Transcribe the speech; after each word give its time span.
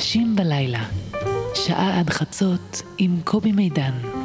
אנשים 0.00 0.36
בלילה, 0.36 0.84
שעה 1.54 1.98
עד 2.00 2.10
חצות 2.10 2.82
עם 2.98 3.20
קובי 3.24 3.52
מידן. 3.52 4.19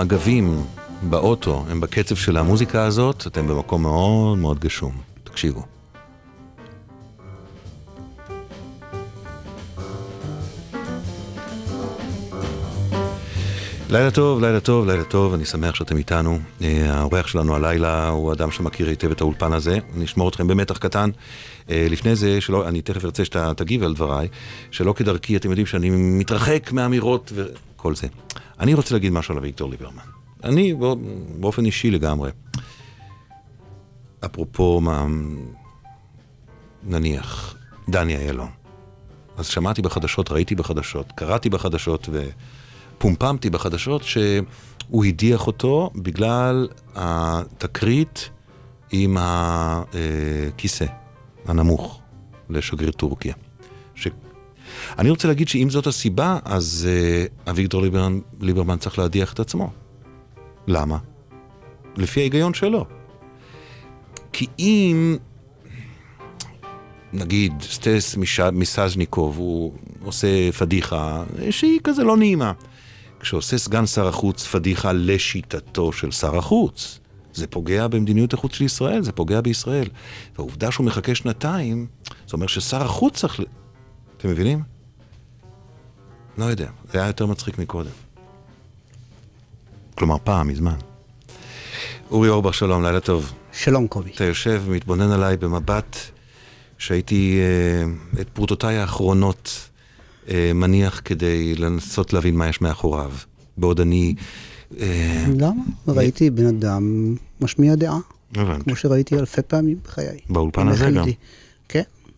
המגבים 0.00 0.64
באוטו 1.02 1.64
הם 1.70 1.80
בקצב 1.80 2.16
של 2.16 2.36
המוזיקה 2.36 2.84
הזאת, 2.84 3.26
אתם 3.26 3.46
במקום 3.46 3.82
מאוד 3.82 4.38
מאוד 4.38 4.58
גשום. 4.58 4.92
תקשיבו. 5.24 5.62
לילה 13.90 14.10
טוב, 14.10 14.40
לילה 14.40 14.60
טוב, 14.60 14.86
לילה 14.86 15.04
טוב, 15.04 15.34
אני 15.34 15.44
שמח 15.44 15.74
שאתם 15.74 15.96
איתנו. 15.96 16.38
אה, 16.62 16.94
האורח 16.94 17.26
שלנו 17.26 17.54
הלילה 17.54 18.08
הוא 18.08 18.32
אדם 18.32 18.50
שמכיר 18.50 18.88
היטב 18.88 19.10
את 19.10 19.20
האולפן 19.20 19.52
הזה, 19.52 19.78
אני 19.96 20.04
אשמור 20.04 20.28
אתכם 20.28 20.48
במתח 20.48 20.78
קטן. 20.78 21.10
אה, 21.70 21.86
לפני 21.90 22.16
זה, 22.16 22.40
שלא, 22.40 22.68
אני 22.68 22.82
תכף 22.82 23.04
ארצה 23.04 23.24
שאתה 23.24 23.54
תגיב 23.54 23.82
על 23.82 23.94
דבריי, 23.94 24.28
שלא 24.70 24.92
כדרכי, 24.92 25.36
אתם 25.36 25.50
יודעים 25.50 25.66
שאני 25.66 25.90
מתרחק 25.90 26.72
מאמירות 26.72 27.32
וכל 27.86 27.94
זה. 27.94 28.06
אני 28.60 28.74
רוצה 28.74 28.94
להגיד 28.94 29.12
משהו 29.12 29.32
על 29.32 29.38
אביגדור 29.38 29.70
ליברמן. 29.70 30.02
אני 30.44 30.74
באופן 31.40 31.64
אישי 31.64 31.90
לגמרי. 31.90 32.30
אפרופו 34.24 34.80
מה... 34.80 35.06
נניח, 36.82 37.54
דני 37.88 38.16
אילון. 38.16 38.48
אז 39.36 39.46
שמעתי 39.46 39.82
בחדשות, 39.82 40.30
ראיתי 40.30 40.54
בחדשות, 40.54 41.12
קראתי 41.14 41.50
בחדשות 41.50 42.08
ופומפמתי 42.12 43.50
בחדשות 43.50 44.02
שהוא 44.02 45.04
הדיח 45.04 45.46
אותו 45.46 45.90
בגלל 45.94 46.68
התקרית 46.94 48.30
עם 48.90 49.16
הכיסא 49.20 50.86
הנמוך 51.46 52.00
לשגריר 52.50 52.90
טורקיה. 52.90 53.34
אני 54.98 55.10
רוצה 55.10 55.28
להגיד 55.28 55.48
שאם 55.48 55.70
זאת 55.70 55.86
הסיבה, 55.86 56.38
אז 56.44 56.88
uh, 56.88 57.50
אביגדור 57.50 57.82
ליברמן, 57.82 58.18
ליברמן 58.40 58.76
צריך 58.78 58.98
להדיח 58.98 59.32
את 59.32 59.40
עצמו. 59.40 59.70
למה? 60.66 60.98
לפי 61.96 62.20
ההיגיון 62.20 62.54
שלו. 62.54 62.86
כי 64.32 64.46
אם, 64.58 65.16
נגיד, 67.12 67.52
סטס 67.62 68.16
מסז'ניקוב, 68.52 69.38
הוא 69.38 69.72
עושה 70.02 70.52
פדיחה 70.52 71.24
שהיא 71.50 71.80
כזה 71.84 72.04
לא 72.04 72.16
נעימה. 72.16 72.52
כשעושה 73.20 73.58
סגן 73.58 73.86
שר 73.86 74.08
החוץ 74.08 74.46
פדיחה 74.46 74.92
לשיטתו 74.92 75.92
של 75.92 76.10
שר 76.10 76.38
החוץ, 76.38 77.00
זה 77.34 77.46
פוגע 77.46 77.86
במדיניות 77.88 78.34
החוץ 78.34 78.54
של 78.54 78.64
ישראל, 78.64 79.02
זה 79.02 79.12
פוגע 79.12 79.40
בישראל. 79.40 79.88
והעובדה 80.36 80.70
שהוא 80.70 80.86
מחכה 80.86 81.14
שנתיים, 81.14 81.86
זה 82.28 82.32
אומר 82.32 82.46
ששר 82.46 82.82
החוץ 82.82 83.20
צריך... 83.20 83.40
אתם 84.16 84.30
מבינים? 84.30 84.62
לא 86.38 86.44
יודע, 86.44 86.68
זה 86.92 86.98
היה 86.98 87.06
יותר 87.06 87.26
מצחיק 87.26 87.58
מקודם. 87.58 87.90
כלומר, 89.94 90.16
פעם, 90.24 90.48
מזמן. 90.48 90.76
אורי 92.10 92.28
אורבך, 92.28 92.54
שלום, 92.54 92.84
לילה 92.84 93.00
טוב. 93.00 93.32
שלום, 93.52 93.86
קובי. 93.86 94.10
אתה 94.14 94.24
יושב 94.24 94.62
ומתבונן 94.66 95.10
עליי 95.10 95.36
במבט 95.36 95.96
שהייתי 96.78 97.38
אה, 97.40 98.20
את 98.20 98.28
פרוטותיי 98.28 98.76
האחרונות 98.76 99.68
אה, 100.28 100.52
מניח 100.54 101.00
כדי 101.04 101.54
לנסות 101.54 102.12
להבין 102.12 102.36
מה 102.36 102.48
יש 102.48 102.60
מאחוריו. 102.60 103.12
בעוד 103.56 103.80
אני... 103.80 104.14
אה, 104.80 105.24
למה? 105.36 105.62
ראיתי 105.88 106.30
בן 106.30 106.46
אדם 106.46 107.14
משמיע 107.40 107.74
דעה. 107.74 107.98
הבנתי. 108.34 108.64
כמו 108.64 108.76
שראיתי 108.76 109.18
אלפי 109.18 109.42
פעמים 109.42 109.76
בחיי. 109.84 110.18
באולפן 110.28 110.68
הזה 110.68 110.90
גם? 110.90 111.04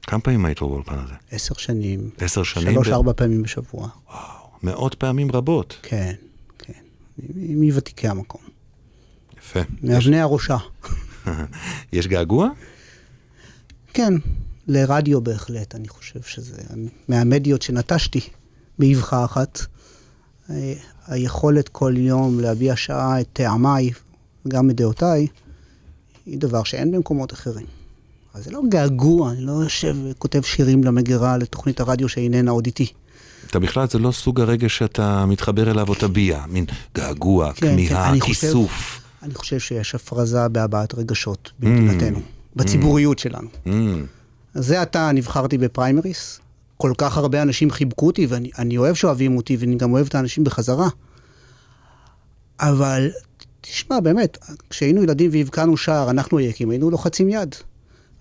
כמה 0.09 0.21
פעמים 0.21 0.45
היית 0.45 0.61
באולפן 0.61 0.99
הזה? 1.05 1.15
עשר 1.31 1.55
שנים. 1.55 2.11
עשר 2.19 2.43
שנים? 2.43 2.73
שלוש-ארבע 2.73 3.13
פעמים 3.17 3.43
בשבוע. 3.43 3.89
וואו, 4.09 4.49
מאות 4.63 4.95
פעמים 4.95 5.33
רבות. 5.33 5.77
כן, 5.83 6.15
כן. 6.59 6.73
מוותיקי 7.37 8.09
המקום. 8.09 8.41
יפה. 9.39 9.61
מאבני 9.83 10.21
הראשה. 10.21 10.57
יש 11.93 12.07
געגוע? 12.07 12.49
כן, 13.95 14.15
לרדיו 14.67 15.21
בהחלט, 15.21 15.75
אני 15.75 15.89
חושב 15.89 16.23
שזה 16.23 16.63
מהמדיות 17.09 17.63
שנטשתי 17.63 18.21
באבחה 18.79 19.25
אחת. 19.25 19.59
היכולת 21.07 21.69
כל 21.69 21.95
יום 21.97 22.41
להביע 22.41 22.77
שעה 22.77 23.21
את 23.21 23.27
טעמיי, 23.33 23.91
גם 24.49 24.71
את 24.71 24.77
דעותיי, 24.77 25.27
היא 26.27 26.39
דבר 26.39 26.65
שאין 26.65 26.93
במקומות 26.93 27.33
אחרים. 27.33 27.78
אז 28.39 28.45
זה 28.45 28.51
לא 28.51 28.61
געגוע, 28.69 29.31
אני 29.31 29.41
לא 29.41 29.53
יושב 29.53 29.97
וכותב 30.05 30.43
שירים 30.43 30.85
למגירה 30.85 31.37
לתוכנית 31.37 31.81
הרדיו 31.81 32.09
שאיננה 32.09 32.51
עוד 32.51 32.67
איתי. 32.67 32.93
אתה 33.51 33.59
בכלל, 33.59 33.89
זה 33.89 33.99
לא 33.99 34.13
סוג 34.13 34.41
הרגש 34.41 34.79
שאתה 34.79 35.27
מתחבר 35.27 35.71
אליו 35.71 35.89
או 35.89 35.95
תביע, 35.95 36.45
מין 36.49 36.65
געגוע, 36.95 37.53
כן, 37.53 37.71
כמיהה, 37.71 38.13
כן, 38.13 38.21
כיסוף. 38.21 38.71
חושב, 38.71 39.03
אני 39.23 39.35
חושב 39.35 39.59
שיש 39.59 39.95
הפרזה 39.95 40.49
בהבעת 40.49 40.95
רגשות 40.95 41.53
במדינתנו, 41.59 42.19
mm, 42.19 42.21
בציבוריות 42.57 43.19
mm, 43.19 43.23
שלנו. 43.23 43.49
Mm. 43.67 43.71
זה 44.55 44.81
עתה 44.81 45.11
נבחרתי 45.15 45.59
בפריימריס, 45.59 46.41
כל 46.77 46.93
כך 46.99 47.17
הרבה 47.17 47.43
אנשים 47.43 47.71
חיבקו 47.71 48.07
אותי, 48.07 48.27
ואני 48.27 48.77
אוהב 48.77 48.95
שאוהבים 48.95 49.37
אותי, 49.37 49.57
ואני 49.57 49.77
גם 49.77 49.93
אוהב 49.93 50.07
את 50.07 50.15
האנשים 50.15 50.45
בחזרה. 50.45 50.89
אבל, 52.61 53.11
תשמע, 53.61 54.01
באמת, 54.01 54.39
כשהיינו 54.71 55.03
ילדים 55.03 55.31
והבקענו 55.33 55.77
שער, 55.77 56.11
אנחנו 56.11 56.39
היקים, 56.39 56.71
היינו 56.71 56.91
לוחצים 56.91 57.29
יד. 57.29 57.55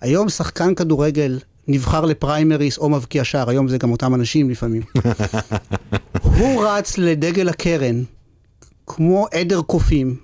היום 0.00 0.28
שחקן 0.28 0.74
כדורגל 0.74 1.38
נבחר 1.68 2.04
לפריימריס 2.04 2.78
או 2.78 2.88
מבקיע 2.88 3.24
שער, 3.24 3.50
היום 3.50 3.68
זה 3.68 3.78
גם 3.78 3.90
אותם 3.90 4.14
אנשים 4.14 4.50
לפעמים. 4.50 4.82
הוא 6.38 6.64
רץ 6.64 6.98
לדגל 6.98 7.48
הקרן, 7.48 8.02
כמו 8.86 9.26
עדר 9.32 9.62
קופים, 9.62 10.16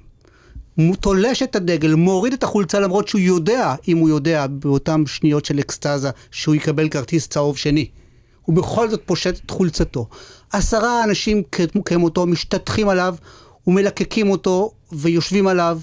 תולש 1.00 1.42
את 1.42 1.56
הדגל, 1.56 1.94
מוריד 1.94 2.32
את 2.32 2.42
החולצה 2.42 2.80
למרות 2.80 3.08
שהוא 3.08 3.20
יודע, 3.20 3.74
אם 3.88 3.98
הוא 3.98 4.08
יודע, 4.08 4.46
באותן 4.46 5.06
שניות 5.06 5.44
של 5.44 5.60
אקסטזה, 5.60 6.10
שהוא 6.30 6.54
יקבל 6.54 6.88
כרטיס 6.88 7.28
צהוב 7.28 7.56
שני. 7.56 7.88
הוא 8.42 8.56
בכל 8.56 8.90
זאת 8.90 9.02
פושט 9.06 9.40
את 9.44 9.50
חולצתו. 9.50 10.08
עשרה 10.52 11.04
אנשים 11.04 11.42
כמותו 11.84 12.26
משתטחים 12.26 12.88
עליו 12.88 13.14
ומלקקים 13.66 14.30
אותו 14.30 14.72
ויושבים 14.92 15.46
עליו, 15.46 15.80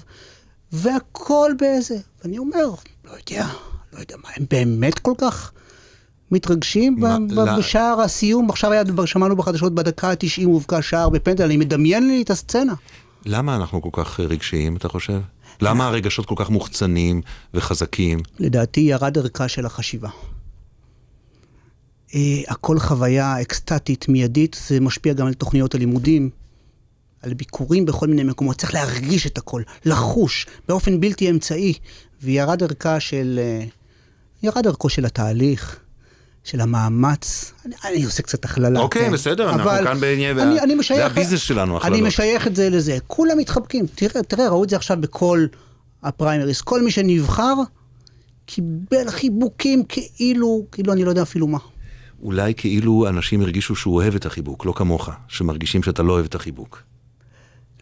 והכל 0.72 1.52
באיזה. 1.58 1.96
ואני 2.24 2.38
אומר, 2.38 2.70
לא 3.04 3.10
יודע, 3.10 3.46
לא 3.92 3.98
יודע 4.00 4.16
מה, 4.22 4.28
הם 4.36 4.44
באמת 4.50 4.98
כל 4.98 5.14
כך 5.18 5.52
מתרגשים 6.30 6.96
מה, 6.98 7.18
ב- 7.36 7.58
בשער 7.58 8.00
הסיום? 8.00 8.50
עכשיו 8.50 8.72
היה, 8.72 8.82
שמענו 9.04 9.36
בחדשות 9.36 9.74
בדקה 9.74 10.10
ה-90 10.10 10.44
הובקע 10.44 10.82
שער 10.82 11.08
בפנדל, 11.08 11.44
אני 11.44 11.56
מדמיין 11.56 12.06
לי 12.06 12.22
את 12.22 12.30
הסצנה. 12.30 12.74
למה 13.26 13.56
אנחנו 13.56 13.82
כל 13.82 13.88
כך 13.92 14.20
רגשיים, 14.20 14.76
אתה 14.76 14.88
חושב? 14.88 15.20
למה 15.60 15.86
הרגשות 15.86 16.26
כל 16.26 16.34
כך 16.38 16.50
מוחצנים 16.50 17.22
וחזקים? 17.54 18.20
לדעתי 18.38 18.80
ירד 18.80 19.18
ערכה 19.18 19.48
של 19.48 19.66
החשיבה. 19.66 20.08
הכל 22.48 22.78
חוויה 22.78 23.40
אקסטטית, 23.40 24.08
מיידית, 24.08 24.56
זה 24.68 24.80
משפיע 24.80 25.12
גם 25.12 25.26
על 25.26 25.34
תוכניות 25.34 25.74
הלימודים, 25.74 26.30
על 27.22 27.34
ביקורים 27.34 27.86
בכל 27.86 28.06
מיני 28.06 28.22
מקומות. 28.22 28.56
צריך 28.56 28.74
להרגיש 28.74 29.26
את 29.26 29.38
הכל, 29.38 29.62
לחוש, 29.84 30.46
באופן 30.68 31.00
בלתי 31.00 31.30
אמצעי. 31.30 31.74
וירד 32.22 32.62
ערכה 32.62 33.00
של... 33.00 33.40
ירד 34.42 34.66
ערכו 34.66 34.88
של 34.88 35.04
התהליך, 35.04 35.78
של 36.44 36.60
המאמץ. 36.60 37.52
אני, 37.66 37.74
אני 37.84 38.04
עושה 38.04 38.22
קצת 38.22 38.44
הכללה. 38.44 38.80
אוקיי, 38.80 39.02
כן. 39.02 39.12
בסדר, 39.12 39.50
אנחנו 39.50 39.70
כאן 39.84 40.00
בעניין, 40.00 40.38
אני, 40.38 40.60
אני 40.60 40.74
משייך, 40.74 40.98
זה 40.98 41.06
הביזנס 41.06 41.40
שלנו, 41.40 41.76
הכללות. 41.76 41.98
אני 41.98 42.08
משייך 42.08 42.46
את 42.46 42.56
זה 42.56 42.70
לזה. 42.70 42.98
כולם 43.06 43.38
מתחבקים. 43.38 43.86
תראה, 43.94 44.22
תראה, 44.22 44.48
ראו 44.48 44.64
את 44.64 44.68
זה 44.68 44.76
עכשיו 44.76 44.96
בכל 45.00 45.46
הפריימריס. 46.02 46.60
כל 46.60 46.82
מי 46.82 46.90
שנבחר, 46.90 47.54
קיבל 48.46 49.10
חיבוקים 49.10 49.84
כאילו, 49.84 50.66
כאילו 50.72 50.92
אני 50.92 51.04
לא 51.04 51.10
יודע 51.10 51.22
אפילו 51.22 51.46
מה. 51.46 51.58
אולי 52.22 52.54
כאילו 52.56 53.08
אנשים 53.08 53.40
הרגישו 53.40 53.76
שהוא 53.76 53.94
אוהב 53.94 54.14
את 54.14 54.26
החיבוק, 54.26 54.66
לא 54.66 54.72
כמוך, 54.76 55.10
שמרגישים 55.28 55.82
שאתה 55.82 56.02
לא 56.02 56.12
אוהב 56.12 56.24
את 56.24 56.34
החיבוק. 56.34 56.82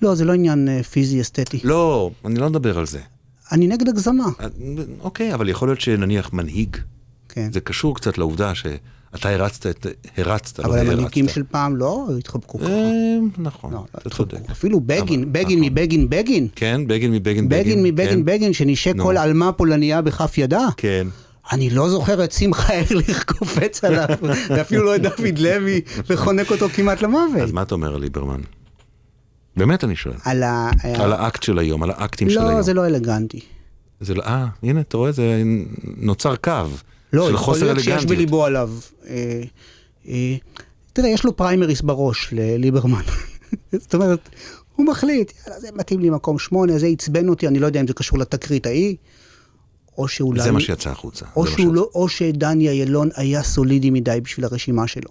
לא, 0.02 0.14
זה 0.14 0.24
לא 0.24 0.32
עניין 0.32 0.68
אה, 0.68 0.82
פיזי 0.82 1.20
אסתטי. 1.20 1.60
לא, 1.64 2.10
אני 2.24 2.40
לא 2.40 2.50
מדבר 2.50 2.78
על 2.78 2.86
זה. 2.86 3.00
אני 3.52 3.66
נגד 3.66 3.88
הגזמה. 3.88 4.24
אה, 4.40 4.46
אוקיי, 5.00 5.34
אבל 5.34 5.48
יכול 5.48 5.68
להיות 5.68 5.80
שנניח 5.80 6.32
מנהיג, 6.32 6.76
כן. 7.28 7.48
זה 7.52 7.60
קשור 7.60 7.96
קצת 7.96 8.18
לעובדה 8.18 8.54
שאתה 8.54 8.78
הרצת, 9.28 9.66
את- 9.66 9.86
הרצת, 10.16 10.58
לא 10.58 10.64
אבל 10.64 10.78
הרצת. 10.78 10.92
המנהיגים 10.92 11.28
של 11.28 11.42
פעם 11.50 11.76
לא 11.76 12.08
התחבקו 12.18 12.58
ככה. 12.58 12.68
אה, 12.68 13.16
נכון, 13.38 13.72
לא, 13.72 13.78
לא 13.78 13.84
אתה. 14.00 14.10
צודק. 14.10 14.38
אפילו 14.50 14.80
בגין, 14.80 15.22
אבל- 15.22 15.32
בגין. 15.32 15.60
מבגין 15.60 16.10
בגין. 16.10 16.48
כן, 16.56 16.80
בגין 16.86 17.12
מבגין 17.12 17.48
בגין 17.48 17.82
מבגין 17.82 18.08
כן, 18.10 18.24
בגין, 18.24 18.52
שנשק. 18.52 18.92
כל 19.02 19.16
עלמה 19.16 19.52
פולניה 19.52 20.02
בכף 20.02 20.38
ידה. 20.38 20.68
כן. 20.76 21.06
אני 21.52 21.70
לא 21.70 21.88
זוכר 21.88 22.24
את 22.24 22.32
שמחה 22.32 22.72
ארליך 22.80 23.24
קופץ 23.38 23.84
עליו, 23.84 24.08
ואפילו 24.48 24.84
לא 24.84 24.96
את 24.96 25.02
דוד 25.02 25.38
לוי, 25.38 25.80
וחונק 26.10 26.50
אותו 26.50 26.68
כמעט 26.68 26.98
אז 26.98 27.02
למוות. 27.04 27.52
מה 27.52 27.62
אתה 27.62 27.74
אומר 27.74 27.94
על 27.94 28.00
ליברמן? 28.00 28.40
באמת 29.60 29.84
אני 29.84 29.96
שואל. 29.96 30.14
על 30.24 30.42
ה... 30.42 30.70
על 30.82 31.12
האקט 31.12 31.42
של 31.42 31.58
היום, 31.58 31.82
על 31.82 31.90
האקטים 31.90 32.30
של 32.30 32.38
היום. 32.38 32.50
לא, 32.50 32.62
זה 32.62 32.74
לא 32.74 32.86
אלגנטי. 32.86 33.40
זה 34.00 34.14
לא, 34.14 34.22
אה, 34.22 34.46
הנה, 34.62 34.80
אתה 34.80 34.96
רואה, 34.96 35.12
זה 35.12 35.42
נוצר 35.96 36.36
קו 36.36 36.52
לא, 37.12 37.26
של 37.26 37.34
יכול 37.34 37.54
חוסר 37.54 37.64
להיות 37.64 37.78
שיש 37.78 37.88
אלגנטיות. 37.88 38.10
בליבו 38.16 38.44
עליו. 38.44 38.70
אה, 39.08 39.42
אה, 40.08 40.36
תראה, 40.92 41.08
יש 41.08 41.24
לו 41.24 41.36
פריימריס 41.36 41.80
בראש 41.80 42.28
לליברמן. 42.32 43.02
זאת 43.72 43.94
אומרת, 43.94 44.28
הוא 44.76 44.86
מחליט, 44.86 45.32
יאללה, 45.46 45.60
זה 45.60 45.68
מתאים 45.74 46.00
לי 46.00 46.10
מקום 46.10 46.38
שמונה, 46.38 46.78
זה 46.78 46.86
עצבן 46.86 47.28
אותי, 47.28 47.48
אני 47.48 47.58
לא 47.58 47.66
יודע 47.66 47.80
אם 47.80 47.86
זה 47.86 47.94
קשור 47.94 48.18
לתקרית 48.18 48.66
ההיא, 48.66 48.96
או 49.98 50.08
שאולי... 50.08 50.42
זה 50.42 50.52
מה 50.52 50.60
שיצא 50.60 50.90
החוצה. 50.90 51.26
או, 51.36 51.46
שהוא 51.46 51.56
שיצא. 51.56 51.72
לא, 51.72 51.88
או 51.94 52.08
שדני 52.08 52.68
אילון 52.68 53.08
היה 53.16 53.42
סולידי 53.42 53.90
מדי 53.90 54.18
בשביל 54.22 54.44
הרשימה 54.44 54.86
שלו. 54.86 55.10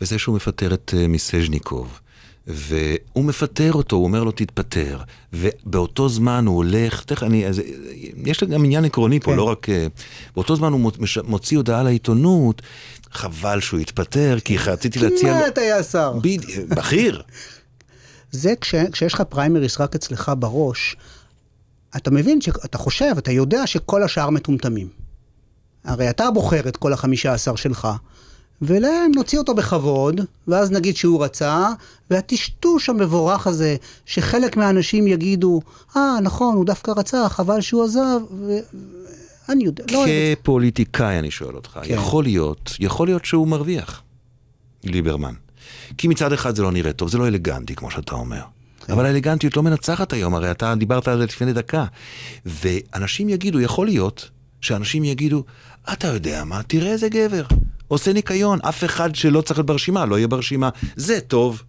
וזה 0.00 0.18
שהוא 0.18 0.36
מפטר 0.36 0.74
את 0.74 0.94
אה, 0.96 1.06
מיסז'ניקוב, 1.06 2.00
והוא 2.48 3.24
מפטר 3.24 3.72
אותו, 3.72 3.96
הוא 3.96 4.04
אומר 4.04 4.24
לו 4.24 4.30
תתפטר, 4.30 5.00
ובאותו 5.32 6.08
זמן 6.08 6.46
הוא 6.46 6.56
הולך, 6.56 7.04
תכף 7.04 7.22
אני, 7.22 7.46
אז, 7.46 7.62
יש 8.26 8.44
גם 8.44 8.64
עניין 8.64 8.84
עקרוני 8.84 9.20
פה, 9.20 9.30
כן. 9.30 9.36
לא 9.36 9.42
רק... 9.42 9.68
אה, 9.68 9.86
באותו 10.34 10.56
זמן 10.56 10.72
הוא 10.72 10.92
מוציא 11.24 11.56
הודעה 11.56 11.82
לעיתונות, 11.82 12.62
חבל 13.10 13.60
שהוא 13.60 13.80
יתפטר, 13.80 14.38
כי 14.44 14.58
רציתי 14.58 14.98
להציע 14.98 15.32
לו... 15.32 15.40
כמעט 15.40 15.58
היה 15.58 15.82
שר. 15.82 16.12
בדיוק, 16.22 16.68
בכיר. 16.68 17.22
זה 18.30 18.54
כש, 18.60 18.74
כשיש 18.92 19.14
לך 19.14 19.20
פריימריס 19.20 19.80
רק 19.80 19.94
אצלך 19.94 20.32
בראש, 20.38 20.96
אתה 21.96 22.10
מבין, 22.10 22.38
אתה 22.64 22.78
חושב, 22.78 23.14
אתה 23.18 23.32
יודע 23.32 23.66
שכל 23.66 24.02
השאר 24.02 24.30
מטומטמים. 24.30 24.88
הרי 25.84 26.10
אתה 26.10 26.30
בוחר 26.30 26.68
את 26.68 26.76
כל 26.76 26.92
החמישה 26.92 27.32
עשר 27.32 27.56
שלך, 27.56 27.88
ולהם 28.62 29.12
נוציא 29.14 29.38
אותו 29.38 29.54
בכבוד, 29.54 30.20
ואז 30.48 30.70
נגיד 30.70 30.96
שהוא 30.96 31.24
רצה, 31.24 31.68
והטשטוש 32.10 32.88
המבורך 32.88 33.46
הזה, 33.46 33.76
שחלק 34.06 34.56
מהאנשים 34.56 35.06
יגידו, 35.06 35.60
אה, 35.96 36.20
נכון, 36.22 36.56
הוא 36.56 36.64
דווקא 36.64 36.90
רצה, 36.96 37.28
חבל 37.28 37.60
שהוא 37.60 37.84
עזב, 37.84 38.20
ואני 39.48 39.64
יודע, 39.64 39.84
לא. 39.90 40.04
כפוליטיקאי 40.42 41.18
אני 41.18 41.30
שואל 41.30 41.56
אותך, 41.56 41.78
כן. 41.82 41.94
יכול 41.94 42.24
להיות, 42.24 42.72
יכול 42.80 43.08
להיות 43.08 43.24
שהוא 43.24 43.48
מרוויח, 43.48 44.02
ליברמן. 44.84 45.34
כי 45.98 46.08
מצד 46.08 46.32
אחד 46.32 46.56
זה 46.56 46.62
לא 46.62 46.72
נראה 46.72 46.92
טוב, 46.92 47.08
זה 47.08 47.18
לא 47.18 47.28
אלגנטי 47.28 47.74
כמו 47.74 47.90
שאתה 47.90 48.14
אומר. 48.14 48.42
כן. 48.86 48.92
אבל 48.92 49.06
האלגנטיות 49.06 49.56
לא 49.56 49.62
מנצחת 49.62 50.12
היום, 50.12 50.34
הרי 50.34 50.50
אתה 50.50 50.74
דיברת 50.74 51.08
על 51.08 51.18
זה 51.18 51.24
לפני 51.24 51.52
דקה. 51.52 51.84
ואנשים 52.46 53.28
יגידו, 53.28 53.60
יכול 53.60 53.86
להיות 53.86 54.30
שאנשים 54.60 55.04
יגידו, 55.04 55.44
אתה 55.92 56.08
יודע 56.08 56.44
מה, 56.44 56.62
תראה 56.62 56.92
איזה 56.92 57.08
גבר, 57.08 57.44
עושה 57.88 58.12
ניקיון, 58.12 58.58
אף 58.62 58.84
אחד 58.84 59.14
שלא 59.14 59.40
צריך 59.40 59.58
להיות 59.58 59.66
ברשימה, 59.66 60.06
לא 60.06 60.16
יהיה 60.16 60.28
ברשימה, 60.28 60.68
זה 60.96 61.20
טוב. 61.20 61.62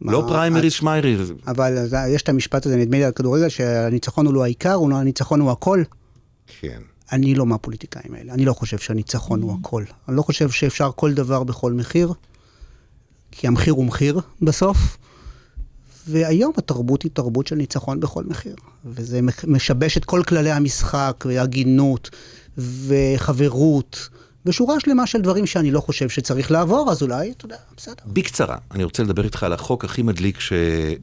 מה, 0.00 0.12
לא 0.12 0.24
פריימריז 0.28 0.72
שמייריז. 0.72 1.32
אבל 1.46 1.78
יש 2.08 2.22
את 2.22 2.28
המשפט 2.28 2.66
הזה, 2.66 2.76
נדמה 2.76 2.96
לי 2.96 3.04
על 3.04 3.12
כדורגל, 3.12 3.48
שהניצחון 3.48 4.26
הוא 4.26 4.34
לא 4.34 4.44
העיקר, 4.44 4.76
לא- 4.76 4.96
הניצחון 4.96 5.40
הוא 5.40 5.50
הכל. 5.50 5.82
כן. 6.60 6.80
אני 7.12 7.34
לא 7.34 7.46
מהפוליטיקאים 7.46 8.14
האלה, 8.14 8.32
אני 8.34 8.44
לא 8.44 8.52
חושב 8.52 8.78
שהניצחון 8.78 9.42
הוא 9.42 9.56
הכל. 9.60 9.84
אני 10.08 10.16
לא 10.16 10.22
חושב 10.22 10.50
שאפשר 10.50 10.90
כל 10.96 11.14
דבר 11.14 11.44
בכל 11.44 11.72
מחיר, 11.72 12.12
כי 13.30 13.46
המחיר 13.46 13.72
הוא 13.72 13.84
מחיר 13.84 14.20
בסוף. 14.42 14.96
והיום 16.08 16.52
התרבות 16.56 17.02
היא 17.02 17.10
תרבות 17.14 17.46
של 17.46 17.56
ניצחון 17.56 18.00
בכל 18.00 18.24
מחיר. 18.24 18.54
וזה 18.84 19.20
משבש 19.46 19.96
את 19.96 20.04
כל 20.04 20.22
כללי 20.22 20.50
המשחק, 20.50 21.24
והגינות, 21.28 22.10
וחברות, 22.58 24.08
ושורה 24.46 24.80
שלמה 24.80 25.06
של 25.06 25.20
דברים 25.20 25.46
שאני 25.46 25.70
לא 25.70 25.80
חושב 25.80 26.08
שצריך 26.08 26.50
לעבור, 26.50 26.90
אז 26.90 27.02
אולי, 27.02 27.30
אתה 27.30 27.44
יודע, 27.44 27.56
בסדר. 27.76 28.04
בקצרה, 28.06 28.56
אני 28.70 28.84
רוצה 28.84 29.02
לדבר 29.02 29.24
איתך 29.24 29.42
על 29.42 29.52
החוק 29.52 29.84
הכי 29.84 30.02
מדליק 30.02 30.40
ש... 30.40 30.52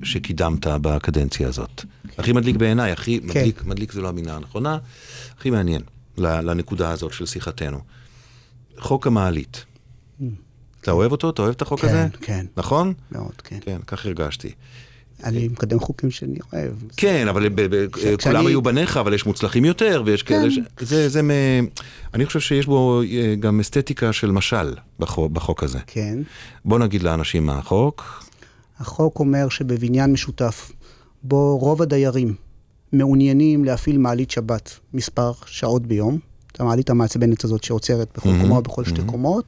שקידמת 0.03 0.68
בקדנציה 0.68 1.47
הזאת. 1.47 1.86
הכי 2.18 2.31
מדליק 2.31 2.56
בעיניי, 2.56 2.91
הכי 2.91 3.19
כן. 3.19 3.27
מדליק, 3.27 3.63
מדליק 3.65 3.91
זו 3.91 4.01
לא 4.01 4.09
המילה 4.09 4.36
הנכונה, 4.36 4.77
הכי 5.38 5.50
מעניין 5.50 5.81
לנקודה 6.18 6.91
הזאת 6.91 7.13
של 7.13 7.25
שיחתנו. 7.25 7.80
חוק 8.77 9.07
המעלית. 9.07 9.65
אתה 10.81 10.91
אוהב 10.91 11.12
אותו? 11.12 11.30
אתה 11.30 11.41
אוהב 11.41 11.53
את 11.53 11.62
החוק 11.62 11.80
כן, 11.80 11.88
הזה? 11.88 12.07
כן. 12.21 12.45
נכון? 12.57 12.94
מאוד, 13.12 13.41
כן. 13.44 13.57
כן, 13.62 13.80
כך 13.88 14.06
הרגשתי. 14.06 14.51
אני 15.24 15.48
מקדם 15.48 15.80
חוקים 15.80 16.12
שאני 16.12 16.38
אוהב. 16.54 16.74
כן, 16.98 17.27
אבל 17.27 17.50
כשאני- 17.92 18.18
כולם 18.24 18.45
היו 18.48 18.62
בניך, 18.62 18.98
אבל 18.98 19.13
יש 19.13 19.25
מוצלחים 19.25 19.66
יותר, 19.66 20.04
ויש 20.06 20.24
כאלה 20.24 20.51
ש... 20.51 20.60
זה, 21.07 21.21
מ... 21.21 21.30
אני 22.13 22.25
חושב 22.25 22.39
שיש 22.39 22.66
בו 22.66 23.01
אה, 23.01 23.36
גם 23.39 23.60
אסתטיקה 23.60 24.13
של 24.13 24.31
משל 24.31 24.74
בחוק, 25.00 25.63
הזה. 25.63 25.80
כן. 25.88 26.19
בוא 26.66 26.80
נגיד 26.80 27.04
לאנשים 27.04 27.45
מה 27.45 27.57
החוק. 27.57 28.24
החוק 28.80 29.19
אומר 29.19 29.50
שבבניין 29.50 30.12
משותף, 30.12 30.71
בו 31.24 31.57
רוב 31.57 31.81
הדיירים 31.81 32.36
מעוניינים 32.94 33.65
להפעיל 33.65 33.98
מעלית 33.98 34.31
שבת 34.31 34.80
מספר 34.94 35.31
שעות 35.45 35.86
ביום, 35.88 36.19
את 36.51 36.60
המעלית 36.62 36.89
המעצבנת 36.89 37.44
הזאת 37.44 37.63
שעוצרת 37.63 38.07
בכל 38.18 38.30
קומה 38.42 38.62
בכל 38.62 38.83
שתי. 38.86 39.01
קומות, 39.06 39.45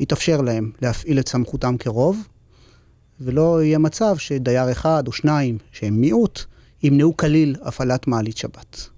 יתאפשר 0.00 0.40
להם 0.40 0.70
להפעיל 0.82 1.18
את 1.18 1.28
סמכותם 1.28 1.76
כרוב, 1.78 2.18
ולא 3.20 3.62
יהיה 3.62 3.78
מצב 3.78 4.16
שדייר 4.18 4.72
אחד 4.72 5.02
או 5.06 5.12
שניים, 5.12 5.58
שהם 5.72 6.00
מיעוט, 6.00 6.44
ימנעו 6.82 7.16
כליל 7.16 7.56
הפעלת 7.62 8.06
מעלית 8.06 8.36
שבת. 8.36 8.88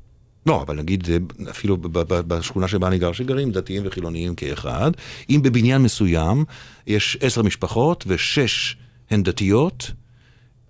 לא, 0.47 0.62
אבל 0.62 0.76
נגיד 0.76 1.09
אה, 1.11 1.17
אפילו 1.50 1.76
בשכונה 2.07 2.69
שבה 2.69 2.88
אני 2.88 2.99
גר, 2.99 3.12
שגרים 3.12 3.50
דתיים 3.50 3.83
וחילוניים 3.87 4.35
כאחד, 4.35 4.91
אם 5.31 5.41
בבניין 5.43 5.83
מסוים 5.83 6.45
יש 6.87 7.19
עשר 7.21 7.43
משפחות 7.43 8.05
ושש 8.07 8.76
הן 9.11 9.23
דתיות 9.23 9.93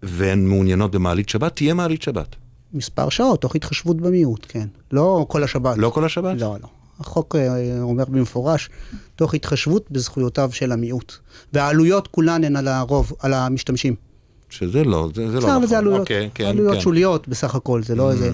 והן 0.03 0.47
מעוניינות 0.47 0.91
במעלית 0.91 1.29
שבת, 1.29 1.57
תהיה 1.57 1.75
מעלית 1.75 2.03
שבת. 2.03 2.37
מספר 2.73 3.09
שעות, 3.09 3.41
תוך 3.41 3.57
התחשבות 3.57 3.97
במיעוט, 3.97 4.47
כן. 4.49 4.69
לא 4.93 5.27
כל 5.29 5.45
השבת. 5.45 5.79
לא 5.79 5.91
כל 5.91 6.05
השבת? 6.05 6.41
לא, 6.41 6.57
לא. 6.63 6.69
החוק 7.01 7.37
אה, 7.37 7.81
אומר 7.81 8.05
במפורש, 8.05 8.71
תוך 9.17 9.35
התחשבות 9.35 9.91
בזכויותיו 9.91 10.51
של 10.53 10.73
המיעוט. 10.73 11.13
והעלויות 11.53 12.09
כולן 12.09 12.45
הן 12.45 12.57
על 12.57 12.69
הרוב, 12.69 13.13
על 13.21 13.35
המשתמשים. 13.35 13.95
שזה 14.51 14.85
לא, 14.85 15.09
זה, 15.15 15.31
זה 15.31 15.41
לא 15.41 15.49
נכון. 15.49 15.67
זה 15.67 15.79
עלויות, 15.79 16.01
אוקיי, 16.01 16.31
כן, 16.35 16.45
עלויות 16.45 16.75
כן. 16.75 16.81
שוליות 16.81 17.29
בסך 17.29 17.55
הכל, 17.55 17.83
זה 17.83 17.95
לא 17.95 18.11
איזה 18.11 18.31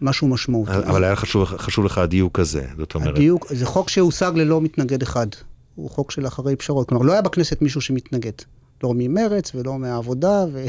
משהו 0.00 0.28
משמעותי. 0.28 0.72
אבל 0.72 1.04
היה 1.04 1.16
חשוב, 1.16 1.44
חשוב 1.44 1.84
לך 1.84 1.98
הדיוק 1.98 2.38
הזה, 2.38 2.66
זאת 2.76 2.94
אומרת. 2.94 3.16
הדיוק, 3.16 3.52
זה 3.52 3.66
חוק 3.66 3.88
שהושג 3.88 4.32
ללא 4.34 4.60
מתנגד 4.60 5.02
אחד. 5.02 5.26
הוא 5.74 5.90
חוק 5.90 6.10
של 6.10 6.26
אחרי 6.26 6.56
פשרות. 6.56 6.88
כלומר, 6.88 7.04
לא 7.04 7.12
היה 7.12 7.22
בכנסת 7.22 7.62
מישהו 7.62 7.80
שמתנגד. 7.80 8.32
לא 8.82 8.92
ממרץ 8.96 9.52
ולא 9.54 9.78
מהעבודה 9.78 10.44
ו... 10.52 10.66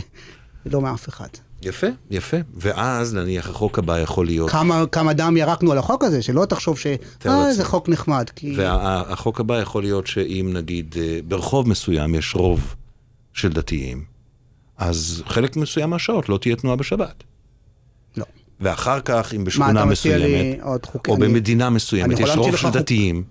ולא 0.66 0.82
מאף 0.82 1.10
אחד. 1.10 1.28
יפה, 1.66 1.88
יפה. 2.12 2.38
ואז 2.54 3.14
נניח 3.14 3.50
החוק 3.50 3.80
הבא 3.80 4.00
יכול 4.00 4.26
להיות, 4.26 4.50
כמה, 4.50 4.84
כמה 4.92 5.14
דם 5.14 5.38
ירקנו 5.38 5.72
על 5.72 5.78
החוק 5.78 6.04
הזה, 6.04 6.22
שלא 6.22 6.46
תחשוב 6.46 6.78
ש... 6.80 6.88
אה. 7.26 7.54
זה 7.54 7.66
חוק 7.66 7.90
נחמד. 7.90 8.30
כי... 8.36 8.54
והחוק 8.58 9.40
הבא 9.40 9.60
יכול 9.62 9.84
להיות 9.84 10.08
שאם 10.08 10.50
נגיד 10.54 10.96
אה, 11.00 11.20
ברחוב 11.28 11.70
מסוים 11.70 12.16
יש 12.16 12.36
רוב 12.36 12.76
של 13.34 13.50
דתיים, 13.54 14.04
אז 14.78 15.24
חלק 15.28 15.56
מסוים 15.58 15.90
מהשעות 15.90 16.30
לא 16.30 16.38
תהיה 16.38 16.56
תנועה 16.56 16.76
בשבת. 16.76 17.24
לא. 18.18 18.26
ואחר 18.60 19.00
כך, 19.00 19.34
אם 19.34 19.40
מה, 19.40 19.46
בשכונה 19.46 19.86
לי 19.86 19.92
מסוימת, 19.92 20.86
חוקי... 20.86 21.12
או 21.12 21.16
אני- 21.16 21.26
במדינה 21.28 21.70
מסוימת, 21.70 22.20
יש 22.20 22.30
רוב 22.30 22.56
של 22.58 22.68
חוק. 22.68 22.76
דתיים, 22.76 23.24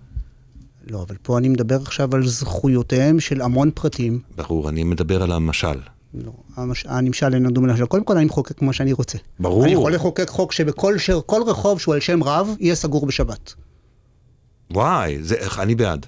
לא, 0.91 1.03
אבל 1.09 1.17
פה 1.23 1.38
אני 1.38 1.49
מדבר 1.49 1.79
עכשיו 1.83 2.14
על 2.14 2.26
זכויותיהם 2.26 3.21
של 3.21 3.41
המון 3.43 3.71
פרטים. 3.75 4.21
ברור, 4.37 4.69
אני 4.69 4.85
מדבר 4.85 5.23
על 5.23 5.33
המשל. 5.33 5.79
לא. 6.14 6.33
הנמשל 6.85 7.35
אינו 7.35 7.50
דומה 7.50 7.68
למשל. 7.68 7.87
קודם 7.87 8.04
כל 8.04 8.16
אני 8.16 8.25
מחוקק 8.26 8.59
כמו 8.59 8.73
שאני 8.73 8.92
רוצה. 8.92 9.18
ברור. 9.40 9.64
אני 9.64 9.73
יכול 9.73 9.94
לחוקק 9.94 10.28
חוק 10.28 10.52
שבכל 10.52 10.99
ש... 10.99 11.11
כל 11.11 11.42
רחוב 11.47 11.80
שהוא 11.80 11.94
על 11.94 12.00
שם 12.00 12.23
רב, 12.23 12.56
יהיה 12.61 12.75
סגור 12.75 13.06
בשבת. 13.06 13.54
וואי, 14.71 15.23
זה, 15.23 15.37
אני 15.59 15.75
בעד. 15.75 16.06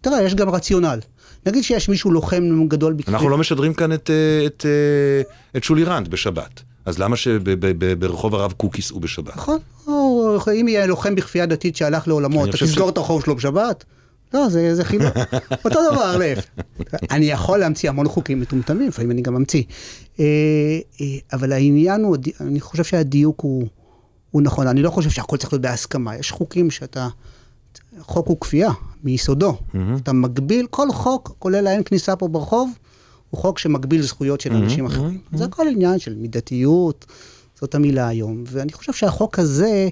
תראה, 0.00 0.22
יש 0.22 0.34
גם 0.34 0.50
רציונל. 0.50 0.98
נגיד 1.46 1.64
שיש 1.64 1.88
מישהו 1.88 2.10
לוחם 2.10 2.68
גדול. 2.68 2.96
אנחנו 3.08 3.28
לא 3.28 3.38
משדרים 3.38 3.74
כאן 3.74 3.92
את, 3.92 4.10
אה, 4.10 4.46
את, 4.46 4.66
אה, 4.66 5.22
את 5.56 5.64
שולי 5.64 5.84
רנד 5.84 6.08
בשבת. 6.08 6.62
אז 6.84 6.98
למה 6.98 7.16
שברחוב 7.16 8.34
הרב 8.34 8.52
קוק 8.52 8.76
ייסעו 8.76 9.00
בשבת? 9.00 9.36
נכון, 9.36 9.58
או 9.86 10.38
אם 10.60 10.68
יהיה 10.68 10.86
לוחם 10.86 11.14
בכפייה 11.14 11.46
דתית 11.46 11.76
שהלך 11.76 12.08
לעולמו, 12.08 12.44
אתה 12.44 12.52
חושב 12.52 12.66
ש- 12.66 12.70
תסגור 12.70 12.88
את 12.88 12.96
הרחוב 12.96 13.24
שלו 13.24 13.36
בשבת? 13.36 13.84
לא, 14.34 14.48
זה, 14.48 14.74
זה 14.74 14.84
חילוק. 14.84 15.16
אותו 15.64 15.80
דבר, 15.92 16.16
להפך. 16.16 16.44
אני 17.10 17.24
יכול 17.24 17.58
להמציא 17.58 17.88
המון 17.88 18.08
חוקים 18.08 18.40
מטומטמים, 18.40 18.88
לפעמים 18.88 19.10
אני 19.10 19.22
גם 19.22 19.34
ממציא. 19.34 19.62
אה, 20.20 20.24
אה, 21.00 21.06
אבל 21.32 21.52
העניין 21.52 22.04
הוא, 22.04 22.16
אני 22.40 22.60
חושב 22.60 22.84
שהדיוק 22.84 23.40
הוא, 23.40 23.66
הוא 24.30 24.42
נכון. 24.42 24.66
אני 24.66 24.82
לא 24.82 24.90
חושב 24.90 25.10
שהכל 25.10 25.36
צריך 25.36 25.52
להיות 25.52 25.62
בהסכמה. 25.62 26.16
יש 26.16 26.30
חוקים 26.30 26.70
שאתה... 26.70 27.08
חוק 28.00 28.26
הוא 28.26 28.40
כפייה, 28.40 28.70
מיסודו. 29.04 29.56
אתה 30.02 30.12
מגביל, 30.12 30.66
כל 30.70 30.92
חוק, 30.92 31.34
כולל 31.38 31.66
האין 31.66 31.82
כניסה 31.84 32.16
פה 32.16 32.28
ברחוב, 32.28 32.70
הוא 33.30 33.40
חוק 33.40 33.58
שמגביל 33.58 34.02
זכויות 34.02 34.40
של 34.40 34.52
אנשים 34.52 34.86
אחרים. 34.86 35.20
זה 35.32 35.44
הכל 35.44 35.66
עניין 35.68 35.98
של 35.98 36.14
מידתיות, 36.14 37.06
זאת 37.60 37.74
המילה 37.74 38.08
היום. 38.08 38.44
ואני 38.46 38.72
חושב 38.72 38.92
שהחוק 38.92 39.38
הזה, 39.38 39.88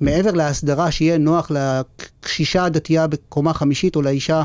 מעבר 0.00 0.30
להסדרה 0.30 0.90
שיהיה 0.90 1.18
נוח 1.18 1.50
לקשישה 1.50 2.64
הדתייה 2.64 3.06
בקומה 3.06 3.54
חמישית, 3.54 3.96
או 3.96 4.02
לאישה 4.02 4.42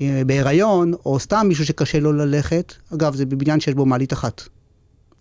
אה, 0.00 0.22
בהיריון, 0.26 0.92
או 1.04 1.18
סתם 1.18 1.46
מישהו 1.48 1.66
שקשה 1.66 2.00
לו 2.00 2.12
ללכת, 2.12 2.74
אגב, 2.94 3.14
זה 3.14 3.26
בבניין 3.26 3.60
שיש 3.60 3.74
בו 3.74 3.86
מעלית 3.86 4.12
אחת. 4.12 4.42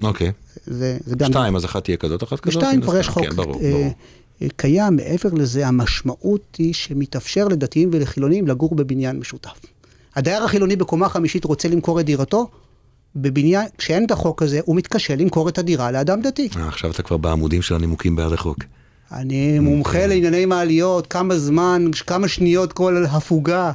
אוקיי. 0.03 0.31
זה, 0.65 0.97
זה 1.05 1.15
גם... 1.15 1.31
שתיים, 1.31 1.55
אז 1.55 1.65
אחת 1.65 1.83
תהיה 1.83 1.97
כזאת, 1.97 2.23
אחת 2.23 2.39
כזאת. 2.39 2.55
ושתיים 2.55 2.79
מן 2.79 2.85
כבר 2.85 2.97
יש 2.97 3.07
הסתם. 3.07 3.21
חוק 3.21 3.29
כן, 3.29 3.35
ברור, 3.35 3.61
אה, 3.61 3.71
ברור. 3.71 3.93
אה, 4.41 4.47
קיים. 4.55 4.95
מעבר 4.95 5.29
לזה, 5.33 5.67
המשמעות 5.67 6.55
היא 6.57 6.73
שמתאפשר 6.73 7.47
לדתיים 7.47 7.89
ולחילונים 7.93 8.47
לגור 8.47 8.75
בבניין 8.75 9.19
משותף. 9.19 9.59
הדייר 10.15 10.43
החילוני 10.43 10.75
בקומה 10.75 11.09
חמישית 11.09 11.45
רוצה 11.45 11.67
למכור 11.67 11.99
את 11.99 12.05
דירתו, 12.05 12.49
בבניין, 13.15 13.67
כשאין 13.77 14.05
את 14.05 14.11
החוק 14.11 14.41
הזה, 14.41 14.59
הוא 14.65 14.75
מתקשה 14.75 15.15
למכור 15.15 15.49
את 15.49 15.57
הדירה 15.57 15.91
לאדם 15.91 16.21
דתי. 16.21 16.49
עכשיו 16.67 16.91
אתה 16.91 17.03
כבר 17.03 17.17
בעמודים 17.17 17.61
של 17.61 17.75
הנימוקים 17.75 18.15
בעד 18.15 18.33
החוק. 18.33 18.59
אני 19.11 19.59
מומחה 19.59 20.07
לענייני 20.07 20.45
מעליות, 20.45 21.07
כמה 21.07 21.37
זמן, 21.37 21.85
כמה 22.07 22.27
שניות 22.27 22.73
כל 22.73 23.05
הפוגה. 23.09 23.71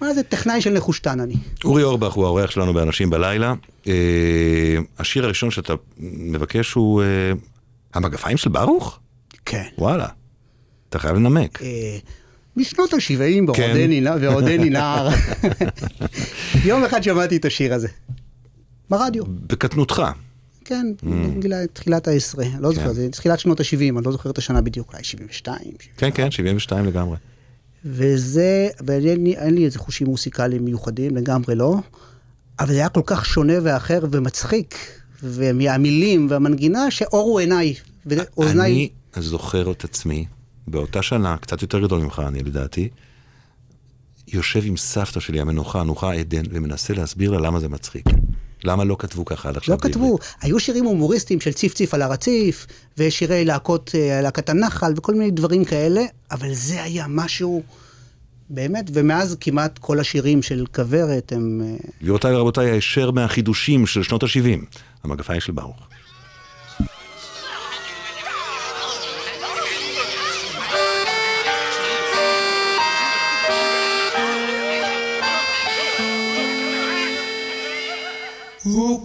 מה 0.00 0.14
זה 0.14 0.22
טכנאי 0.22 0.60
של 0.60 0.70
נחושתן 0.72 1.20
אני. 1.20 1.34
אורי 1.64 1.82
אורבך 1.82 2.12
הוא 2.12 2.24
האורח 2.24 2.50
שלנו 2.50 2.74
באנשים 2.74 3.10
בלילה. 3.10 3.54
אה, 3.86 3.92
השיר 4.98 5.24
הראשון 5.24 5.50
שאתה 5.50 5.72
מבקש 5.98 6.72
הוא 6.72 7.02
אה, 7.02 7.06
המגפיים 7.94 8.36
של 8.36 8.50
ברוך? 8.50 8.98
כן. 9.44 9.64
וואלה. 9.78 10.06
אתה 10.88 10.98
חייב 10.98 11.16
לנמק. 11.16 11.62
אה, 11.62 11.98
משנות 12.56 12.92
ה-70 12.92 12.98
כן. 13.18 13.46
בעודני 13.46 14.00
נע- 14.00 14.16
ועודני 14.20 14.70
נער. 14.76 15.08
יום 16.64 16.84
אחד 16.84 17.02
שמעתי 17.02 17.36
את 17.36 17.44
השיר 17.44 17.74
הזה. 17.74 17.88
ברדיו. 18.90 19.24
בקטנותך. 19.26 20.02
כן, 20.64 20.86
בגיל 21.36 21.66
תחילת 21.66 22.08
העשרה, 22.08 22.44
לא 22.60 22.72
זוכר, 22.72 22.92
זה 22.92 23.08
תחילת 23.10 23.38
שנות 23.38 23.60
ה-70, 23.60 23.78
אני 23.80 24.04
לא 24.04 24.12
זוכר 24.12 24.30
את 24.30 24.38
השנה 24.38 24.60
בדיוק, 24.60 24.92
אולי 24.92 25.04
72. 25.04 25.58
כן, 25.96 26.10
כן, 26.14 26.30
72 26.30 26.84
לגמרי. 26.84 27.16
וזה, 27.84 28.68
ואין 28.86 29.24
לי, 29.24 29.36
אין 29.36 29.54
לי 29.54 29.64
איזה 29.64 29.78
חושים 29.78 30.06
מוסיקליים 30.06 30.64
מיוחדים, 30.64 31.16
לגמרי 31.16 31.54
לא, 31.54 31.76
אבל 32.60 32.68
זה 32.68 32.74
היה 32.74 32.88
כל 32.88 33.02
כך 33.06 33.26
שונה 33.26 33.54
ואחר 33.62 34.00
ומצחיק, 34.10 34.74
ומהמילים 35.22 36.26
והמנגינה, 36.30 36.90
שאורו 36.90 37.38
עיניי, 37.38 37.74
ואוזניי... 38.06 38.88
אני 39.16 39.22
זוכר 39.22 39.70
את 39.72 39.84
עצמי, 39.84 40.26
באותה 40.68 41.02
שנה, 41.02 41.36
קצת 41.36 41.62
יותר 41.62 41.80
גדול 41.80 42.00
ממך, 42.00 42.22
אני 42.26 42.42
לדעתי, 42.42 42.88
יושב 44.28 44.60
עם 44.64 44.76
סבתא 44.76 45.20
שלי, 45.20 45.40
המנוחה, 45.40 45.80
הנוחה 45.80 46.12
עדן, 46.12 46.42
ומנסה 46.50 46.94
להסביר 46.94 47.30
לה 47.30 47.38
למה 47.38 47.60
זה 47.60 47.68
מצחיק. 47.68 48.04
למה 48.64 48.84
לא 48.84 48.96
כתבו 48.98 49.24
ככה 49.24 49.48
עד 49.48 49.56
עכשיו 49.56 49.74
לא 49.74 49.80
כתבו, 49.80 50.18
היו 50.40 50.60
שירים 50.60 50.84
הומוריסטיים 50.84 51.40
של 51.40 51.52
ציף 51.52 51.74
ציף 51.74 51.94
על 51.94 52.02
הרציף, 52.02 52.66
ושירי 52.98 53.44
להקות, 53.44 53.90
אה, 53.94 54.20
להקת 54.22 54.48
הנחל, 54.48 54.92
וכל 54.96 55.14
מיני 55.14 55.30
דברים 55.30 55.64
כאלה, 55.64 56.02
אבל 56.30 56.54
זה 56.54 56.82
היה 56.82 57.06
משהו, 57.08 57.62
באמת, 58.50 58.90
ומאז 58.92 59.36
כמעט 59.40 59.78
כל 59.78 60.00
השירים 60.00 60.42
של 60.42 60.64
כוורת 60.74 61.32
הם... 61.32 61.60
אה, 61.64 61.76
גבירותיי 62.02 62.36
ורבותיי, 62.36 62.70
הישר 62.70 63.10
מהחידושים 63.10 63.86
של 63.86 64.02
שנות 64.02 64.22
ה-70, 64.22 64.76
המגפיים 65.04 65.40
של 65.40 65.52
ברוך. 65.52 65.88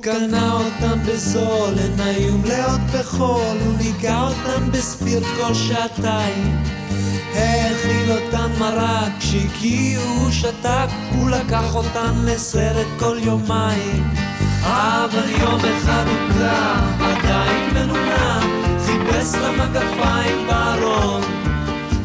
קנה 0.09 0.53
אותם 0.53 0.99
בזול, 1.05 1.73
הן 1.79 1.99
היו 1.99 2.37
מלאות 2.37 2.81
בחול, 2.93 3.57
הוא 3.65 3.77
ניגע 3.77 4.21
אותם 4.21 4.71
בספיר 4.71 5.23
כל 5.23 5.53
שעתיים. 5.53 6.63
האכיל 7.33 8.11
אותן 8.11 8.51
מרק, 8.59 9.11
כשהגיעו 9.19 10.03
הוא 10.03 10.31
שתק, 10.31 10.87
הוא 11.11 11.29
לקח 11.29 11.75
אותן 11.75 12.13
לסרט 12.25 12.87
כל 12.99 13.17
יומיים. 13.21 14.13
אבל 14.63 15.29
יום 15.41 15.59
אחד 15.59 16.05
הוא 16.07 16.33
קם, 16.33 17.03
עדיין 17.03 17.73
מנומנם, 17.73 18.63
חיפש 18.85 19.35
למגפיים 19.35 20.47
בארון. 20.47 21.21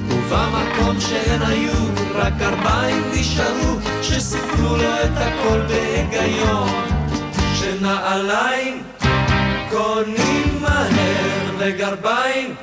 ובמקום 0.09 1.01
שהן 1.01 1.43
היו, 1.43 1.85
רק 2.15 2.33
ארבעים 2.41 3.03
נשארו, 3.15 3.77
שסיפרו 4.03 4.77
לו 4.77 4.95
את 5.05 5.17
הכל 5.17 5.61
בהיגיון. 5.69 7.04
שנעליים 7.65 8.83
קונים 9.71 10.59
מהר 10.61 11.51
וגרביים. 11.59 12.55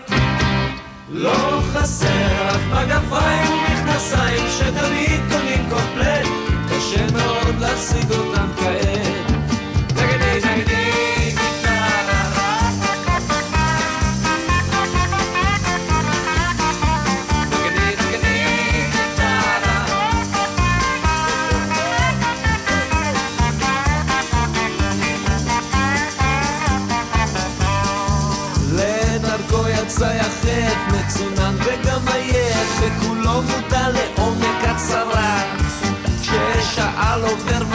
לא 1.09 1.61
חסר, 1.73 2.49
אך 2.49 2.61
מגפיים 2.71 3.51
ומכנסיים 3.51 4.45
שתמיד 4.49 5.21
קונים 5.31 5.69
קומפלט. 5.69 6.27
קשה 6.69 7.05
מאוד 7.13 7.59
להשיג 7.59 8.11
אותם 8.11 8.47
כעת 8.57 9.10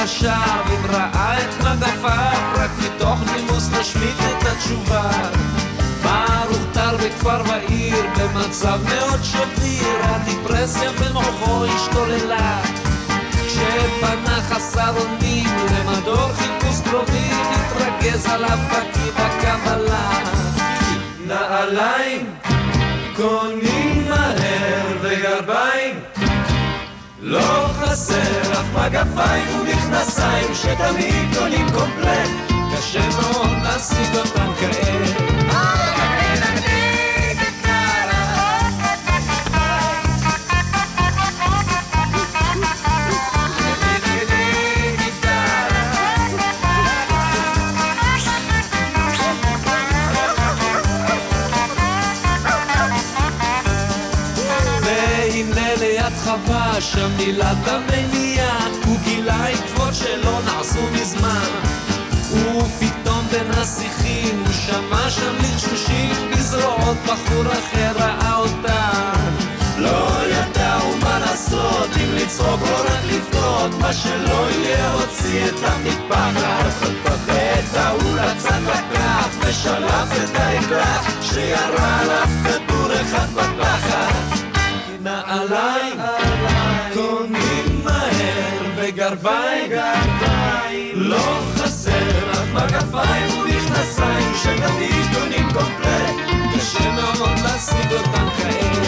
ושב, 0.06 0.70
אם 0.70 0.86
ראה 0.90 1.38
את 1.40 1.54
מגפיו, 1.60 2.52
רק 2.54 2.70
מתוך 2.78 3.18
נימוס 3.34 3.68
נשמיט 3.80 4.16
את 4.18 4.46
התשובה. 4.46 5.10
ברוך 6.02 6.62
טר 6.72 6.96
בכפר 6.96 7.42
ועיר, 7.48 8.06
במצב 8.18 8.78
מאוד 8.88 9.20
שביר, 9.22 9.96
הדיפרסיה 10.02 10.90
במוחו 10.92 11.64
השתוללה. 11.64 12.62
כשפנה 13.46 14.42
חסר 14.48 14.92
אונים 14.96 15.48
למדור 15.72 16.28
חיפוש 16.32 16.80
קרובים, 16.90 17.36
התרכז 17.50 18.26
עליו 18.26 18.58
בקיא 18.70 19.12
בקבלה. 19.12 20.10
נעליים 21.26 22.30
קונים 23.16 23.85
לא 27.28 27.66
חסר 27.80 28.52
אף 28.52 28.66
מגפיים 28.74 29.60
ומכנסיים 29.60 30.54
שתמיד 30.54 31.38
קונים 31.38 31.66
קומפלט. 31.74 32.30
קשה 32.76 33.08
מאוד 33.08 33.62
להשיג 33.62 34.16
אותם 34.16 34.52
כעת 34.60 35.05
שם 57.06 57.16
מילת 57.16 57.68
המניעה 57.68 58.68
הוא 58.86 58.96
גילה 59.04 59.46
עקבות 59.46 59.94
שלא 59.94 60.38
נעשו 60.44 60.80
מזמן. 60.92 61.48
ופתאום 62.30 63.26
בין 63.30 63.50
השיחים 63.50 64.42
הוא 64.44 64.52
שמע 64.52 65.10
שם 65.10 65.34
לחשושים 65.40 66.30
בזרועות 66.30 66.96
בחור 67.06 67.44
אחר 67.52 67.92
ראה 67.96 68.36
אותה. 68.36 68.90
לא 69.78 70.08
ידע 70.26 70.74
הוא 70.74 70.98
מה 71.02 71.18
לעשות 71.18 71.90
אם 71.96 72.14
לצחוק 72.14 72.60
או 72.62 72.84
רק 72.84 73.04
לבכות 73.04 73.70
מה 73.80 73.92
שלא 73.92 74.50
יהיה 74.50 74.92
הוציא 74.92 75.44
את 75.46 75.62
המטפחת 75.62 76.82
את 77.24 77.76
ההוא 77.76 78.16
לצד 78.16 78.60
לקח 78.62 79.28
ושלף 79.40 80.08
את 80.24 80.36
האקדח 80.36 81.10
שירה 81.22 82.00
עליו 82.00 82.28
כדור 82.44 82.92
אחד 82.92 83.26
כתפיים, 89.26 90.92
לא 90.94 91.40
חסר 91.56 92.30
לך 92.30 92.52
מגפיים 92.52 93.38
ומכנסיים 93.38 94.34
שגם 94.42 94.78
עיתונים 94.78 95.48
קומפלט, 95.52 96.14
קשה 96.54 96.90
מאוד 96.92 97.38
להשיג 97.42 97.92
אותם 97.92 98.28
כעת. 98.36 98.85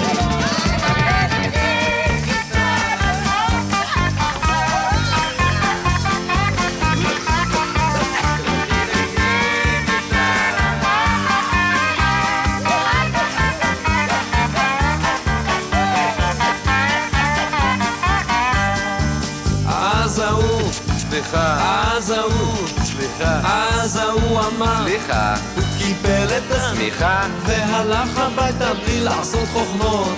את 26.79 26.83
השמיכה, 26.83 27.27
והלך 27.47 28.19
הביתה 28.19 28.75
בלי 28.75 29.01
לעשות 29.01 29.49
חוכמות. 29.53 30.17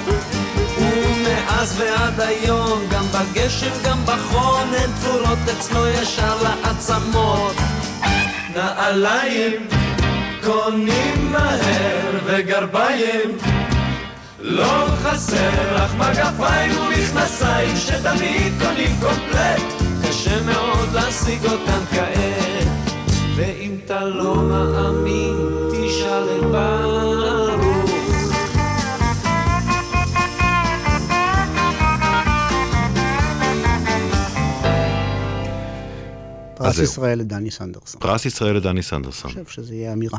ומאז 0.79 1.81
ועד 1.81 2.21
היום, 2.21 2.83
גם 2.91 3.05
בגשם, 3.13 3.71
גם 3.85 3.99
בחון, 4.05 4.69
הן 4.75 4.91
תפורות 5.01 5.39
אצלו 5.59 5.89
ישר 5.89 6.43
לעצמות. 6.43 7.57
נעליים 8.55 9.67
קונים 10.45 11.33
מהר 11.33 12.19
וגרביים 12.25 13.39
לא 14.41 14.87
חסר 15.03 15.77
לך 15.77 15.95
מגפיים 15.95 16.73
ומכנסיים 16.81 17.77
שתמיד 17.77 18.53
קונים 18.63 18.97
קומפלט 19.01 19.63
קשה 20.03 20.43
מאוד 20.43 20.93
להשיג 20.93 21.45
אותם 21.45 21.81
כעת 21.91 22.40
ואם 23.37 23.77
אתה 23.85 24.05
לא 24.05 24.37
מאמין 24.43 25.35
תשאל 25.73 26.39
את 26.39 26.43
ברוך 26.43 27.91
פרס. 36.57 36.79
ישראל 36.79 37.19
לדני 37.19 37.51
סנדרסון. 37.51 38.01
פרס 38.01 38.25
ישראל 38.27 38.57
לדני 38.57 38.83
סנדרסון. 38.83 39.31
אני 39.37 39.45
חושב 39.45 39.63
שזה 39.63 39.75
יהיה 39.75 39.93
אמירה. 39.93 40.19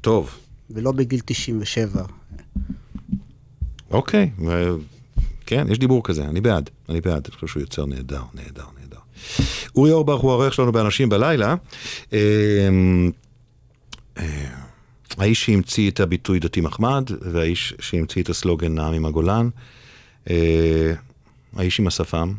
טוב, 0.00 0.38
ולא 0.70 0.92
בגיל 0.92 1.20
97. 1.24 2.02
אוקיי. 3.90 4.30
ו- 4.46 4.74
כן, 5.46 5.66
יש 5.70 5.78
דיבור 5.78 6.04
כזה, 6.04 6.24
אני 6.24 6.40
בעד, 6.40 6.70
אני 6.88 7.00
בעד. 7.00 7.26
אני 7.26 7.34
חושב 7.34 7.46
שהוא 7.46 7.60
יוצר 7.60 7.86
נהדר, 7.86 8.22
נהדר, 8.34 8.64
נהדר. 8.74 8.79
אורי 9.76 9.92
אורבך 9.92 10.20
הוא 10.20 10.30
העורך 10.30 10.54
שלנו 10.54 10.72
באנשים 10.72 11.08
בלילה. 11.08 11.54
אה, 12.12 12.18
אה, 14.18 14.24
האיש 15.18 15.44
שהמציא 15.44 15.90
את 15.90 16.00
הביטוי 16.00 16.38
דתי 16.38 16.60
מחמד, 16.60 17.10
והאיש 17.20 17.74
שהמציא 17.80 18.22
את 18.22 18.28
הסלוגן 18.28 18.74
נעם 18.74 18.94
עם 18.94 19.06
הגולן. 19.06 19.48
אה, 20.30 20.92
האיש 21.56 21.80
עם 21.80 21.86
השפם. 21.86 22.32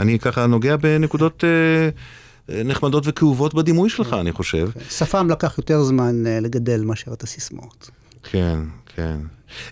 אני 0.00 0.18
ככה 0.18 0.46
נוגע 0.46 0.76
בנקודות 0.76 1.44
אה, 1.44 2.62
נחמדות 2.64 3.04
וכאובות 3.06 3.54
בדימוי 3.54 3.90
שלך, 3.90 4.16
אני 4.20 4.32
חושב. 4.32 4.70
שפם 4.90 5.30
לקח 5.30 5.58
יותר 5.58 5.82
זמן 5.82 6.22
לגדל 6.26 6.82
מאשר 6.84 7.12
את 7.12 7.22
הסיסמאות. 7.22 7.90
כן, 8.22 8.58
כן. 8.96 9.16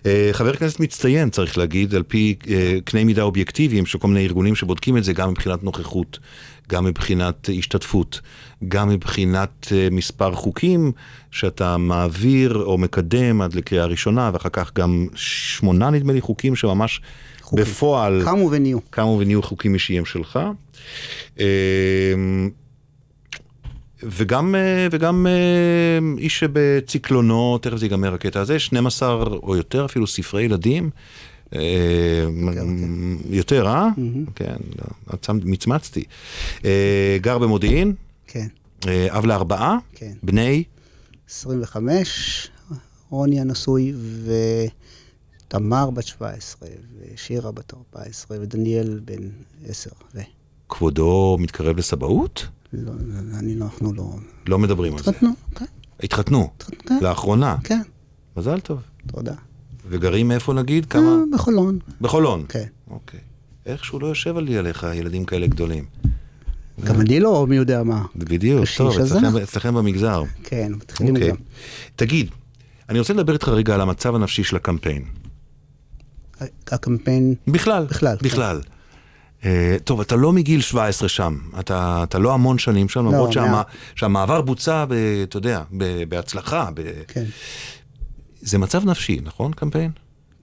אה, 0.05 0.29
חבר 0.31 0.53
כנסת 0.53 0.79
מצטיין, 0.79 1.29
צריך 1.29 1.57
להגיד, 1.57 1.95
על 1.95 2.03
פי 2.03 2.35
אה, 2.49 2.77
קנה 2.85 3.03
מידה 3.03 3.21
אובייקטיביים 3.21 3.85
של 3.85 3.97
כל 3.97 4.07
מיני 4.07 4.23
ארגונים 4.25 4.55
שבודקים 4.55 4.97
את 4.97 5.03
זה, 5.03 5.13
גם 5.13 5.29
מבחינת 5.29 5.63
נוכחות, 5.63 6.19
גם 6.69 6.85
מבחינת 6.85 7.49
השתתפות, 7.57 8.21
גם 8.67 8.89
מבחינת 8.89 9.67
אה, 9.71 9.87
מספר 9.91 10.35
חוקים 10.35 10.91
שאתה 11.31 11.77
מעביר 11.77 12.63
או 12.63 12.77
מקדם 12.77 13.41
עד 13.41 13.53
לקריאה 13.53 13.85
ראשונה, 13.85 14.31
ואחר 14.33 14.49
כך 14.49 14.71
גם 14.75 15.07
שמונה, 15.15 15.89
נדמה 15.89 16.13
לי, 16.13 16.21
חוקים 16.21 16.55
שממש 16.55 17.01
חוקים. 17.41 17.65
בפועל... 17.65 18.21
קמו 18.25 18.51
ונהיו. 18.51 18.79
קמו 18.89 19.17
ונהיו 19.19 19.41
חוקים 19.41 19.73
אישיים 19.73 20.05
שלך. 20.05 20.39
וגם, 24.03 24.55
אה, 24.55 24.87
וגם 24.91 25.27
אה, 25.27 26.17
איש 26.17 26.39
שבציקלונו, 26.39 27.57
תכף 27.57 27.77
זה 27.77 27.85
ייגמר 27.85 28.13
הקטע 28.13 28.39
הזה, 28.39 28.59
12 28.59 29.23
או 29.23 29.55
יותר 29.55 29.85
אפילו 29.85 30.07
ספרי 30.07 30.43
ילדים. 30.43 30.89
אה, 31.55 31.59
יותר, 33.29 33.67
אה? 33.67 33.87
כן, 34.35 34.55
לא, 34.77 35.29
מצמצתי. 35.31 36.03
גר 37.21 37.37
במודיעין, 37.37 37.93
כן. 38.27 38.47
אב 38.87 39.25
לארבעה, 39.25 39.77
כן. 39.93 40.11
בני, 40.23 40.63
25, 41.29 42.47
רוני 43.09 43.41
הנשוי, 43.41 43.93
ותמר 45.47 45.89
בת 45.89 46.07
17, 46.07 46.69
ושירה 46.99 47.51
בת 47.51 47.73
14, 47.73 48.37
ודניאל 48.41 48.99
בן 49.05 49.29
10. 49.67 49.89
ו... 50.15 50.19
כבודו 50.69 51.37
מתקרב 51.39 51.77
לסבאות? 51.77 52.47
לא, 52.73 52.91
אני 53.39 53.55
לא, 53.55 53.65
אנחנו 53.65 53.93
לא... 53.93 54.15
לא 54.47 54.59
מדברים 54.59 54.93
על 54.93 55.03
זה. 55.03 55.11
התחתנו, 55.11 55.29
כן, 55.55 55.65
התחתנו, 56.03 56.49
כן. 56.87 56.99
לאחרונה. 57.01 57.55
כן, 57.63 57.81
מזל 58.37 58.59
טוב. 58.59 58.79
תודה. 59.07 59.33
וגרים 59.89 60.31
איפה 60.31 60.53
נגיד? 60.53 60.85
כמה? 60.85 61.01
אה, 61.01 61.17
בחולון, 61.33 61.79
בחולון. 62.01 62.45
כן. 62.49 62.65
אוקיי. 62.89 63.19
איכשהו 63.65 63.99
לא 63.99 64.07
יושב 64.07 64.37
לי 64.37 64.57
עליך 64.57 64.87
ילדים 64.93 65.25
כאלה 65.25 65.47
גדולים. 65.47 65.85
גם 66.83 67.01
אני 67.01 67.19
לא 67.19 67.47
מי 67.47 67.55
יודע 67.55 67.83
מה. 67.83 68.05
בדיוק, 68.15 68.65
טוב, 68.77 68.99
אצלכם, 69.43 69.75
במגזר. 69.75 70.23
כן, 70.43 70.71
מתחילים 70.75 71.15
אוקיי. 71.15 71.29
גם. 71.29 71.35
תגיד, 71.95 72.31
אני 72.89 72.99
רוצה 72.99 73.13
לדבר 73.13 73.33
איתך 73.33 73.47
רגע 73.47 73.73
על 73.73 73.81
המצב 73.81 74.15
הנפשי 74.15 74.43
של 74.43 74.55
הקמפיין. 74.55 75.03
הקמפיין, 76.67 77.35
בכלל. 77.47 77.85
בכלל, 78.21 78.61
כן. 78.63 78.69
אה, 79.45 79.77
טוב, 79.83 80.01
אתה 80.01 80.15
לא 80.15 80.33
מגיל 80.33 80.61
17 80.61 81.09
שם, 81.09 81.37
אתה, 81.59 82.03
אתה 82.03 82.19
לא 82.19 82.33
המון 82.33 82.57
שנים 82.57 82.89
שם, 82.89 82.99
למרות 82.99 83.27
לא, 83.27 83.31
שהמע, 83.31 83.51
מעט. 83.51 83.67
שהמעבר 83.95 84.41
בוצע, 84.41 84.85
ב, 84.85 84.93
אתה 85.23 85.37
יודע, 85.37 85.63
ב, 85.77 86.03
בהצלחה. 86.09 86.69
ב... 86.73 86.81
כן. 87.07 87.23
זה 88.41 88.57
מצב 88.57 88.85
נפשי, 88.85 89.19
נכון, 89.23 89.53
קמפיין? 89.53 89.91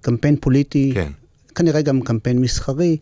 קמפיין 0.00 0.36
פוליטי, 0.40 0.90
כן. 0.94 1.12
כנראה 1.54 1.82
גם 1.82 2.00
קמפיין 2.00 2.38
מסחרי, 2.38 2.96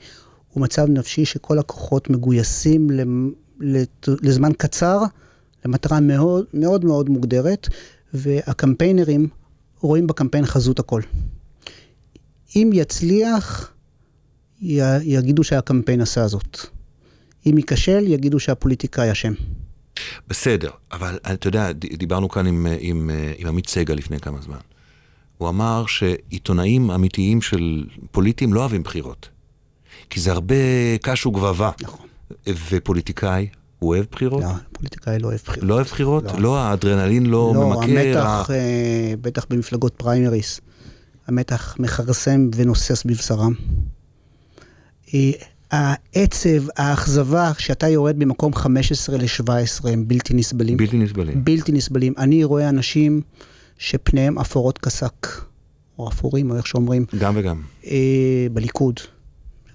הוא 0.53 0.63
מצב 0.63 0.87
נפשי 0.89 1.25
שכל 1.25 1.59
הכוחות 1.59 2.11
מגויסים 2.11 2.91
לזמן 4.07 4.53
קצר, 4.53 5.03
למטרה 5.65 6.01
מאוד 6.01 6.45
מאוד 6.55 6.85
מאוד 6.85 7.11
מוגדרת, 7.11 7.69
והקמפיינרים 8.15 9.29
רואים 9.81 10.07
בקמפיין 10.07 10.47
חזות 10.47 10.79
הכל. 10.79 11.01
אם 12.57 12.71
יצליח, 12.73 13.74
י- 14.65 14.81
יגידו 15.03 15.45
שהקמפיין 15.45 16.01
עשה 16.01 16.27
זאת. 16.29 16.59
אם 17.47 17.57
ייכשל, 17.59 18.05
יגידו 18.07 18.41
שהפוליטיקאי 18.41 19.13
אשם. 19.13 19.33
בסדר, 20.29 20.71
אבל 20.93 21.19
אתה 21.33 21.49
יודע, 21.49 21.73
דיברנו 21.73 22.29
כאן 22.29 22.47
עם, 22.47 22.67
עם, 22.81 23.11
עם 23.39 23.47
עמית 23.49 23.69
סגל 23.69 23.95
לפני 23.95 24.21
כמה 24.21 24.41
זמן. 24.43 24.57
הוא 25.39 25.49
אמר 25.49 25.85
שעיתונאים 25.87 26.91
אמיתיים 26.91 27.43
של 27.43 27.85
פוליטיים 28.11 28.55
לא 28.55 28.61
אוהבים 28.61 28.83
בחירות. 28.83 29.29
כי 30.11 30.21
זה 30.21 30.33
הרבה 30.33 30.55
קש 31.03 31.27
וגבבה. 31.27 31.71
נכון. 31.83 32.07
ופוליטיקאי, 32.71 33.47
הוא 33.79 33.89
אוהב 33.91 34.05
בחירות? 34.13 34.43
לא, 34.43 34.49
פוליטיקאי 34.73 35.19
לא 35.19 35.27
אוהב 35.29 35.41
בחירות. 35.45 35.69
לא 35.69 35.75
אוהב 35.75 35.87
בחירות? 35.87 36.25
לא. 36.25 36.41
לא, 36.41 36.59
האדרנלין 36.59 37.27
לא, 37.27 37.53
לא, 37.55 37.69
ממכר? 37.69 37.83
המתח, 37.83 38.51
ה- 38.51 38.55
אה, 38.55 39.15
בטח 39.21 39.47
במפלגות 39.51 39.95
פריימריס, 39.97 40.61
המתח 41.27 41.77
מכרסם 41.79 42.49
ונוסס 42.57 43.05
בבשרם. 43.05 43.55
אה, 45.15 45.31
העצב, 45.71 46.69
האכזבה, 46.77 47.53
כשאתה 47.57 47.89
יורד 47.89 48.19
במקום 48.19 48.55
15 48.55 49.17
ל-17, 49.17 49.89
הם 49.89 50.09
בלתי 50.09 50.35
נסבלים. 50.35 50.77
בלתי 50.77 50.97
נסבלים. 50.97 51.45
בלתי 51.45 51.73
נסבלים. 51.73 52.13
אני 52.19 52.45
רואה 52.45 52.69
אנשים 52.69 53.21
שפניהם 53.79 54.39
אפורות 54.39 54.79
כשק, 54.79 55.27
או 55.99 56.09
אפורים, 56.09 56.51
או 56.51 56.57
איך 56.57 56.67
שאומרים, 56.67 57.05
גם 57.19 57.35
וגם. 57.37 57.61
אה, 57.87 58.47
בליכוד. 58.53 59.01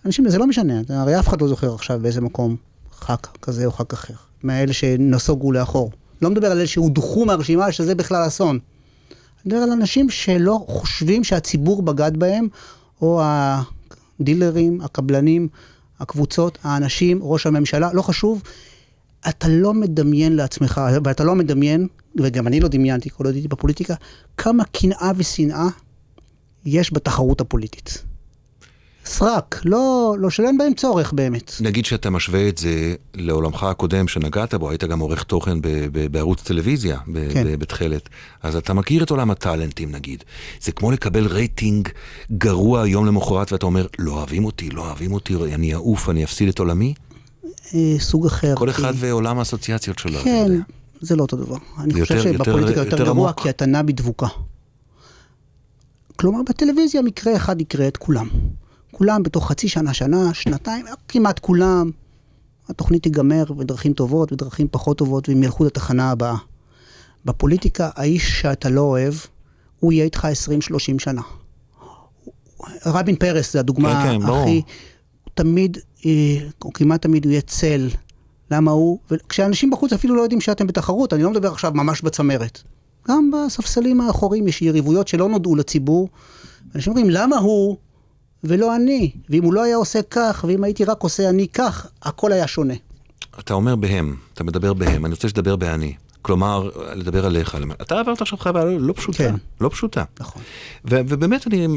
אנשים, 0.05 0.29
זה 0.29 0.37
לא 0.37 0.47
משנה, 0.47 0.81
הרי 0.89 1.19
אף 1.19 1.27
אחד 1.27 1.41
לא 1.41 1.47
זוכר 1.47 1.73
עכשיו 1.73 1.99
באיזה 2.01 2.21
מקום 2.21 2.55
ח"כ 2.91 3.27
כזה 3.41 3.65
או 3.65 3.71
ח"כ 3.71 3.93
אחר, 3.93 4.13
מהאלה 4.43 4.73
שנסוגו 4.73 5.51
לאחור. 5.51 5.91
לא 6.21 6.29
מדבר 6.29 6.51
על 6.51 6.57
אלה 6.57 6.67
שהודחו 6.67 7.25
מהרשימה, 7.25 7.71
שזה 7.71 7.95
בכלל 7.95 8.27
אסון. 8.27 8.59
אני 9.09 9.45
מדבר 9.45 9.57
על 9.57 9.71
אנשים 9.71 10.09
שלא 10.09 10.65
חושבים 10.67 11.23
שהציבור 11.23 11.81
בגד 11.81 12.17
בהם, 12.17 12.47
או 13.01 13.21
הדילרים, 14.19 14.81
הקבלנים, 14.81 15.47
הקבוצות, 15.99 16.57
האנשים, 16.63 17.19
ראש 17.21 17.45
הממשלה, 17.45 17.93
לא 17.93 18.01
חשוב. 18.01 18.43
אתה 19.29 19.47
לא 19.47 19.73
מדמיין 19.73 20.35
לעצמך, 20.35 20.81
ואתה 21.03 21.23
לא 21.23 21.35
מדמיין, 21.35 21.87
וגם 22.17 22.47
אני 22.47 22.59
לא 22.59 22.67
דמיינתי 22.67 23.09
כל 23.09 23.25
עוד 23.25 23.35
הייתי 23.35 23.47
בפוליטיקה, 23.47 23.93
כמה 24.37 24.63
קנאה 24.63 25.11
ושנאה 25.15 25.67
יש 26.65 26.93
בתחרות 26.93 27.41
הפוליטית. 27.41 28.03
סרק, 29.13 29.61
לא, 29.65 30.15
לא 30.19 30.29
שאין 30.29 30.57
בהם 30.57 30.73
צורך 30.73 31.13
באמת. 31.13 31.51
נגיד 31.61 31.85
שאתה 31.85 32.09
משווה 32.09 32.49
את 32.49 32.57
זה 32.57 32.71
לעולמך 33.13 33.63
הקודם 33.63 34.07
שנגעת 34.07 34.53
בו, 34.53 34.69
היית 34.69 34.83
גם 34.83 34.99
עורך 34.99 35.23
תוכן 35.23 35.61
ב- 35.61 35.67
ב- 35.67 36.07
בערוץ 36.11 36.41
טלוויזיה, 36.43 36.97
ב- 37.07 37.33
כן. 37.33 37.43
ב- 37.47 37.55
בתכלת. 37.59 38.09
אז 38.43 38.55
אתה 38.55 38.73
מכיר 38.73 39.03
את 39.03 39.09
עולם 39.09 39.31
הטאלנטים 39.31 39.91
נגיד. 39.91 40.23
זה 40.61 40.71
כמו 40.71 40.91
לקבל 40.91 41.27
רייטינג 41.27 41.89
גרוע 42.31 42.87
יום 42.87 43.05
למחרת 43.05 43.51
ואתה 43.51 43.65
אומר, 43.65 43.87
לא 43.99 44.11
אוהבים 44.11 44.45
אותי, 44.45 44.69
לא 44.69 44.81
אוהבים 44.81 45.11
אותי, 45.13 45.35
אני 45.53 45.73
אעוף, 45.73 46.09
אני 46.09 46.23
אפסיד 46.23 46.47
את 46.49 46.59
עולמי. 46.59 46.93
אה, 47.73 47.95
סוג 47.99 48.25
אחר. 48.25 48.55
כל 48.55 48.71
כי- 48.71 48.81
אחד 48.81 48.93
ועולם 48.95 49.39
האסוציאציות 49.39 49.99
שלו, 49.99 50.13
אתה 50.15 50.23
כן, 50.23 50.45
יודע. 50.49 50.63
זה 51.01 51.15
לא 51.15 51.21
אותו 51.21 51.37
דבר. 51.37 51.57
אני 51.79 51.99
יותר- 51.99 52.17
חושב 52.17 52.27
יותר- 52.27 52.43
שבפוליטיקה 52.43 52.79
יותר 52.79 52.91
יותר 52.91 53.05
גרוע, 53.05 53.27
עמוק. 53.29 53.41
כי 53.41 53.49
אתה 53.49 53.65
נע 53.65 53.81
בדבוקה. 53.81 54.27
כלומר, 56.15 56.39
בטלוויזיה 56.49 57.01
מקרה 57.01 57.35
אחד 57.35 57.61
יקרה 57.61 57.87
את 57.87 57.97
כולם. 57.97 58.27
כולם 58.91 59.23
בתוך 59.23 59.47
חצי 59.47 59.67
שנה, 59.67 59.93
שנה, 59.93 60.33
שנתיים, 60.33 60.85
כמעט 61.07 61.39
כולם. 61.39 61.91
התוכנית 62.69 63.03
תיגמר 63.03 63.43
בדרכים 63.43 63.93
טובות, 63.93 64.31
בדרכים 64.31 64.67
פחות 64.71 64.97
טובות, 64.97 65.29
והם 65.29 65.43
ילכו 65.43 65.65
לתחנה 65.65 66.11
הבאה. 66.11 66.35
בפוליטיקה, 67.25 67.89
האיש 67.95 68.41
שאתה 68.41 68.69
לא 68.69 68.81
אוהב, 68.81 69.13
הוא 69.79 69.93
יהיה 69.93 70.05
איתך 70.05 70.27
20-30 70.95 70.99
שנה. 70.99 71.21
רבין 72.85 73.15
פרס 73.15 73.53
זה 73.53 73.59
הדוגמה 73.59 74.03
כן, 74.03 74.21
כן. 74.21 74.25
הכי... 74.25 74.61
הוא 75.23 75.31
תמיד, 75.33 75.77
אה, 76.05 76.11
או 76.61 76.73
כמעט 76.73 77.01
תמיד 77.01 77.25
הוא 77.25 77.31
יהיה 77.31 77.41
צל. 77.41 77.89
למה 78.51 78.71
הוא? 78.71 78.99
וכשאנשים 79.11 79.69
בחוץ 79.69 79.93
אפילו 79.93 80.15
לא 80.15 80.21
יודעים 80.21 80.41
שאתם 80.41 80.67
בתחרות, 80.67 81.13
אני 81.13 81.23
לא 81.23 81.29
מדבר 81.29 81.51
עכשיו 81.51 81.71
ממש 81.75 82.01
בצמרת. 82.01 82.61
גם 83.07 83.31
בספסלים 83.31 84.01
האחוריים 84.01 84.47
יש 84.47 84.61
יריבויות 84.61 85.07
שלא 85.07 85.29
נודעו 85.29 85.55
לציבור. 85.55 86.09
אנשים 86.75 86.93
אומרים, 86.93 87.09
למה 87.09 87.37
הוא 87.37 87.77
ולא 88.43 88.75
אני? 88.75 89.11
ואם 89.29 89.43
הוא 89.43 89.53
לא 89.53 89.63
היה 89.63 89.75
עושה 89.75 89.99
כך, 90.09 90.45
ואם 90.47 90.63
הייתי 90.63 90.85
רק 90.85 91.01
עושה 91.03 91.29
אני 91.29 91.47
כך, 91.47 91.87
הכל 92.03 92.31
היה 92.31 92.47
שונה. 92.47 92.73
אתה 93.39 93.53
אומר 93.53 93.75
בהם, 93.75 94.15
אתה 94.33 94.43
מדבר 94.43 94.73
בהם, 94.73 95.05
אני 95.05 95.13
רוצה 95.13 95.29
שתדבר 95.29 95.55
באני. 95.55 95.93
כלומר, 96.21 96.69
לדבר 96.95 97.25
עליך. 97.25 97.57
אתה 97.81 97.99
עברת 97.99 98.21
עכשיו 98.21 98.37
חוויה 98.37 98.65
לא 98.65 98.93
פשוטה, 98.93 99.17
כן. 99.17 99.35
לא 99.61 99.69
פשוטה. 99.69 100.03
נכון. 100.19 100.41
ו- 100.85 101.01
ובאמת 101.07 101.47
אני, 101.47 101.67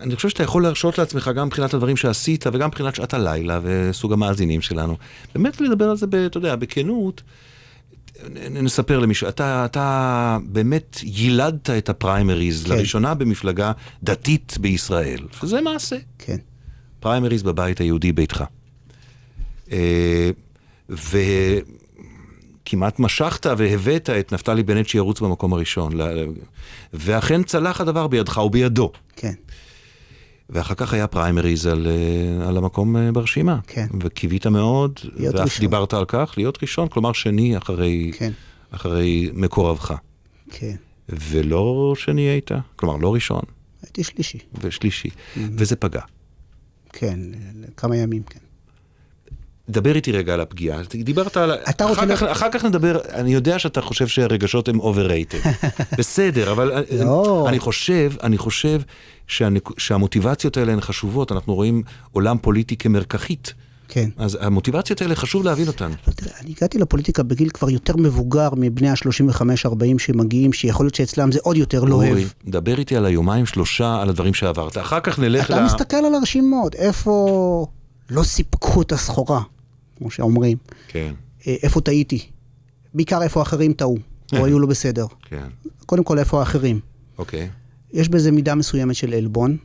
אני 0.00 0.16
חושב 0.16 0.28
שאתה 0.28 0.42
יכול 0.42 0.62
להרשות 0.62 0.98
לעצמך 0.98 1.30
גם 1.34 1.46
מבחינת 1.46 1.74
הדברים 1.74 1.96
שעשית 1.96 2.44
וגם 2.52 2.68
מבחינת 2.68 2.94
שעת 2.94 3.14
הלילה 3.14 3.60
וסוג 3.62 4.12
המאזינים 4.12 4.60
שלנו. 4.60 4.96
באמת 5.34 5.60
לדבר 5.60 5.90
על 5.90 5.96
זה, 5.96 6.06
ב, 6.06 6.14
אתה 6.14 6.38
יודע, 6.38 6.56
בכנות. 6.56 7.22
נספר 8.50 8.98
למישהו, 8.98 9.28
אתה, 9.28 9.64
אתה 9.64 10.38
באמת 10.44 11.00
יילדת 11.02 11.70
את 11.70 11.88
הפריימריז 11.88 12.64
כן. 12.64 12.70
לראשונה 12.70 13.14
במפלגה 13.14 13.72
דתית 14.02 14.56
בישראל, 14.60 15.26
שזה 15.40 15.60
מעשה. 15.60 15.96
כן. 16.18 16.36
פריימריז 17.00 17.42
בבית 17.42 17.80
היהודי 17.80 18.12
ביתך. 18.12 18.44
אה, 19.72 20.30
וכמעט 22.64 22.98
משכת 22.98 23.46
והבאת 23.56 24.10
את 24.10 24.32
נפתלי 24.32 24.62
בנט 24.62 24.88
שירוץ 24.88 25.20
במקום 25.20 25.52
הראשון. 25.52 25.92
ואכן 26.92 27.42
צלח 27.42 27.80
הדבר 27.80 28.06
בידך 28.06 28.36
ובידו. 28.36 28.92
כן. 29.16 29.32
ואחר 30.50 30.74
כך 30.74 30.92
היה 30.92 31.06
פריימריז 31.06 31.66
על, 31.66 31.86
אה, 31.86 32.48
על 32.48 32.56
המקום 32.56 32.96
אה, 32.96 33.12
ברשימה. 33.12 33.58
כן. 33.66 33.86
וקיווית 34.00 34.46
מאוד, 34.46 35.00
ואף 35.16 35.34
ראשון. 35.34 35.60
דיברת 35.60 35.94
על 35.94 36.04
כך, 36.04 36.34
להיות 36.36 36.58
ראשון, 36.62 36.88
כלומר 36.88 37.12
שני 37.12 37.56
אחרי, 37.56 38.10
כן. 38.14 38.32
אחרי 38.70 39.30
מקורבך. 39.34 39.94
כן. 40.50 40.76
ולא 41.08 41.94
שני 41.96 42.22
היית, 42.22 42.50
כלומר 42.76 42.96
לא 42.96 43.14
ראשון, 43.14 43.42
הייתי 43.82 44.04
שלישי. 44.04 44.38
ושלישי. 44.60 45.08
Mm-hmm. 45.08 45.38
וזה 45.52 45.76
פגע. 45.76 46.00
כן, 46.92 47.20
לכמה 47.60 47.96
ימים, 47.96 48.22
כן. 48.22 48.40
דבר 49.70 49.94
איתי 49.94 50.12
רגע 50.12 50.34
על 50.34 50.40
הפגיעה. 50.40 50.80
דיברת 50.94 51.36
על... 51.36 51.52
אתה 51.70 51.84
רוצה 51.84 52.00
אחר, 52.02 52.16
כך, 52.16 52.22
ל- 52.22 52.32
אחר 52.32 52.48
כך 52.52 52.64
נדבר, 52.64 52.98
אני 53.12 53.34
יודע 53.34 53.58
שאתה 53.58 53.80
חושב 53.80 54.06
שהרגשות 54.06 54.68
הם 54.68 54.80
overrated. 54.80 55.48
בסדר, 55.98 56.52
אבל 56.52 56.84
לא. 57.00 57.46
אני 57.48 57.58
חושב, 57.58 58.12
אני 58.22 58.38
חושב 58.38 58.80
שהנק... 59.26 59.78
שהמוטיבציות 59.78 60.56
האלה 60.56 60.72
הן 60.72 60.80
חשובות. 60.80 61.32
אנחנו 61.32 61.54
רואים 61.54 61.82
עולם 62.12 62.36
פוליטי 62.38 62.76
כמרקחית. 62.76 63.54
כן. 63.88 64.10
אז 64.16 64.38
המוטיבציות 64.40 65.02
האלה, 65.02 65.14
חשוב 65.14 65.44
להבין 65.44 65.66
אותן. 65.66 65.90
לא, 66.08 66.12
תראה, 66.12 66.32
אני 66.40 66.54
הגעתי 66.56 66.78
לפוליטיקה 66.78 67.22
בגיל 67.22 67.50
כבר 67.50 67.70
יותר 67.70 67.96
מבוגר 67.96 68.48
מבני 68.56 68.88
ה-35-40 68.88 69.98
שמגיעים, 69.98 70.52
שיכול 70.52 70.86
להיות 70.86 70.94
שאצלם 70.94 71.32
זה 71.32 71.38
עוד 71.42 71.56
יותר 71.56 71.84
לא 71.84 71.94
אוהב. 71.94 72.08
אורי, 72.10 72.24
דבר 72.48 72.78
איתי 72.78 72.96
על 72.96 73.06
היומיים 73.06 73.46
שלושה, 73.46 74.02
על 74.02 74.08
הדברים 74.08 74.34
שעברת. 74.34 74.78
אחר 74.78 75.00
כך 75.00 75.18
נלך 75.18 75.50
אתה 75.50 75.64
מסתכל 75.64 75.96
על 75.96 76.14
הרשימות, 76.14 76.74
איפה 76.74 77.66
לא 78.10 78.22
סיפקו 78.22 78.82
את 78.82 78.92
הסחורה, 78.92 79.40
כמו 80.00 80.10
שאומרים, 80.10 80.58
כן, 80.88 81.14
אה, 81.46 81.56
איפה 81.62 81.80
טעיתי, 81.80 82.26
בעיקר 82.94 83.22
איפה 83.22 83.42
אחרים 83.42 83.72
טעו, 83.72 83.98
או 84.32 84.46
היו 84.46 84.58
לא 84.58 84.66
בסדר. 84.66 85.06
כן, 85.22 85.46
קודם 85.86 86.04
כל, 86.04 86.18
איפה 86.18 86.40
האחרים. 86.40 86.80
אוקיי. 87.18 87.48
יש 87.92 88.08
בזה 88.08 88.30
מידה 88.30 88.54
מסוימת 88.54 88.94
של 88.94 89.14
עלבון. 89.14 89.56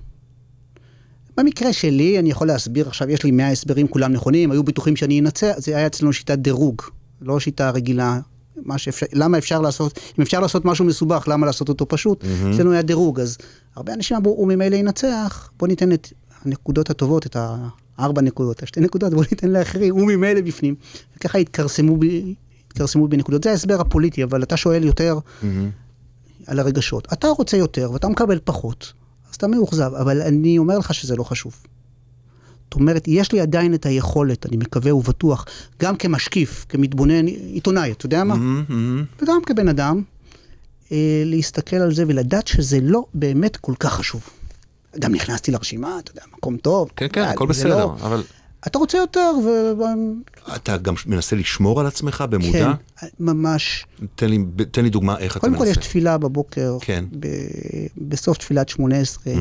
במקרה 1.37 1.73
שלי, 1.73 2.19
אני 2.19 2.31
יכול 2.31 2.47
להסביר 2.47 2.87
עכשיו, 2.87 3.09
יש 3.09 3.23
לי 3.23 3.31
100 3.31 3.51
הסברים, 3.51 3.87
כולם 3.87 4.13
נכונים, 4.13 4.51
היו 4.51 4.63
בטוחים 4.63 4.95
שאני 4.95 5.19
אנצח, 5.19 5.53
זה 5.57 5.77
היה 5.77 5.87
אצלנו 5.87 6.13
שיטת 6.13 6.37
דירוג, 6.37 6.81
לא 7.21 7.39
שיטה 7.39 7.69
רגילה. 7.69 8.19
מה 8.57 8.77
שאפשר, 8.77 9.05
למה 9.13 9.37
אפשר 9.37 9.61
לעשות, 9.61 9.99
אם 10.19 10.21
אפשר 10.21 10.39
לעשות 10.39 10.65
משהו 10.65 10.85
מסובך, 10.85 11.27
למה 11.27 11.45
לעשות 11.45 11.69
אותו 11.69 11.87
פשוט? 11.87 12.23
Mm-hmm. 12.23 12.55
אצלנו 12.55 12.71
היה 12.71 12.81
דירוג, 12.81 13.19
אז 13.19 13.37
הרבה 13.75 13.93
אנשים 13.93 14.17
אמרו, 14.17 14.31
הוא 14.31 14.47
ממילא 14.47 14.75
ינצח, 14.75 15.51
בוא 15.59 15.67
ניתן 15.67 15.91
את 15.91 16.07
הנקודות 16.45 16.89
הטובות, 16.89 17.25
את 17.25 17.37
הארבע 17.97 18.21
נקודות, 18.21 18.63
השתי 18.63 18.79
נקודות, 18.79 19.13
בוא 19.13 19.23
ניתן 19.31 19.49
לאחרים, 19.49 19.95
הוא 19.95 20.07
ממילא 20.07 20.41
בפנים. 20.41 20.75
וככה 21.17 21.37
התכרסמו 21.37 21.97
התכרסמו 22.67 23.07
בנקודות. 23.07 23.43
זה 23.43 23.51
ההסבר 23.51 23.81
הפוליטי, 23.81 24.23
אבל 24.23 24.43
אתה 24.43 24.57
שואל 24.57 24.83
יותר 24.83 25.19
Mm-hmm. 25.41 25.45
על 26.47 26.59
הרגשות. 26.59 27.07
אתה 27.13 27.27
רוצה 27.27 27.57
יותר 27.57 27.91
ואתה 27.93 28.07
מקבל 28.07 28.39
פחות, 28.43 28.93
אז 29.29 29.35
אתה 29.35 29.47
מאוכזב, 29.47 29.91
אבל 30.01 30.21
אני 30.21 30.57
אומר 30.57 30.77
לך 30.77 30.93
שזה 30.93 31.15
לא 31.15 31.23
חשוב. 31.23 31.53
זאת 32.65 32.73
אומרת, 32.73 33.07
יש 33.07 33.31
לי 33.31 33.41
עדיין 33.41 33.73
את 33.73 33.85
היכולת, 33.85 34.45
אני 34.45 34.57
מקווה 34.57 34.95
ובטוח, 34.95 35.45
גם 35.81 35.95
כמשקיף, 35.95 36.65
כמתבונן, 36.69 37.27
עיתונאי, 37.27 37.91
אתה 37.91 38.05
יודע 38.05 38.23
מה? 38.23 38.35
מהמם, 38.35 38.63
מהמם. 38.69 39.03
וגם 39.21 39.39
כבן 39.45 39.67
אדם, 39.67 40.01
אה, 40.91 41.23
להסתכל 41.25 41.75
על 41.75 41.93
זה 41.93 42.03
ולדעת 42.07 42.47
שזה 42.47 42.79
לא 42.81 43.05
באמת 43.13 43.57
כל 43.57 43.73
כך 43.79 43.93
חשוב. 43.93 44.21
גם 44.99 45.15
נכנסתי 45.15 45.51
לרשימה, 45.51 45.99
אתה 45.99 46.11
יודע, 46.11 46.21
מקום 46.37 46.57
טוב. 46.57 46.89
כן, 46.95 47.07
כן, 47.13 47.21
הכל 47.21 47.47
בסדר, 47.47 47.79
לא- 47.85 47.95
אבל 48.01 48.23
אתה 48.67 48.79
רוצה 48.79 48.97
יותר, 48.97 49.31
ו... 49.45 49.49
אתה 50.55 50.77
גם 50.77 50.93
מנסה 51.05 51.35
לשמור 51.35 51.79
על 51.79 51.85
עצמך 51.87 52.23
במודע? 52.29 52.73
כן, 52.99 53.07
ממש. 53.19 53.85
תן 54.15 54.29
לי, 54.29 54.37
תן 54.71 54.83
לי 54.83 54.89
דוגמה 54.89 55.17
איך 55.17 55.31
אתה 55.31 55.39
קודם 55.39 55.53
מנסה. 55.53 55.65
כל 55.65 55.71
יש 55.71 55.77
תפילה 55.77 56.17
בבוקר, 56.17 56.77
כן. 56.81 57.05
ב... 57.19 57.27
בסוף 57.97 58.37
תפילת 58.37 58.69
שמונה 58.69 58.97
עשרה. 58.97 59.33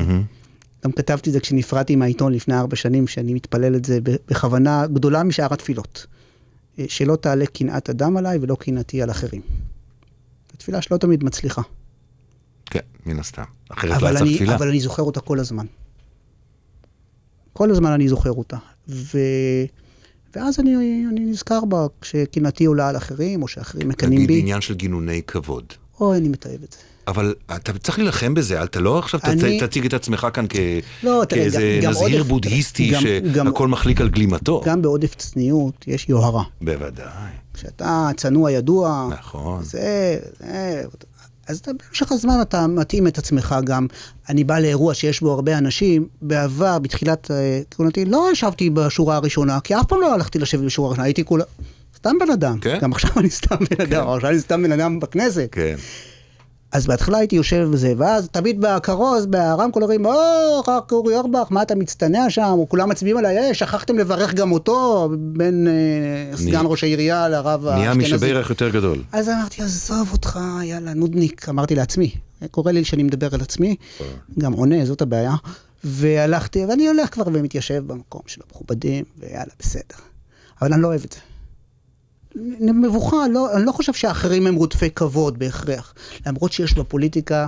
גם 0.85 0.91
כתבתי 0.91 1.29
את 1.29 1.33
זה 1.33 1.39
כשנפרדתי 1.39 1.95
מהעיתון 1.95 2.33
לפני 2.33 2.57
ארבע 2.57 2.75
שנים, 2.75 3.07
שאני 3.07 3.33
מתפלל 3.33 3.75
את 3.75 3.85
זה 3.85 3.99
בכוונה 4.03 4.87
גדולה 4.87 5.23
משאר 5.23 5.53
התפילות. 5.53 6.05
אה, 6.79 6.85
שלא 6.87 7.15
תעלה 7.15 7.45
קנאת 7.45 7.89
אדם 7.89 8.17
עליי 8.17 8.37
ולא 8.41 8.55
קנאתי 8.55 9.01
על 9.01 9.11
אחרים. 9.11 9.41
תפילה 10.57 10.81
שלא 10.81 10.97
תמיד 10.97 11.23
מצליחה. 11.23 11.61
כן, 12.65 12.79
מן 13.05 13.19
הסתם. 13.19 13.43
אחרת 13.69 14.01
לא 14.01 14.07
היה 14.07 14.17
צריך 14.19 14.35
תפילה. 14.35 14.55
אבל 14.55 14.67
אני 14.67 14.79
זוכר 14.79 15.03
אותה 15.03 15.19
כל 15.21 15.39
הזמן. 15.39 15.65
כל 17.53 17.71
הזמן 17.71 17.91
אני 17.91 18.07
זוכר 18.09 18.31
אותה. 18.31 18.57
ו... 18.89 19.17
ואז 20.35 20.59
אני, 20.59 20.75
אני 21.11 21.19
נזכר 21.19 21.65
בה 21.65 21.85
כשקנאתי 22.01 22.65
עולה 22.65 22.89
על 22.89 22.97
אחרים, 22.97 23.41
או 23.43 23.47
שאחרים 23.47 23.89
מקנאים 23.89 24.13
נגיד 24.13 24.27
בי. 24.27 24.39
עניין 24.39 24.61
של 24.61 24.73
גינוני 24.73 25.21
כבוד. 25.27 25.65
אוי, 25.99 26.17
אני 26.17 26.29
מתעב 26.29 26.63
את 26.63 26.71
זה. 26.71 26.77
אבל 27.07 27.35
אתה 27.55 27.77
צריך 27.79 27.99
להילחם 27.99 28.33
בזה, 28.33 28.63
אתה 28.63 28.79
לא 28.79 28.99
עכשיו 28.99 29.19
אני- 29.23 29.59
תציג 29.59 29.85
את 29.85 29.93
עצמך 29.93 30.27
כאן 30.33 30.45
כ- 30.49 30.55
לא, 31.03 31.23
כאיזה 31.29 31.79
גם- 31.81 31.83
גם 31.83 31.91
נזהיר 31.91 32.17
עודף- 32.21 32.27
בודהיסטי 32.29 32.91
גם- 32.91 33.03
גם- 33.35 33.45
שהכל 33.45 33.67
מחליק 33.67 34.01
על 34.01 34.09
גלימתו. 34.09 34.61
גם 34.65 34.81
בעודף 34.81 35.15
צניעות 35.15 35.85
יש 35.87 36.09
יוהרה. 36.09 36.43
בוודאי, 36.61 37.31
כשאתה 37.53 38.09
צנוע 38.17 38.51
ידוע, 38.51 39.09
נכון. 39.19 39.63
זה, 39.63 40.17
זה, 40.39 40.83
אז 41.47 41.59
אתה, 41.59 41.71
במשך 41.89 42.11
הזמן 42.11 42.41
אתה 42.41 42.67
מתאים 42.67 43.07
את 43.07 43.17
עצמך 43.17 43.55
גם. 43.63 43.87
אני 44.29 44.43
בא 44.43 44.59
לאירוע 44.59 44.93
שיש 44.93 45.21
בו 45.21 45.31
הרבה 45.31 45.57
אנשים, 45.57 46.07
בעבר, 46.21 46.79
בתחילת 46.79 47.31
אה, 47.31 47.61
כהונתי, 47.71 48.05
לא 48.05 48.29
ישבתי 48.31 48.69
בשורה 48.69 49.15
הראשונה, 49.15 49.59
כי 49.59 49.75
אף 49.75 49.85
פעם 49.87 50.01
לא 50.01 50.13
הלכתי 50.13 50.39
לשבת 50.39 50.63
בשורה 50.63 50.87
הראשונה, 50.87 51.05
הייתי 51.05 51.23
כולה... 51.23 51.43
סתם 51.97 52.15
בן 52.19 52.31
אדם, 52.31 52.59
כן. 52.59 52.77
גם 52.81 52.91
עכשיו 52.91 53.11
אני 53.17 53.29
סתם 53.29 53.55
בן 53.55 53.81
אדם, 53.81 54.07
עכשיו 54.09 54.29
אני 54.29 54.39
סתם 54.39 54.63
בן 54.63 54.71
אדם 54.71 54.99
בכנסת. 54.99 55.49
כן. 55.51 55.75
אז 56.75 56.87
בהתחלה 56.87 57.17
הייתי 57.17 57.35
יושב 57.35 57.67
בזה, 57.71 57.93
ואז 57.97 58.27
תמיד 58.31 58.61
בכרוז, 58.61 59.25
ברמקול 59.25 59.83
אומרים, 59.83 60.05
או, 60.05 60.11
רק 60.67 60.91
אורי 60.91 61.15
אורבך, 61.15 61.47
מה 61.49 61.61
אתה 61.61 61.75
מצטנע 61.75 62.29
שם? 62.29 62.55
כולם 62.67 62.89
מצביעים 62.89 63.17
עליי, 63.17 63.37
אה, 63.37 63.53
שכחתם 63.53 63.97
לברך 63.97 64.33
גם 64.33 64.51
אותו, 64.51 65.09
בין 65.17 65.67
אה, 65.67 66.37
סגן 66.37 66.45
נהיה- 66.45 66.61
ראש 66.61 66.83
העירייה 66.83 67.29
לרב 67.29 67.67
נהיה 67.67 67.89
האשכנזי. 67.89 68.15
משברך 68.15 68.49
יותר 68.49 68.69
גדול. 68.69 69.03
אז 69.11 69.29
אמרתי, 69.29 69.61
עזוב 69.61 70.09
אותך, 70.11 70.39
יאללה, 70.63 70.93
נודניק, 70.93 71.49
אמרתי 71.49 71.75
לעצמי. 71.75 72.11
קורה 72.51 72.71
לי 72.71 72.83
שאני 72.85 73.03
מדבר 73.03 73.27
על 73.33 73.41
עצמי, 73.41 73.75
גם 74.39 74.53
עונה, 74.53 74.85
זאת 74.85 75.01
הבעיה. 75.01 75.33
והלכתי, 75.83 76.65
ואני 76.65 76.87
הולך 76.87 77.13
כבר 77.13 77.23
ומתיישב 77.33 77.83
במקום 77.87 78.21
של 78.27 78.41
המכובדים, 78.47 79.03
ויאללה, 79.19 79.53
בסדר. 79.59 79.81
אבל 80.61 80.73
אני 80.73 80.81
לא 80.81 80.87
אוהב 80.87 81.03
את 81.03 81.11
זה. 81.11 81.19
מבוכה, 82.59 83.27
לא, 83.27 83.57
אני 83.57 83.65
לא 83.65 83.71
חושב 83.71 83.93
שהאחרים 83.93 84.47
הם 84.47 84.55
רודפי 84.55 84.89
כבוד 84.89 85.39
בהכרח. 85.39 85.93
למרות 86.25 86.51
שיש 86.51 86.73
בפוליטיקה 86.73 87.47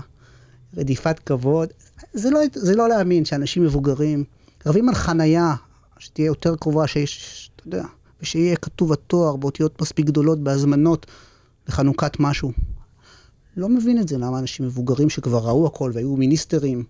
רדיפת 0.78 1.20
כבוד, 1.20 1.70
זה 2.14 2.30
לא, 2.30 2.40
זה 2.54 2.76
לא 2.76 2.90
להאמין 2.90 3.26
שאנשים 3.26 3.64
מבוגרים 3.64 4.24
רבים 4.66 4.90
על 4.90 4.96
חנייה, 4.96 5.56
שתהיה 6.00 6.26
יותר 6.26 6.56
קרובה, 6.56 6.88
שיש, 6.88 7.50
אתה 7.56 7.68
יודע, 7.68 7.84
ושיהיה 8.22 8.56
כתוב 8.56 8.94
התואר 8.94 9.36
באותיות 9.36 9.82
מספיק 9.82 10.06
גדולות 10.06 10.40
בהזמנות 10.40 11.06
לחנוכת 11.68 12.20
משהו. 12.20 12.52
לא 13.58 13.70
מבין 13.70 14.00
את 14.00 14.08
זה, 14.08 14.18
למה 14.18 14.40
אנשים 14.40 14.66
מבוגרים 14.66 15.10
שכבר 15.10 15.38
ראו 15.38 15.68
הכל 15.68 15.92
והיו 15.94 16.16
מיניסטרים 16.16 16.84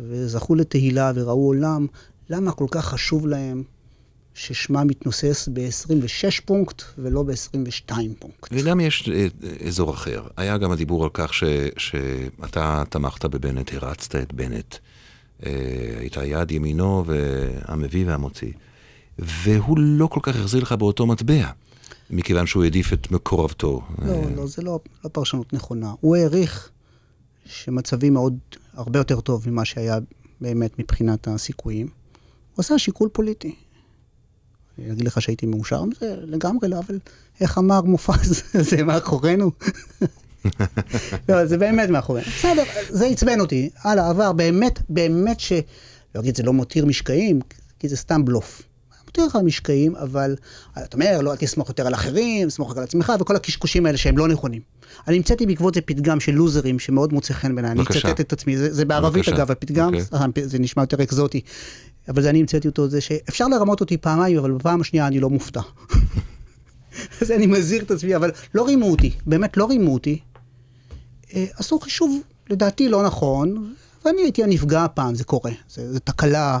וזכו 0.00 0.54
לתהילה 0.54 1.12
וראו 1.14 1.46
עולם, 1.46 1.86
למה 2.30 2.52
כל 2.52 2.66
כך 2.70 2.84
חשוב 2.84 3.26
להם 3.26 3.62
ששמה 4.36 4.84
מתנוסס 4.84 5.48
ב-26 5.52 6.40
פונקט 6.44 6.82
ולא 6.98 7.22
ב-22 7.22 7.92
פונקט. 8.18 8.48
וגם 8.52 8.80
יש 8.80 9.08
אה, 9.08 9.26
אזור 9.68 9.94
אחר. 9.94 10.22
היה 10.36 10.58
גם 10.58 10.70
הדיבור 10.70 11.04
על 11.04 11.10
כך 11.14 11.34
ש, 11.34 11.44
שאתה 11.76 12.82
תמכת 12.90 13.24
בבנט, 13.24 13.72
הרצת 13.72 14.16
את 14.16 14.34
בנט. 14.34 14.76
אה, 15.46 15.50
היית 15.98 16.16
יד 16.24 16.50
ימינו 16.50 17.04
והמביא 17.06 18.06
והמוציא. 18.06 18.52
והוא 19.18 19.78
לא 19.78 20.06
כל 20.06 20.20
כך 20.22 20.36
החזיר 20.36 20.62
לך 20.62 20.72
באותו 20.72 21.06
מטבע, 21.06 21.50
מכיוון 22.10 22.46
שהוא 22.46 22.64
העדיף 22.64 22.92
את 22.92 23.10
מקורבתו. 23.10 23.82
לא, 23.98 24.12
אה, 24.12 24.22
לא, 24.36 24.46
זה 24.46 24.62
לא, 24.62 24.80
לא 25.04 25.10
פרשנות 25.12 25.52
נכונה. 25.52 25.92
הוא 26.00 26.16
העריך 26.16 26.70
שמצבי 27.46 28.10
מאוד, 28.10 28.38
הרבה 28.74 28.98
יותר 28.98 29.20
טוב 29.20 29.48
ממה 29.48 29.64
שהיה 29.64 29.98
באמת 30.40 30.78
מבחינת 30.78 31.28
הסיכויים. 31.28 31.86
הוא 31.86 32.62
עשה 32.62 32.78
שיקול 32.78 33.08
פוליטי. 33.12 33.65
אגיד 34.78 35.06
לך 35.06 35.22
שהייתי 35.22 35.46
מאושר 35.46 35.84
מזה? 35.84 36.16
לגמרי 36.22 36.68
לא, 36.68 36.78
אבל 36.78 36.98
איך 37.40 37.58
אמר 37.58 37.82
מופז, 37.82 38.42
זה 38.70 38.82
מאחורינו. 38.82 39.50
לא, 41.28 41.46
זה 41.46 41.58
באמת 41.58 41.88
מאחורינו. 41.88 42.26
בסדר, 42.38 42.62
זה 42.88 43.06
עצבן 43.06 43.40
אותי. 43.40 43.70
הלאה, 43.82 44.10
עבר, 44.10 44.32
באמת, 44.32 44.78
באמת 44.88 45.40
ש... 45.40 45.52
לא 46.14 46.20
אגיד, 46.20 46.36
זה 46.36 46.42
לא 46.42 46.52
מותיר 46.52 46.86
משקעים, 46.86 47.40
כי 47.78 47.88
זה 47.88 47.96
סתם 47.96 48.24
בלוף. 48.24 48.62
מותיר 49.04 49.26
לך 49.26 49.38
משקעים, 49.44 49.96
אבל 49.96 50.36
אתה 50.78 50.96
אומר, 50.96 51.20
לא, 51.22 51.32
אל 51.32 51.36
תסמוך 51.36 51.68
יותר 51.68 51.86
על 51.86 51.94
אחרים, 51.94 52.50
סמוך 52.50 52.70
רק 52.70 52.76
על 52.76 52.82
עצמך, 52.82 53.12
וכל 53.20 53.36
הקשקושים 53.36 53.86
האלה 53.86 53.98
שהם 53.98 54.18
לא 54.18 54.28
נכונים. 54.28 54.62
אני 55.08 55.16
המצאתי 55.16 55.46
בעקבות 55.46 55.74
זה 55.74 55.80
פתגם 55.80 56.20
של 56.20 56.32
לוזרים 56.32 56.78
שמאוד 56.78 57.12
מוצא 57.12 57.34
חן 57.34 57.54
בעיניי. 57.54 57.72
אני 57.72 57.82
אצטט 57.82 58.20
את 58.20 58.32
עצמי, 58.32 58.56
זה, 58.56 58.74
זה 58.74 58.84
בערבית 58.84 59.24
בבקשה. 59.24 59.36
אגב, 59.36 59.50
הפתגם, 59.50 59.94
okay. 59.94 60.16
אוקיי. 60.24 60.48
זה 60.48 60.58
נשמע 60.58 60.82
יותר 60.82 61.02
אקזוטי. 61.02 61.40
אבל 62.08 62.22
זה 62.22 62.30
אני 62.30 62.40
המצאתי 62.40 62.68
אותו, 62.68 62.88
זה 62.88 63.00
שאפשר 63.00 63.48
לרמות 63.48 63.80
אותי 63.80 63.96
פעמיים, 63.96 64.38
אבל 64.38 64.52
בפעם 64.52 64.80
השנייה 64.80 65.06
אני 65.06 65.20
לא 65.20 65.30
מופתע. 65.30 65.60
אז 67.20 67.30
אני 67.30 67.46
מזהיר 67.46 67.82
את 67.82 67.90
עצמי, 67.90 68.16
אבל 68.16 68.30
לא 68.54 68.66
רימו 68.66 68.90
אותי, 68.90 69.10
באמת 69.26 69.56
לא 69.56 69.68
רימו 69.68 69.94
אותי. 69.94 70.18
אה, 71.34 71.44
עשו 71.56 71.80
חישוב, 71.80 72.20
לדעתי 72.50 72.88
לא 72.88 73.02
נכון, 73.02 73.74
ואני 74.04 74.22
הייתי 74.22 74.44
הנפגע 74.44 74.84
הפעם, 74.84 75.14
זה 75.14 75.24
קורה. 75.24 75.52
זו 75.68 75.98
תקלה 75.98 76.58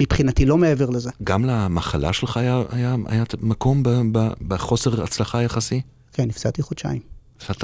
מבחינתי, 0.00 0.46
לא 0.46 0.58
מעבר 0.58 0.90
לזה. 0.90 1.10
גם 1.24 1.44
למחלה 1.44 2.12
שלך 2.12 2.36
היה, 2.36 2.62
היה, 2.70 2.96
היה 3.06 3.24
מקום 3.40 3.82
ב, 3.82 3.88
ב, 4.12 4.28
בחוסר 4.48 5.02
הצלחה 5.02 5.42
יחסי? 5.42 5.80
כן, 6.12 6.24
נפסדתי 6.24 6.62
חודשיים. 6.62 7.11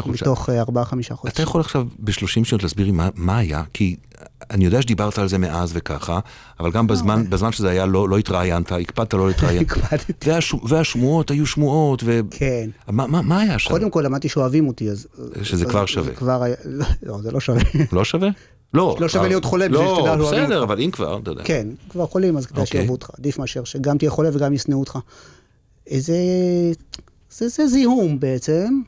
מתוך 0.06 0.50
אה, 0.50 0.60
ארבעה-חמישה 0.60 1.14
חודשים. 1.14 1.34
אתה 1.34 1.42
יכול 1.42 1.60
עכשיו 1.60 1.86
ב-30 1.98 2.26
שניות 2.26 2.62
להסביר 2.62 2.86
לי 2.86 2.92
מה, 2.92 3.08
מה 3.14 3.38
היה? 3.38 3.62
כי 3.74 3.96
אני 4.50 4.64
יודע 4.64 4.82
שדיברת 4.82 5.18
על 5.18 5.28
זה 5.28 5.38
מאז 5.38 5.70
וככה, 5.74 6.20
אבל 6.60 6.70
גם 6.70 6.86
בזמן, 6.86 7.22
לא, 7.22 7.30
בזמן 7.30 7.52
שזה 7.52 7.70
היה 7.70 7.86
לא, 7.86 8.08
לא 8.08 8.18
התראיינת, 8.18 8.72
הקפדת 8.72 9.14
לא 9.14 9.28
להתראיין. 9.28 9.62
הקפדתי. 9.68 10.30
והשמוע, 10.30 10.62
והשמועות 10.68 11.30
היו 11.30 11.46
שמועות, 11.46 12.02
ו... 12.04 12.20
כן. 12.30 12.70
מה, 12.88 13.06
מה, 13.06 13.22
מה 13.22 13.40
היה 13.40 13.58
שם? 13.58 13.70
קודם 13.70 13.90
כל 13.90 14.02
למדתי 14.04 14.28
שאוהבים 14.28 14.68
אותי, 14.68 14.90
אז... 14.90 15.06
שזה 15.42 15.64
אז, 15.64 15.70
כבר 15.70 15.86
שווה. 15.86 16.04
זה 16.04 16.14
כבר 16.14 16.42
היה... 16.42 16.56
לא, 17.02 17.22
זה 17.22 17.30
לא 17.30 17.40
שווה. 17.40 17.62
לא 17.92 18.04
שווה? 18.04 18.28
לא. 18.74 18.96
לא 19.00 19.08
שווה 19.08 19.28
להיות 19.28 19.44
חולה 19.44 19.68
בשביל 19.68 19.88
שתדע 19.96 20.16
לא, 20.16 20.26
בסדר, 20.28 20.62
אבל 20.62 20.80
אם 20.80 20.90
כבר, 20.90 21.18
אתה 21.22 21.30
יודע. 21.30 21.42
כן, 21.44 21.68
כבר 21.88 22.06
חולים, 22.06 22.36
אז 22.36 22.46
כדאי 22.46 22.62
אוקיי. 22.62 22.80
שיאהבו 22.80 22.92
אותך. 22.92 23.10
עדיף 23.18 23.38
מאשר 23.38 23.64
שגם 23.64 23.98
תהיה 23.98 24.10
חולה 24.10 24.28
וגם 24.32 24.54
ישנאו 24.54 24.80
אותך. 24.80 24.98
איזה... 25.86 26.16
זה, 27.30 27.48
זה 27.48 27.66
זיהום 27.66 28.20
בעצם, 28.20 28.80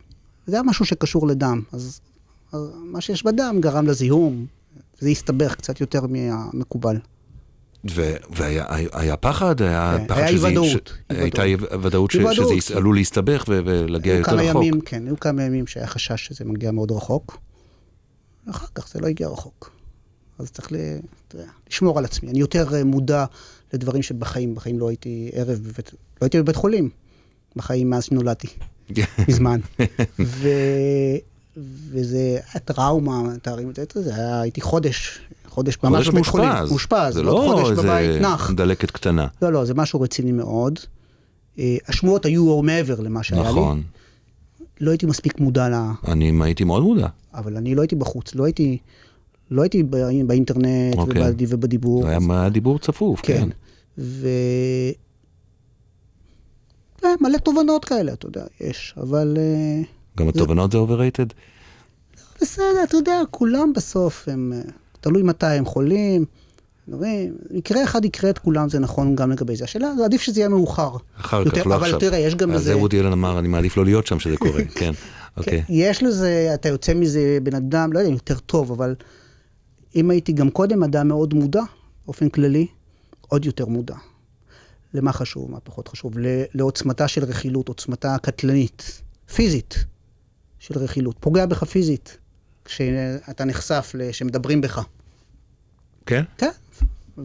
זה 0.50 0.56
היה 0.56 0.62
משהו 0.62 0.84
שקשור 0.84 1.26
לדם. 1.26 1.62
אז, 1.72 2.00
אז 2.52 2.60
מה 2.84 3.00
שיש 3.00 3.24
בדם 3.24 3.56
גרם 3.60 3.86
לזיהום, 3.86 4.46
זה 4.98 5.08
הסתבך 5.08 5.54
קצת 5.54 5.80
יותר 5.80 6.00
מהמקובל. 6.06 6.96
והיה 7.84 9.16
פחד? 9.20 9.62
היה 9.62 9.96
כן, 9.98 10.06
פחד 10.06 10.20
היה 10.20 10.28
אי 10.28 10.38
ודאות. 10.38 10.92
הייתה 11.08 11.44
אי 11.44 11.56
ודאות 11.82 12.10
שזה 12.10 12.76
עלול 12.76 12.96
להסתבך 12.96 13.44
ולהגיע 13.48 14.14
יותר 14.14 14.36
רחוק. 14.36 14.64
ימים, 14.64 14.80
כן, 14.80 15.06
היו 15.06 15.20
כמה 15.20 15.42
ימים 15.42 15.66
שהיה 15.66 15.86
חשש 15.86 16.26
שזה 16.26 16.44
מגיע 16.44 16.70
מאוד 16.70 16.90
רחוק. 16.90 17.38
אחר 18.50 18.66
כך 18.74 18.88
זה 18.88 19.00
לא 19.00 19.06
הגיע 19.06 19.28
רחוק. 19.28 19.70
אז 20.38 20.50
צריך 20.50 20.72
ל... 20.72 20.76
לשמור 21.70 21.98
על 21.98 22.04
עצמי. 22.04 22.30
אני 22.30 22.40
יותר 22.40 22.74
אה, 22.74 22.84
מודע 22.84 23.24
לדברים 23.72 24.02
שבחיים, 24.02 24.54
בחיים 24.54 24.78
לא 24.78 24.88
הייתי 24.88 25.30
ערב 25.32 25.58
בבית, 25.58 25.92
לא 25.92 25.98
הייתי 26.20 26.42
בבית 26.42 26.56
חולים, 26.56 26.90
בחיים 27.56 27.90
מאז 27.90 28.04
שנולדתי, 28.04 28.48
מזמן. 29.28 29.60
ו... 30.20 30.48
וזה 31.90 32.38
היה 32.52 32.60
טראומה, 32.64 33.22
תארים 33.42 33.70
את 33.70 33.92
זה, 33.94 34.14
היה, 34.14 34.40
הייתי 34.40 34.60
חודש, 34.60 35.20
חודש 35.48 35.78
ממש 35.84 36.08
בבית 36.08 36.26
חולים. 36.26 36.50
חודש 36.52 36.70
מאושפז. 36.70 37.14
זה 37.14 37.22
לא 37.22 37.70
איזה 37.70 38.18
דלקת 38.54 38.90
קטנה. 38.90 39.26
לא, 39.42 39.52
לא, 39.52 39.64
זה 39.64 39.74
משהו 39.74 40.00
רציני 40.00 40.32
מאוד. 40.32 40.78
אה, 41.58 41.76
השמועות 41.88 42.24
היו 42.24 42.62
מעבר 42.62 43.00
למה 43.00 43.22
שהיה 43.22 43.42
נכון. 43.42 43.54
לי. 43.54 43.60
נכון. 43.60 43.82
לא 44.80 44.90
הייתי 44.90 45.06
מספיק 45.06 45.40
מודע 45.40 45.68
ל... 45.68 45.74
אני 46.08 46.32
הייתי 46.44 46.64
מאוד 46.64 46.82
מודע. 46.82 47.06
אבל 47.34 47.56
אני 47.56 47.74
לא 47.74 47.82
הייתי 47.82 47.96
בחוץ, 47.96 48.34
לא 48.34 48.44
הייתי, 48.44 48.78
לא 49.50 49.62
הייתי 49.62 49.82
באינטרנט 50.26 50.94
okay. 50.94 50.98
אוקיי. 50.98 51.22
ובדיבור. 51.48 52.06
היה 52.06 52.18
אז... 52.32 52.52
דיבור 52.52 52.78
צפוף, 52.78 53.20
כן. 53.20 53.38
כן. 53.38 53.48
ו... 53.98 54.28
אה, 57.04 57.10
מלא 57.20 57.38
תובנות 57.38 57.84
כאלה, 57.84 58.12
אתה 58.12 58.26
יודע, 58.26 58.44
יש, 58.60 58.94
אבל... 58.96 59.36
אה, 59.38 59.82
גם 60.18 60.24
זה... 60.24 60.30
התובנות 60.30 60.72
זה 60.72 60.78
overrated? 60.78 61.32
בסדר, 62.40 62.84
אתה 62.84 62.96
יודע, 62.96 63.20
כולם 63.30 63.72
בסוף 63.72 64.28
הם... 64.28 64.52
אה, 64.56 64.70
תלוי 65.00 65.22
מתי 65.22 65.46
הם 65.46 65.64
חולים. 65.64 66.24
מקרה 67.50 67.84
אחד 67.84 68.04
יקרה 68.04 68.30
את 68.30 68.38
כולם, 68.38 68.68
זה 68.68 68.78
נכון 68.78 69.16
גם 69.16 69.30
לגבי 69.30 69.56
זה. 69.56 69.64
השאלה, 69.64 69.94
זה 69.98 70.04
עדיף 70.04 70.22
שזה 70.22 70.40
יהיה 70.40 70.48
מאוחר. 70.48 70.90
אחר 71.20 71.38
יותר, 71.38 71.60
כך, 71.60 71.66
לא 71.66 71.74
אבל 71.74 71.84
עכשיו. 71.84 71.98
אבל 71.98 72.08
תראה, 72.08 72.18
יש 72.18 72.34
גם 72.34 72.50
לזה... 72.50 72.64
זה 72.64 72.76
וודי 72.76 73.00
אלן 73.00 73.12
אמר, 73.12 73.38
אני 73.38 73.48
מעדיף 73.48 73.76
לא 73.76 73.84
להיות 73.84 74.06
שם 74.06 74.20
שזה 74.20 74.36
קורה, 74.36 74.64
כן. 74.78 74.92
אוקיי. 75.36 75.62
כן, 75.62 75.64
יש 75.68 76.02
לזה, 76.02 76.50
אתה 76.54 76.68
יוצא 76.68 76.94
מזה 76.94 77.38
בן 77.42 77.54
אדם, 77.54 77.92
לא 77.92 77.98
יודע 77.98 78.10
יותר 78.10 78.38
טוב, 78.38 78.72
אבל 78.72 78.94
אם 79.96 80.10
הייתי 80.10 80.32
גם 80.32 80.50
קודם 80.50 80.82
אדם 80.82 81.08
מאוד 81.08 81.34
מודע, 81.34 81.62
באופן 82.06 82.28
כללי, 82.28 82.66
עוד 83.28 83.44
יותר 83.44 83.66
מודע. 83.66 83.94
למה 84.94 85.12
חשוב, 85.12 85.50
מה 85.50 85.60
פחות 85.60 85.88
חשוב, 85.88 86.14
לעוצמתה 86.54 87.08
של 87.08 87.24
רכילות, 87.24 87.68
עוצמתה 87.68 88.16
קטלנית, 88.22 89.02
פיזית 89.34 89.84
של 90.58 90.78
רכילות. 90.78 91.16
פוגע 91.20 91.46
בך 91.46 91.64
פיזית, 91.64 92.18
כשאתה 92.64 93.44
נחשף, 93.44 93.92
שמדברים 94.12 94.60
בך. 94.60 94.84
כן? 96.06 96.24
כן. 96.38 96.50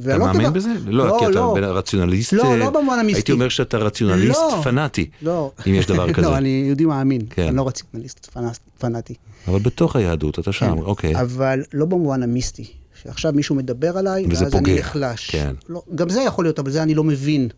אתה 0.04 0.18
מאמין 0.18 0.54
בזה? 0.54 0.70
לא, 0.86 1.08
לא, 1.08 1.18
כי 1.20 1.26
אתה 1.26 1.34
לא. 1.34 1.56
רציונליסט, 1.62 2.34
לא, 2.34 2.58
לא 2.58 2.70
במובן 2.70 3.00
המיסטי. 3.00 3.20
הייתי 3.20 3.32
אומר 3.32 3.50
שאתה 3.50 3.78
רציונליסט 3.78 4.40
לא, 4.40 4.62
פנאטי, 4.64 5.10
לא. 5.22 5.52
אם 5.68 5.74
יש 5.74 5.86
דבר 5.86 6.12
כזה. 6.14 6.28
לא, 6.28 6.38
אני 6.38 6.64
יהודי 6.66 6.86
מאמין, 6.86 7.22
כן. 7.30 7.48
אני 7.48 7.56
לא 7.56 7.68
רציונליסט 7.68 8.38
פנאטי. 8.80 9.14
אבל 9.48 9.60
בתוך 9.60 9.96
היהדות 9.96 10.40
אתה 10.40 10.52
שם, 10.52 10.76
כן. 10.76 10.82
אוקיי. 10.82 11.22
אבל 11.22 11.64
לא 11.74 11.86
במובן 11.86 12.24
המיסטי, 12.24 12.74
שעכשיו 13.02 13.34
מישהו 13.34 13.56
מדבר 13.56 13.98
עליי, 13.98 14.26
ואז 14.26 14.44
פוגע. 14.44 14.72
אני 14.72 14.80
נחלש. 14.80 15.30
כן. 15.32 15.56
לא, 15.70 15.84
גם 15.96 16.10
זה 16.10 16.22
יכול 16.22 16.46
להיות, 16.46 16.60
אבל 16.60 16.72
זה 16.72 16.84
אני 16.84 16.96
לא 16.96 17.04
מבין 17.04 17.50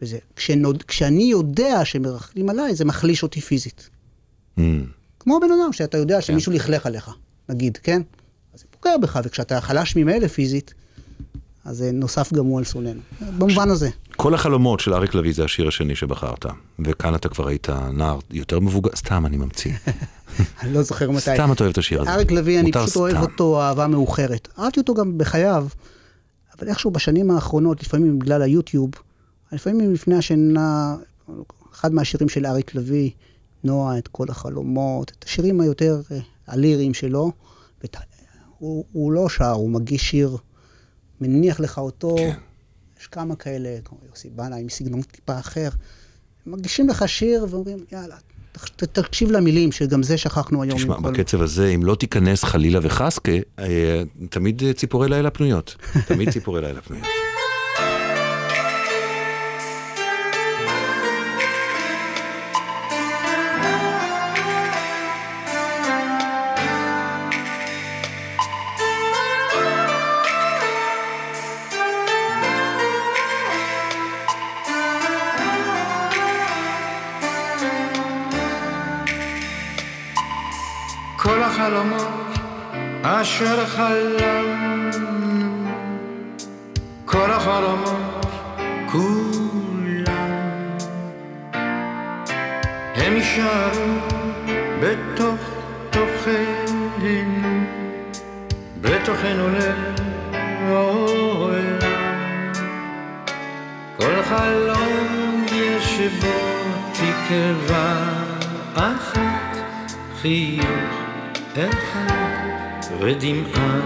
בזה. 0.00 0.18
כשנוד, 0.36 0.82
כשאני 0.82 1.22
יודע 1.22 1.84
שמרחלים 1.84 2.48
עליי, 2.48 2.74
זה 2.74 2.84
מחליש 2.84 3.22
אותי 3.22 3.40
פיזית. 3.40 3.90
Mm. 4.58 4.60
כמו 5.20 5.40
בן 5.40 5.48
אדם, 5.52 5.72
שאתה 5.72 5.98
יודע 5.98 6.20
שמישהו 6.20 6.52
כן. 6.52 6.58
לכלך 6.58 6.86
עליך, 6.86 7.10
נגיד, 7.48 7.76
כן? 7.82 8.02
אז 8.54 8.60
זה 8.60 8.66
פוגע 8.70 8.96
בך, 8.96 9.20
וכשאתה 9.24 9.60
חלש 9.60 9.96
ממילא 9.96 10.26
פיזית, 10.26 10.74
אז 11.66 11.76
זה 11.76 11.90
נוסף 11.92 12.32
גם 12.32 12.44
הוא 12.44 12.58
על 12.58 12.64
שונאנו, 12.64 13.00
במובן 13.38 13.70
הזה. 13.70 13.90
כל 14.16 14.34
החלומות 14.34 14.80
של 14.80 14.94
אריק 14.94 15.14
לביא 15.14 15.32
זה 15.34 15.44
השיר 15.44 15.68
השני 15.68 15.96
שבחרת, 15.96 16.46
וכאן 16.78 17.14
אתה 17.14 17.28
כבר 17.28 17.48
היית 17.48 17.68
נער 17.92 18.18
יותר 18.30 18.60
מבוגר, 18.60 18.90
סתם 18.96 19.26
אני 19.26 19.36
ממציא. 19.36 19.72
אני 20.62 20.74
לא 20.74 20.82
זוכר 20.82 21.10
מתי. 21.10 21.20
סתם 21.20 21.52
אתה 21.52 21.64
אוהב 21.64 21.72
את 21.72 21.78
השיר 21.78 22.00
הזה. 22.00 22.10
אריק 22.10 22.30
לביא, 22.30 22.60
אני 22.60 22.72
פשוט 22.72 22.96
אוהב 22.96 23.16
אותו 23.16 23.62
אהבה 23.62 23.86
מאוחרת. 23.86 24.48
אהבתי 24.58 24.80
אותו 24.80 24.94
גם 24.94 25.18
בחייו, 25.18 25.66
אבל 26.58 26.68
איכשהו 26.68 26.90
בשנים 26.90 27.30
האחרונות, 27.30 27.82
לפעמים 27.82 28.18
בגלל 28.18 28.42
היוטיוב, 28.42 28.90
לפעמים 29.52 29.94
לפני 29.94 30.16
השינה, 30.16 30.96
אחד 31.72 31.94
מהשירים 31.94 32.28
של 32.28 32.46
אריק 32.46 32.74
לביא, 32.74 33.10
נועה, 33.64 33.98
את 33.98 34.08
כל 34.08 34.26
החלומות, 34.28 35.12
את 35.18 35.24
השירים 35.24 35.60
היותר 35.60 36.00
אה, 36.10 36.18
הליריים 36.46 36.94
שלו, 36.94 37.32
הוא, 38.58 38.84
הוא 38.92 39.12
לא 39.12 39.28
שר, 39.28 39.50
הוא 39.50 39.70
מגיש 39.70 40.10
שיר 40.10 40.36
מניח 41.20 41.60
לך 41.60 41.78
אותו. 41.78 42.16
כן. 42.18 42.34
יש 43.00 43.06
כמה 43.06 43.36
כאלה, 43.36 43.76
כמו 43.84 43.98
יוסי 44.10 44.30
בנה, 44.30 44.56
עם 44.56 44.68
סגנון 44.68 45.02
טיפה 45.02 45.38
אחר. 45.38 45.68
מגישים 46.46 46.88
לך 46.88 47.08
שיר 47.08 47.46
ואומרים, 47.50 47.78
יאללה, 47.92 48.16
ת- 48.76 48.84
תקשיב 48.84 49.30
למילים, 49.30 49.72
שגם 49.72 50.02
זה 50.02 50.18
שכחנו 50.18 50.62
היום. 50.62 50.78
תשמע, 50.78 50.96
כל- 50.96 51.02
בקצב 51.12 51.42
הזה, 51.42 51.68
אם 51.68 51.84
לא 51.84 51.94
תיכנס 51.94 52.44
חלילה 52.44 52.78
וחסקה, 52.82 53.32
אה, 53.58 54.02
תמיד 54.30 54.62
ציפורי 54.76 55.08
לילה 55.08 55.30
פנויות. 55.30 55.76
תמיד 56.08 56.30
ציפורי 56.30 56.60
לילה 56.60 56.80
פנויות. 56.80 57.06
החלומות 81.58 82.38
אשר 83.02 83.66
חלמנו, 83.66 84.98
כל 87.04 87.30
החלומות 87.30 88.26
כולם, 88.86 90.06
הם 92.94 93.16
יישארו 93.16 93.94
בתוך 94.80 95.40
תוכנו, 95.90 97.64
בתוכנו 98.80 99.48
לעולם. 100.68 101.06
כל 103.96 104.22
חלום 104.22 105.44
יש 105.52 106.00
בו 106.20 106.38
תקווה 106.92 107.94
אחת, 108.74 109.56
חיוך 110.22 110.95
אחד 111.58 112.96
ודמעה 113.00 113.80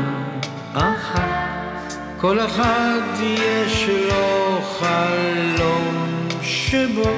אחת. 0.74 1.94
כל 2.20 2.40
אחד 2.40 3.00
יש 3.20 3.88
לו 4.08 4.60
חלום 4.78 6.28
שבו 6.42 7.10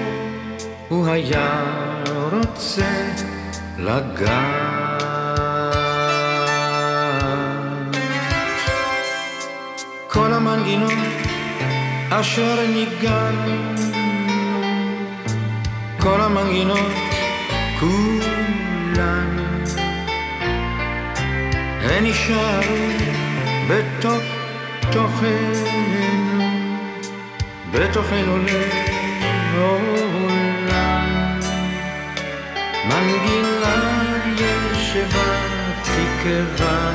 הוא 0.88 1.08
היה 1.08 1.64
רוצה 2.32 3.12
לגעת. 3.78 5.02
כל 10.08 10.32
המנגינות 10.32 10.92
אשר 12.10 12.66
ניגענו, 12.68 13.74
כל 16.00 16.20
המנגינות 16.20 16.92
כולן, 17.80 19.41
יישארו 21.90 22.76
בתוך 23.68 24.22
תוכנו, 24.92 26.38
בתוכנו 27.72 28.36
לעולם. 29.54 31.40
מנגינה 32.84 34.12
יש 34.36 34.96
בה 34.96 35.36
תקווה 35.82 36.92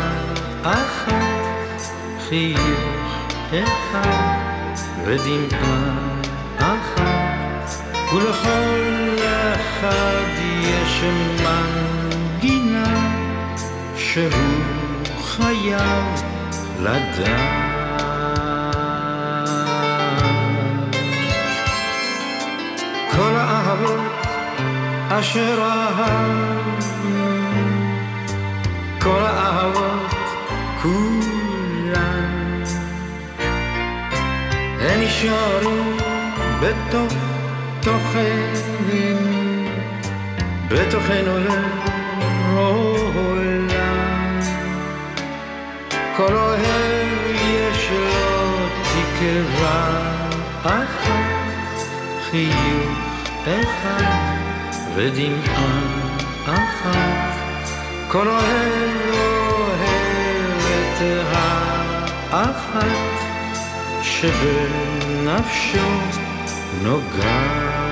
אחת, 0.63 1.81
חיוך 2.29 3.27
אחד 3.49 4.73
ודמעה 5.05 6.17
אחת, 6.57 7.69
ולכל 8.13 9.15
אחד 9.53 10.31
יש 10.61 11.03
מנגינה 11.43 13.17
שהוא 13.97 14.76
חייב 15.37 16.03
לדעת. 16.79 17.27
כל 23.11 23.35
האהבות 23.35 24.27
אשר 25.09 25.59
אהבנו, 25.61 27.27
כל 28.99 29.21
האהבות 29.21 30.13
כולן, 30.81 32.63
הן 34.79 34.99
יישארו 34.99 35.83
בתוך 36.61 37.13
תוכנו, 37.81 39.27
בתוכנו 40.69 41.37
לעולם. 42.53 43.46
כל 46.17 46.35
אוהב 46.35 47.35
יש 47.35 47.89
לו 47.91 48.67
תקווה 48.83 50.01
אחת, 50.63 51.85
חיוך 52.31 53.29
אחד 53.45 54.37
ודמעה 54.95 55.79
אחת. 56.45 57.37
כל 58.07 58.27
אוהב 58.27 58.97
אוהב 59.57 60.57
את 60.57 61.01
האחת 62.31 62.87
שבנפשו 64.01 65.87
נוגעת. 66.83 67.86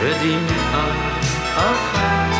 ודמעה 0.00 0.86
אחת. 1.54 2.30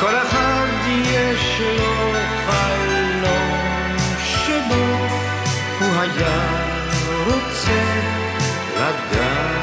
כל 0.00 0.16
אחד 0.16 0.66
יש 0.88 1.60
לו 1.78 2.12
חלום 2.46 3.96
שבו 4.24 4.84
הוא 5.80 6.00
היה 6.00 6.38
רוצה 7.26 7.82
לדעת. 8.76 9.58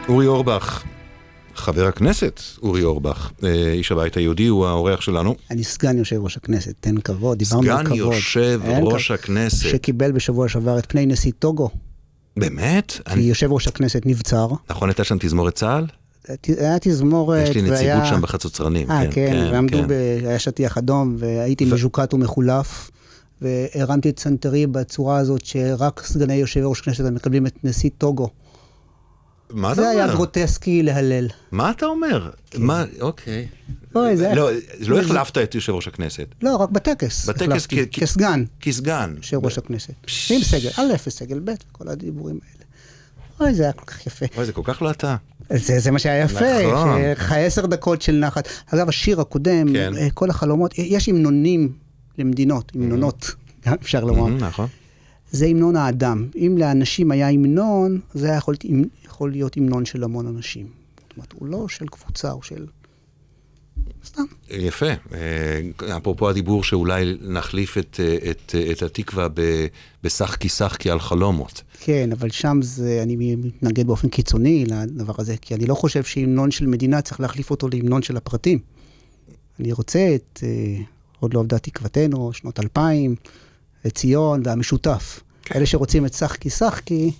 אורי 0.08 0.26
אורבך, 0.26 0.82
חבר 1.54 1.86
הכנסת 1.86 2.40
אורי 2.62 2.82
אורבך, 2.84 3.30
אה, 3.44 3.72
איש 3.72 3.92
הבית 3.92 4.16
היהודי, 4.16 4.46
הוא 4.46 4.66
האורח 4.66 5.00
שלנו. 5.00 5.34
אני 5.50 5.64
סגן 5.64 5.98
יושב 5.98 6.16
ראש 6.22 6.36
הכנסת, 6.36 6.74
תן 6.80 6.98
כבוד, 7.00 7.38
דיברנו 7.38 7.62
על 7.70 7.76
סגן 7.76 7.84
כבוד. 7.84 7.98
יושב 7.98 8.60
אין 8.64 8.82
ראש. 8.82 9.10
הכנסת. 9.10 9.56
שקיבל 9.68 10.12
בשבוע 10.12 10.48
שעבר 10.48 10.78
את 10.78 10.86
פני 10.86 11.06
נשיא 11.06 11.32
טוגו, 11.38 11.70
באמת? 12.36 12.92
כי 12.92 13.12
אני... 13.12 13.22
יושב 13.22 13.52
ראש 13.52 13.66
הכנסת 13.68 14.02
נבצר. 14.06 14.48
נכון 14.70 14.88
הייתה 14.88 15.04
שם 15.04 15.16
תזמורת 15.20 15.54
צה"ל? 15.54 15.86
היה 16.46 16.78
תזמורת, 16.80 17.42
יש 17.48 17.54
לי 17.56 17.62
נציגות 17.62 17.78
והיה- 17.80 18.06
שם 18.06 18.20
בחצוצרנים. 18.20 18.90
אה, 18.90 19.12
כן, 19.12 19.48
ועמדו, 19.52 19.78
כן. 19.78 19.88
ב... 19.88 19.92
היה 20.26 20.38
שטיח 20.38 20.78
אדום, 20.78 21.16
והייתי 21.18 21.64
מז'וקט 21.64 22.14
ומחולף, 22.14 22.90
והרמתי 23.42 24.08
את 24.10 24.18
סנטרי 24.18 24.66
בצורה 24.66 25.16
הזאת 25.18 25.44
שרק 25.44 26.02
סגני 26.06 26.34
יושב 26.34 26.60
ראש 26.64 26.80
כנסת 26.80 27.04
מקבלים 27.04 27.46
את 27.46 27.54
נשיא 27.64 27.90
טוגו. 27.98 28.28
מה 29.50 29.72
אתה 29.72 29.80
זה 29.82 29.88
היה 29.88 30.04
אומר? 30.04 30.14
גרוטסקי 30.14 30.82
להלל. 30.82 31.28
מה 31.52 31.70
אתה 31.70 31.86
אומר? 31.86 32.30
מה, 32.58 32.84
אוקיי. 33.00 33.46
אוי, 33.94 34.16
זה 34.16 34.34
לא, 34.34 34.50
לא 34.80 35.00
החלפת 35.00 35.38
את 35.38 35.54
יושב 35.54 35.72
ראש 35.72 35.88
הכנסת. 35.88 36.26
לא, 36.42 36.56
רק 36.56 36.70
בטקס. 36.70 37.28
בטקס 37.28 37.66
כסגן 37.92 38.44
כסגן. 38.60 39.14
יושב 39.16 39.44
ראש 39.44 39.58
הכנסת. 39.58 39.94
עם 40.30 40.42
סגל 40.42 40.70
א' 40.76 40.94
וסגל 41.06 41.38
ב' 41.44 41.50
וכל 41.70 41.88
הדיבורים 41.88 42.38
האלה. 42.42 42.64
אוי, 43.40 43.54
זה 43.54 43.62
היה 43.62 43.72
כל 43.72 43.84
כך 43.84 44.06
יפה. 44.06 44.26
אוי, 44.36 44.44
זה 44.44 44.52
כל 44.52 44.62
כך 44.64 44.82
לא 44.82 44.90
אתה. 44.90 45.16
זה, 45.50 45.78
זה 45.78 45.90
מה 45.90 45.98
שהיה 45.98 46.24
יפה, 46.24 46.72
נכון. 46.72 47.00
עשר 47.36 47.66
דקות 47.66 48.02
של 48.02 48.12
נחת. 48.12 48.48
אגב, 48.66 48.88
השיר 48.88 49.20
הקודם, 49.20 49.72
כן. 49.72 49.96
אה, 49.96 50.10
כל 50.14 50.30
החלומות, 50.30 50.78
יש 50.78 51.08
המנונים 51.08 51.72
למדינות, 52.18 52.72
המנונות, 52.74 53.34
גם 53.66 53.74
אפשר 53.82 54.04
לומר. 54.04 54.28
נכון. 54.28 54.66
זה 55.32 55.46
המנון 55.46 55.76
האדם. 55.76 56.26
אם 56.36 56.54
לאנשים 56.58 57.10
היה 57.10 57.28
המנון, 57.28 58.00
זה 58.14 58.26
היה 58.26 58.36
יכול, 58.36 58.54
יכול 59.18 59.30
להיות 59.30 59.56
המנון 59.56 59.84
של 59.84 60.04
המון 60.04 60.26
אנשים. 60.26 60.66
זאת 60.98 61.16
אומרת, 61.16 61.32
הוא 61.32 61.48
לא 61.48 61.68
של 61.68 61.86
קבוצה, 61.86 62.30
הוא 62.30 62.42
של... 62.42 62.66
סתם. 64.04 64.22
יפה. 64.50 64.86
אה, 65.14 65.96
אפרופו 65.96 66.28
הדיבור 66.28 66.64
שאולי 66.64 67.16
נחליף 67.20 67.78
את, 67.78 68.00
אה, 68.00 68.30
את, 68.30 68.54
אה, 68.54 68.72
את 68.72 68.82
התקווה 68.82 69.28
בשחקי 70.04 70.48
שחקי 70.48 70.90
על 70.90 71.00
חלומות. 71.00 71.62
כן, 71.80 72.12
אבל 72.12 72.30
שם 72.30 72.58
זה, 72.62 73.00
אני 73.02 73.36
מתנגד 73.36 73.86
באופן 73.86 74.08
קיצוני 74.08 74.64
לדבר 74.66 75.14
הזה, 75.18 75.36
כי 75.40 75.54
אני 75.54 75.66
לא 75.66 75.74
חושב 75.74 76.04
שהמנון 76.04 76.50
של 76.50 76.66
מדינה 76.66 77.00
צריך 77.00 77.20
להחליף 77.20 77.50
אותו 77.50 77.68
להמנון 77.68 78.02
של 78.02 78.16
הפרטים. 78.16 78.58
אני 79.60 79.72
רוצה 79.72 80.14
את 80.14 80.40
עוד 81.20 81.34
לא 81.34 81.40
עבדה 81.40 81.58
תקוותנו, 81.58 82.32
שנות 82.32 82.60
אלפיים, 82.60 83.14
את 83.86 83.94
ציון 83.94 84.42
והמשותף. 84.44 85.20
אלה 85.54 85.66
שרוצים 85.66 86.06
את 86.06 86.14
שחקי 86.14 86.50
שחקי, 86.50 87.12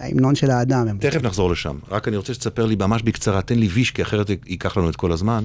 ההמנון 0.00 0.34
של 0.34 0.50
האדם. 0.50 0.98
תכף 0.98 1.22
נחזור 1.22 1.50
לשם. 1.50 1.78
רק 1.88 2.08
אני 2.08 2.16
רוצה 2.16 2.34
שתספר 2.34 2.66
לי 2.66 2.76
ממש 2.76 3.02
בקצרה, 3.02 3.42
תן 3.42 3.58
לי 3.58 3.66
ויש, 3.68 3.90
כי 3.90 4.02
אחרת 4.02 4.30
ייקח 4.46 4.76
לנו 4.76 4.90
את 4.90 4.96
כל 4.96 5.12
הזמן. 5.12 5.44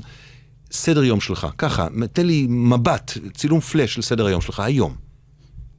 סדר 0.71 1.03
יום 1.03 1.21
שלך, 1.21 1.47
ככה, 1.57 1.87
תן 2.13 2.25
לי 2.25 2.47
מבט, 2.49 3.17
צילום 3.33 3.59
פלאש 3.59 3.93
של 3.93 4.01
סדר 4.01 4.25
היום 4.25 4.41
שלך 4.41 4.59
היום. 4.59 4.95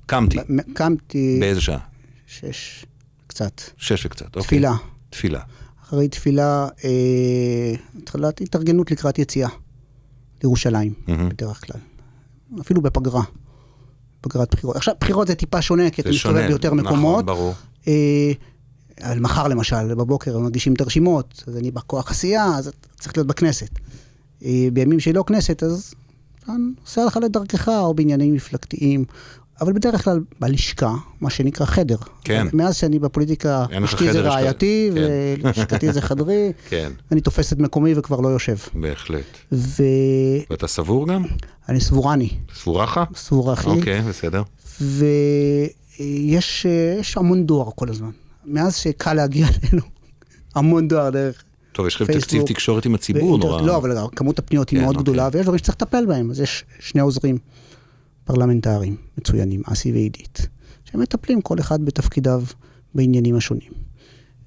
קמתי, 0.07 0.39
קמתי 0.75 1.37
באיזה 1.41 1.61
שעה? 1.61 1.79
שש, 2.27 2.85
קצת. 3.27 3.61
שש 3.77 4.07
וקצת, 4.07 4.27
אוקיי. 4.27 4.43
תפילה. 4.43 4.75
תפילה. 5.11 5.41
אחרי 5.85 6.09
תפילה, 6.09 6.69
אה, 6.85 7.75
התחלת 7.99 8.41
התארגנות 8.41 8.91
לקראת 8.91 9.19
יציאה 9.19 9.49
לירושלים, 10.43 10.93
מהמם. 11.07 11.29
בדרך 11.29 11.67
כלל. 11.67 11.81
אפילו 12.61 12.83
בפגרה. 12.83 13.23
פגרת 14.21 14.55
בחירות. 14.55 14.77
עכשיו, 14.77 14.95
בחירות 15.01 15.27
זה 15.27 15.35
טיפה 15.35 15.63
שונה, 15.63 15.91
כי 15.91 16.03
אתה 16.03 16.11
מסתובב 16.11 16.47
ביותר 16.47 16.75
נכון, 16.75 16.87
מקומות. 16.87 17.25
ברור. 17.25 17.55
אה, 17.89 18.33
על 19.01 19.21
מחר 19.21 19.49
למשל, 19.49 19.95
בבוקר 19.95 20.39
מגישים 20.39 20.73
את 20.75 20.81
הרשימות, 20.81 21.45
אז 21.47 21.57
אני 21.57 21.71
בכוח 21.71 22.11
עשייה, 22.11 22.45
אז 22.45 22.71
צריך 23.01 23.17
להיות 23.17 23.27
בכנסת. 23.27 23.71
אה, 24.45 24.69
בימים 24.73 25.01
שהיא 25.01 25.15
לא 25.15 25.25
כנסת, 25.27 25.63
אז 25.63 25.95
אתה 26.45 26.53
נוסע 26.81 27.05
לך 27.05 27.19
לדרכך, 27.23 27.69
או 27.69 27.95
בעניינים 27.95 28.35
מפלגתיים, 28.35 29.05
אבל 29.61 29.73
בדרך 29.73 30.05
כלל 30.05 30.21
בלשכה, 30.41 30.95
מה 31.21 31.31
שנקרא 31.31 31.67
חדר. 31.67 31.97
כן. 32.25 32.47
מאז 32.53 32.77
שאני 32.77 32.99
בפוליטיקה, 32.99 33.65
אשתי 33.85 34.13
זה 34.13 34.21
רעייתי, 34.21 34.91
כן. 34.95 35.01
ולשכתי 35.45 35.93
זה 35.93 36.01
חדרי, 36.01 36.53
כן, 36.71 36.93
אני 37.13 37.21
תופס 37.21 37.53
את 37.53 37.59
מקומי 37.59 37.95
וכבר 37.97 38.21
לא 38.21 38.29
יושב. 38.29 38.57
בהחלט. 38.75 39.25
ואני 39.53 40.45
ואתה 40.51 40.67
סבור 40.67 41.09
גם? 41.09 41.25
סבורני, 41.79 42.31
סבורך? 42.55 42.99
סבור 43.17 43.53
אחי. 43.53 43.69
אוקיי, 43.69 44.03
בסדר. 44.03 44.43
ויש 44.81 46.67
אה, 46.67 47.01
המון 47.17 47.47
דואר 47.47 47.71
כל 47.75 47.89
הזמן. 47.91 48.11
מאז 48.47 48.77
שקל 48.77 49.15
להגיע 49.15 49.47
אלינו, 49.57 49.83
המון 50.55 50.89
דואר 50.89 51.11
דרך... 51.11 51.43
טוב, 51.73 51.87
יש 51.87 51.95
לכם 51.95 52.05
פייסבוק 52.05 52.25
תקציב 52.25 52.43
תקשורת 52.47 52.87
עם 52.87 52.95
הציבור. 52.95 53.39
נורא. 53.39 53.63
לא, 53.63 53.77
אבל 53.77 53.97
כמות 54.17 54.39
הפניות 54.39 54.71
היא 54.71 54.79
כן, 54.79 54.85
מאוד 54.85 54.97
אוקיי. 54.97 55.13
גדולה, 55.13 55.29
ויש 55.33 55.43
דברים 55.43 55.59
שצריך 55.59 55.77
לטפל 55.77 56.07
בהם. 56.07 56.31
אז 56.31 56.41
יש 56.41 56.65
שני 56.81 57.01
עוזרים 57.01 57.39
פרלמנטריים 58.25 58.97
מצוינים, 59.19 59.63
אסי 59.67 59.93
ועידית, 59.93 60.49
שמטפלים 60.85 61.41
כל 61.41 61.61
אחד 61.61 61.85
בתפקידיו 61.85 62.43
בעניינים 62.95 63.37
השונים. 63.37 63.86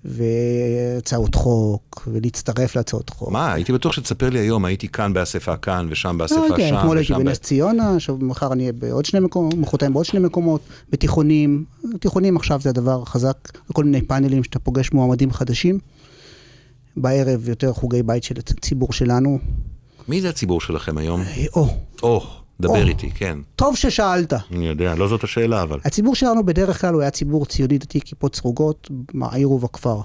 והצעות 0.10 1.36
חוק, 1.36 2.08
ולהצטרף 2.12 2.76
להצעות 2.76 3.10
חוק. 3.10 3.32
מה, 3.32 3.54
הייתי 3.54 3.74
בטוח 3.74 3.94
שתספר 3.94 4.30
לי 4.30 4.40
היום, 4.40 4.66
הייתי 4.66 4.88
כאן 4.88 5.14
באספה 5.14 5.58
כאן, 5.58 5.88
ושם 5.90 6.10
לא 6.10 6.18
באספה 6.18 6.40
יודע, 6.40 6.70
שם, 6.70 6.78
אתמול 6.80 6.98
הייתי. 6.98 7.14
בנס 7.14 7.40
ציונה, 7.40 7.96
עכשיו 7.96 8.18
מחר 8.22 8.54
אני 8.54 8.64
אהיה 8.64 8.74
בעוד 8.74 9.06
שני 9.06 9.20
מקומות, 9.20 9.54
מחרתיים 9.54 9.94
בעוד 9.94 10.06
שני 10.06 10.20
מקומות, 10.20 10.62
בתיכונים. 10.90 11.66
תיכונים 12.00 12.38
עכשיו 12.38 12.62
זה 12.62 12.70
הדבר 12.70 13.02
החזק, 13.02 13.38
כל 13.74 13.84
מיני 13.84 14.02
פאנלים 14.02 14.44
שאתה 14.44 14.60
פוגש 14.60 14.92
מועמדים 14.92 15.32
חדשים. 15.32 15.80
בערב 16.98 17.50
יותר 17.50 17.74
חוגי 17.74 18.04
בית 18.04 18.24
של 18.24 18.36
הציבור 18.38 18.94
שלנו. 18.94 19.40
מי 20.08 20.22
זה 20.22 20.30
הציבור 20.30 20.62
שלכם 20.62 20.98
היום? 20.98 21.22
אה, 21.22 21.46
או, 21.56 21.68
או, 22.04 22.26
דבר 22.62 22.84
או. 22.84 22.88
איתי, 22.88 23.12
כן. 23.12 23.38
טוב 23.56 23.76
ששאלת. 23.76 24.34
אני 24.52 24.68
יודע, 24.68 24.96
לא 24.96 25.08
זאת 25.08 25.24
השאלה, 25.24 25.62
אבל. 25.62 25.80
הציבור 25.86 26.16
שלנו 26.16 26.46
בדרך 26.46 26.82
כלל 26.82 26.94
הוא 26.94 27.02
היה 27.02 27.12
ציבור 27.12 27.46
ציוני 27.46 27.78
דתי, 27.78 28.02
כיפות 28.02 28.36
סרוגות, 28.36 28.90
בעיר 29.14 29.52
ובכפר. 29.52 30.02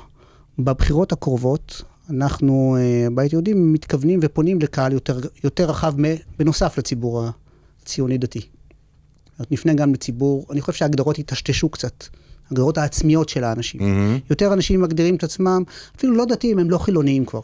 בבחירות 0.58 1.12
הקרובות, 1.12 1.82
אנחנו, 2.10 2.76
אה, 2.78 3.06
בית 3.14 3.32
יהודי, 3.32 3.52
מתכוונים 3.54 4.20
ופונים 4.22 4.60
לקהל 4.60 4.92
יותר, 4.92 5.20
יותר 5.44 5.70
רחב, 5.70 5.94
בנוסף 6.38 6.78
לציבור 6.78 7.24
הציוני 7.82 8.18
דתי. 8.18 8.40
נפנה 9.50 9.74
גם 9.74 9.94
לציבור, 9.94 10.46
אני 10.50 10.60
חושב 10.60 10.78
שההגדרות 10.78 11.18
יטשטשו 11.18 11.68
קצת, 11.68 12.04
ההגדרות 12.48 12.78
העצמיות 12.78 13.28
של 13.28 13.44
האנשים. 13.44 13.80
מהמם. 13.82 14.18
יותר 14.30 14.52
אנשים 14.52 14.80
מגדירים 14.80 15.16
את 15.16 15.24
עצמם, 15.24 15.62
אפילו 15.96 16.14
לא 16.14 16.24
דתיים, 16.24 16.58
הם 16.58 16.70
לא 16.70 16.78
חילוניים 16.78 17.24
כבר. 17.24 17.40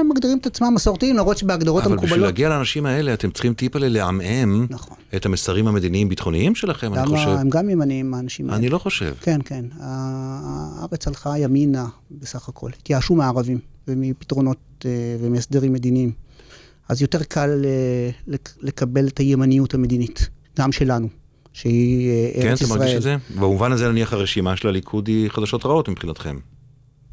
הם 0.00 0.08
מגדירים 0.08 0.38
את 0.38 0.46
עצמם 0.46 0.72
מסורתיים, 0.74 1.16
למרות 1.16 1.38
שבהגדרות 1.38 1.82
אבל 1.82 1.92
בשביל 1.96 2.04
המקובלות... 2.04 2.26
להגיע 2.26 2.48
לאנשים 2.48 2.86
האלה, 2.86 3.14
אתם 3.14 3.30
צריכים 3.30 3.54
טיפה 3.54 3.78
לעמעם 3.78 4.66
נכון. 4.70 4.96
את 5.16 5.26
המסרים 5.26 5.68
המדיניים-ביטחוניים 5.68 6.54
שלכם, 6.54 6.94
אני 6.94 7.06
חושב. 7.06 7.28
הם 7.28 7.50
גם 7.50 7.70
ימניים, 7.70 8.14
האנשים 8.14 8.46
האלה. 8.46 8.58
אני 8.58 8.68
לא 8.68 8.78
חושב. 8.78 9.14
כן, 9.20 9.40
כן. 9.44 9.64
הארץ 9.80 11.06
הלכה 11.08 11.38
ימינה 11.38 11.86
בסך 12.10 12.48
הכל. 12.48 12.70
התייאשו 12.80 13.14
מהערבים 13.14 13.58
ומפתרונות 13.88 14.56
אה, 14.84 14.90
ומהסדרים 15.20 15.72
מדיניים. 15.72 16.12
אז 16.88 17.02
יותר 17.02 17.22
קל 17.22 17.62
אה, 17.64 18.10
לק- 18.26 18.54
לקבל 18.60 19.06
את 19.08 19.18
הימניות 19.18 19.74
המדינית, 19.74 20.28
גם 20.58 20.72
שלנו, 20.72 21.08
שהיא 21.52 22.10
אה, 22.10 22.42
כן, 22.42 22.48
ארץ 22.48 22.62
אתה 22.62 22.70
מרגיש 22.70 22.86
ישראל. 22.94 22.96
את 22.96 23.02
זה? 23.02 23.16
במובן 23.40 23.72
הזה, 23.72 23.88
נניח, 23.88 24.12
הרשימה 24.12 24.56
של 24.56 24.68
הליכוד 24.68 25.08
היא 25.08 25.28
חדשות 25.28 25.66
רעות 25.66 25.88
מבחינתכם. 25.88 26.38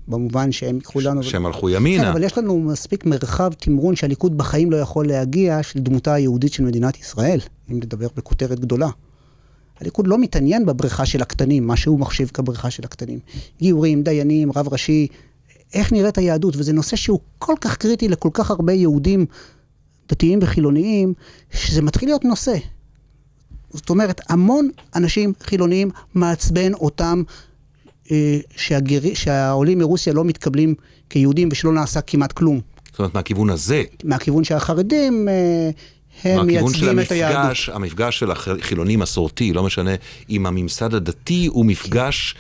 במובן 0.08 0.52
שהם 0.52 0.76
ייקחו 0.76 1.00
לנו... 1.00 1.24
שהם 1.24 1.46
הלכו 1.46 1.68
כן, 1.68 1.74
ימינה. 1.74 2.12
אבל 2.12 2.24
יש 2.24 2.38
לנו 2.38 2.60
מספיק 2.60 3.06
מרחב 3.06 3.54
תמרון 3.54 3.96
שהליכוד 3.96 4.38
בחיים 4.38 4.72
לא 4.72 4.78
יכול 4.78 5.08
להגיע 5.08 5.64
של 5.64 5.80
דמותה 5.80 6.14
היהודית 6.14 6.54
של 6.54 6.64
מדינת 6.64 7.00
ישראל, 7.00 7.40
אם 7.72 7.76
נדבר 7.76 8.08
בכותרת 8.16 8.60
גדולה. 8.60 8.90
הליכוד 9.80 10.08
לא 10.08 10.18
מתעניין 10.18 10.66
בבריכה 10.66 11.06
של 11.06 11.22
הקטנים, 11.22 11.68
מה 11.68 11.76
שהוא 11.76 12.00
מחשיב 12.00 12.32
כבריכה 12.34 12.72
של 12.72 12.84
הקטנים. 12.84 13.20
גיורים, 13.60 14.04
דיינים, 14.04 14.52
רב 14.56 14.68
ראשי, 14.72 15.08
איך 15.74 15.94
נראית 15.94 16.18
היהדות, 16.18 16.56
וזה 16.58 16.74
נושא 16.74 16.96
שהוא 16.96 17.20
כל 17.40 17.56
כך 17.62 17.78
קריטי 17.78 18.08
לכל 18.08 18.30
כך 18.34 18.52
הרבה 18.52 18.74
יהודים 18.74 19.26
דתיים 20.10 20.40
וחילוניים, 20.42 21.14
שזה 21.52 21.82
מתחיל 21.82 22.10
להיות 22.10 22.26
נושא. 22.26 22.58
זאת 23.70 23.90
אומרת, 23.90 24.22
המון 24.30 24.70
אנשים 24.96 25.34
חילוניים 25.44 25.90
מעצבן 26.14 26.74
אותם 26.74 27.24
שהגר... 28.56 29.00
שהעולים 29.14 29.80
מרוסיה 29.80 30.14
לא 30.14 30.26
מתקבלים 30.26 30.76
כיהודים 31.10 31.50
ושלא 31.52 31.74
נעשה 31.74 32.02
כמעט 32.02 32.32
כלום. 32.32 32.62
זאת 32.92 33.00
אומרת, 33.00 33.16
מהכיוון 33.16 33.50
הזה, 33.50 33.84
מהכיוון 34.04 34.44
שהחרדים, 34.44 35.28
אה, 35.30 35.70
הם 36.24 36.46
מהכיוון 36.46 36.74
של 36.74 36.94
מייצגים 36.94 37.00
את 37.00 37.12
היהדות. 37.12 37.38
המפגש, 37.38 37.70
המפגש 37.70 38.20
של 38.20 38.32
החילוני 38.32 38.96
מסורתי, 38.96 39.54
לא 39.54 39.64
משנה, 39.64 39.92
עם 40.28 40.46
הממסד 40.46 40.94
הדתי, 40.94 41.48
הוא 41.52 41.66
מפגש 41.66 42.36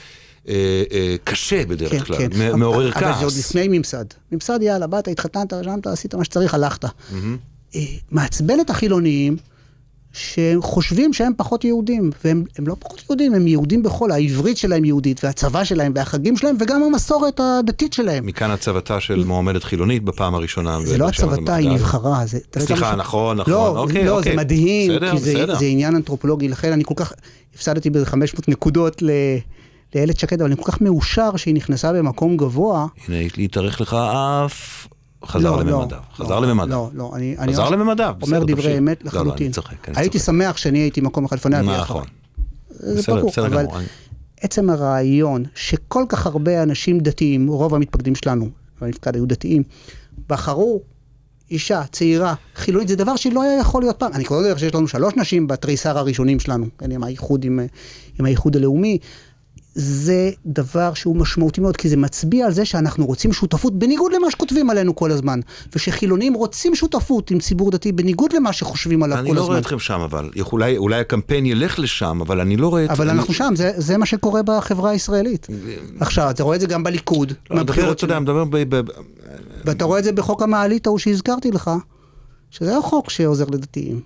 אה, 0.47 0.83
אה, 0.91 1.15
קשה 1.23 1.65
בדרך 1.65 2.07
כלל, 2.07 2.17
מ- 2.37 2.59
מעורר 2.59 2.91
כן, 2.91 2.99
אבל 3.05 3.13
זה 3.19 3.23
עוד 3.23 3.33
כעס. 3.33 3.39
לפני 3.39 3.67
ממסד. 3.67 4.05
ממסד, 4.31 4.59
יאללה, 4.61 4.87
באת, 4.87 5.07
התחתנת, 5.07 5.53
רשמת, 5.53 5.87
עשית 5.87 6.15
מה 6.15 6.23
שצריך, 6.23 6.53
הלכת. 6.53 6.85
אה, 7.75 7.81
מעצבן 8.11 8.59
את 8.59 8.69
החילוניים, 8.69 9.37
שחושבים 10.15 11.13
שהם 11.13 11.31
פחות 11.37 11.63
יהודים, 11.63 12.11
והם 12.23 12.43
הם 12.57 12.67
לא 12.67 12.75
פחות 12.79 13.03
יהודים, 13.09 13.33
הם 13.33 13.47
יהודים 13.47 13.83
בכל, 13.83 14.11
העברית 14.11 14.57
שלהם 14.57 14.85
יהודית, 14.85 15.23
והצבא 15.23 15.63
שלהם, 15.63 15.91
והחגים 15.95 16.37
שלהם, 16.37 16.55
וגם 16.59 16.83
המסורת 16.83 17.39
הדתית 17.39 17.93
שלהם. 17.93 18.25
מכאן 18.25 18.51
הצבתה 18.51 18.99
של 18.99 19.23
מועמדת 19.23 19.63
חילונית 19.63 20.03
בפעם 20.03 20.35
הראשונה. 20.35 20.79
זה 20.83 20.97
לא 20.97 21.07
הצבתה, 21.07 21.55
היא 21.55 21.69
המפד"ל. 21.69 21.83
נבחרה. 21.83 22.23
סליחה, 22.59 22.95
נכון, 22.95 23.37
נכון, 23.37 23.53
לא, 23.53 23.77
אוקיי, 23.77 24.05
לא, 24.05 24.17
אוקיי. 24.17 24.31
זה 24.31 24.37
מדהים, 24.37 24.91
בסדר, 24.91 25.11
כי 25.55 25.59
זה, 25.59 25.65
עניין 25.65 25.95
אנתרופולוגי, 25.95 26.47
לכן 26.47 26.71
אני 26.71 26.83
כל 26.83 26.93
כך, 26.97 27.13
הפסדתי 27.55 27.89
באיזה 27.89 28.05
500 28.05 28.47
נקודות 28.47 29.01
ל, 29.01 29.09
לאיילת 29.95 30.19
שקד, 30.19 30.41
אבל 30.41 30.51
אני 30.51 30.63
כל 30.63 30.71
כך 30.71 30.81
מאושר 30.81 31.35
שהיא 31.35 31.55
נכנסה 31.55 31.93
במקום 31.93 32.37
גבוה. 32.37 32.87
הנה, 33.07 33.17
להתארך 33.37 33.81
לך 33.81 33.93
אף... 34.45 34.87
חזר 35.27 35.51
לא, 35.55 35.59
לממדיו, 35.63 35.97
לא, 36.19 36.25
חזר 36.25 36.39
לא, 36.39 36.47
לממדיו. 36.47 36.69
לא, 36.69 36.89
לא, 36.93 37.11
אני... 37.15 37.35
אני 37.37 37.53
חזר 37.53 37.63
ממש 37.63 37.71
לממדיו, 37.71 38.15
אומר 38.21 38.43
דברי. 38.43 38.77
אמת 38.77 39.03
לא, 39.03 39.11
לא, 39.13 39.19
אני 39.19 39.27
לחלוטין. 39.27 39.51
צוחק, 39.51 39.89
אני 39.89 39.97
הייתי. 39.97 40.19
שמח 40.19 40.57
שאני 40.57 40.79
הייתי 40.79 41.01
מקום 41.01 41.25
אחד 41.25 41.35
לפניה 41.35 41.61
נכון. 41.61 42.03
זה 42.69 43.01
ברור, 43.07 43.31
אבל. 43.45 43.57
אני- 43.75 43.85
עצם 44.41 44.69
הרעיון 44.69 45.43
שכל 45.55 46.05
כך 46.09 46.25
הרבה 46.25 46.63
אנשים 46.63 46.99
דתיים, 46.99 47.47
רוב 47.47 47.75
המתפקדים 47.75 48.15
שלנו, 48.15 48.49
במפקד 48.81 49.15
היו 49.15 49.25
דתיים, 49.25 49.63
בחרו 50.29 50.81
אישה 51.51 51.83
צעירה, 51.91 52.33
חילונית, 52.55 52.87
זה 52.87 52.95
דבר 52.95 53.15
שלא 53.15 53.41
היה 53.43 53.59
יכול 53.59 53.81
להיות 53.81 53.99
פעם. 53.99 54.13
אני 54.13 54.23
לא 54.31 54.35
יודע 54.35 54.59
שיש 54.59 54.75
לנו 54.75 54.87
שלוש 54.87 55.13
נשים 55.17 55.47
בתריסר 55.47 55.97
הראשונים 55.97 56.39
שלנו, 56.39 56.65
כן, 56.77 56.91
עם 56.91 57.03
האיחוד, 57.03 57.43
עם, 57.43 57.59
עם 58.19 58.25
האיחוד 58.25 58.55
הלאומי. 58.55 58.97
זה 59.77 60.31
דבר 60.45 60.93
שהוא 60.93 61.15
משמעותי 61.15 61.61
מאוד, 61.61 61.77
כי 61.77 61.89
זה 61.89 61.97
מצביע 61.97 62.45
על 62.45 62.51
זה 62.51 62.65
שאנחנו 62.65 63.05
רוצים 63.05 63.33
שותפות, 63.33 63.79
בניגוד 63.79 64.11
למה 64.13 64.31
שכותבים 64.31 64.69
עלינו 64.69 64.95
כל 64.95 65.11
הזמן. 65.11 65.39
ושחילונים 65.75 66.33
רוצים 66.33 66.75
שותפות 66.75 67.31
עם 67.31 67.39
ציבור 67.39 67.71
דתי, 67.71 67.91
בניגוד 67.91 68.33
למה 68.33 68.53
שחושבים 68.53 69.03
עליו 69.03 69.17
אני 69.19 69.29
כל 69.29 69.35
לא 69.35 69.39
הזמן. 69.39 69.51
רואה 69.51 69.59
אתכם 69.59 69.79
שם, 69.79 69.99
אבל 69.99 70.29
אולי, 70.51 70.77
אולי 70.77 70.99
הקמפיין 70.99 71.45
ילך 71.45 71.79
לשם, 71.79 72.19
אבל 72.21 72.39
אני 72.41 72.57
לא 72.57 72.67
רואה 72.67 72.85
את... 72.85 72.89
אבל 72.89 73.09
אני- 73.09 73.19
אנחנו 73.19 73.33
שם, 73.33 73.53
זה, 73.55 73.71
זה 73.77 73.97
מה 73.97 74.05
שקורה 74.05 74.41
בחברה 74.43 74.89
הישראלית. 74.89 75.47
עכשיו, 75.99 76.29
אתה 76.29 76.43
רואה 76.43 76.55
את 76.55 76.61
זה 76.61 76.67
גם 76.67 76.83
בליכוד, 76.83 77.29
לא, 77.31 77.35
אני 77.51 77.57
מהבחירות 77.59 77.97
אתה 77.97 78.05
יודע. 78.05 78.15
אני 78.17 78.23
מדבר 78.23 78.45
ב... 78.45 78.75
ב- 78.75 78.81
ואתה 79.65 79.85
רואה 79.85 79.99
את 79.99 80.03
זה 80.03 80.11
בחוק 80.11 80.41
המעלית 80.41 80.87
ההוא 80.87 80.97
שהזכרתי 80.99 81.51
לך, 81.51 81.71
שזה 82.51 82.71
לא 82.75 82.81
חוק 82.81 83.09
שעוזר 83.09 83.45
לדתיים. 83.51 84.01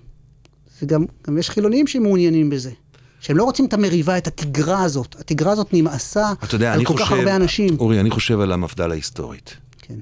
זה 0.79 0.85
גם, 0.85 1.05
גם 1.27 1.37
יש 1.37 1.49
חילונים 1.49 1.87
שמעוניינים 1.87 2.49
בזה. 2.49 2.71
שהם 3.19 3.37
לא 3.37 3.43
רוצים 3.43 3.65
את 3.65 3.73
המריבה, 3.73 4.17
את 4.17 4.27
התגרה 4.27 4.83
הזאת. 4.83 5.15
התגרה 5.19 5.51
הזאת 5.51 5.73
נמאסה 5.73 6.33
יודע, 6.53 6.73
על 6.73 6.85
כל 6.85 6.93
חושב... 6.93 7.05
כך 7.05 7.11
הרבה 7.11 7.35
אנשים. 7.35 7.75
אורי, 7.79 7.99
אני 7.99 8.09
חושב 8.09 8.39
על 8.39 8.51
המפד"ל 8.51 8.91
ההיסטורית. 8.91 9.57
כן. 9.81 9.95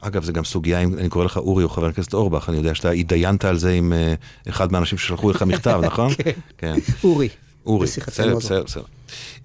אגב, 0.00 0.24
זה 0.24 0.32
גם 0.32 0.44
סוגיה, 0.44 0.80
אם 0.80 0.98
אני 0.98 1.08
קורא 1.08 1.24
לך 1.24 1.36
אורי 1.36 1.64
או 1.64 1.68
חבר 1.68 1.86
הכנסת 1.86 2.14
אורבך, 2.14 2.48
אני 2.48 2.56
יודע 2.56 2.74
שאתה 2.74 2.90
התדיינת 2.90 3.44
על 3.44 3.58
זה 3.58 3.72
עם 3.72 3.92
אה, 3.92 4.14
אחד 4.48 4.72
מהאנשים 4.72 4.98
ששלחו 4.98 5.30
לך 5.30 5.42
מכתב, 5.42 5.80
נכון? 5.86 6.12
כן. 6.58 6.74
אורי. 7.04 7.28
אורי, 7.66 7.86
בשיחתנו 7.86 8.26
בסדר. 8.26 8.36
בסדר, 8.36 8.62
בסדר. 8.62 8.82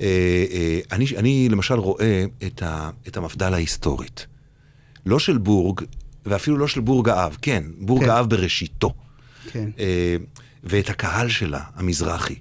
אה, 0.02 0.46
אה, 0.52 0.80
אני, 0.92 1.06
אני 1.18 1.50
למשל 1.50 1.80
רואה 1.80 2.26
את, 2.48 2.64
ה, 2.64 2.90
את 3.08 3.18
המפד"ל 3.18 3.54
ההיסטורית. 3.54 4.28
לא 5.06 5.20
של 5.20 5.38
בורג, 5.38 5.82
ואפילו 6.26 6.58
לא 6.58 6.68
של 6.68 6.82
בורג 6.82 7.10
האב, 7.10 7.38
כן, 7.42 7.64
בורג 7.80 8.04
כן. 8.04 8.10
האב 8.10 8.30
בראשיתו. 8.30 8.94
כן. 9.52 9.70
ואת 10.64 10.90
הקהל 10.90 11.30
שלה, 11.30 11.60
המזרחי. 11.76 12.36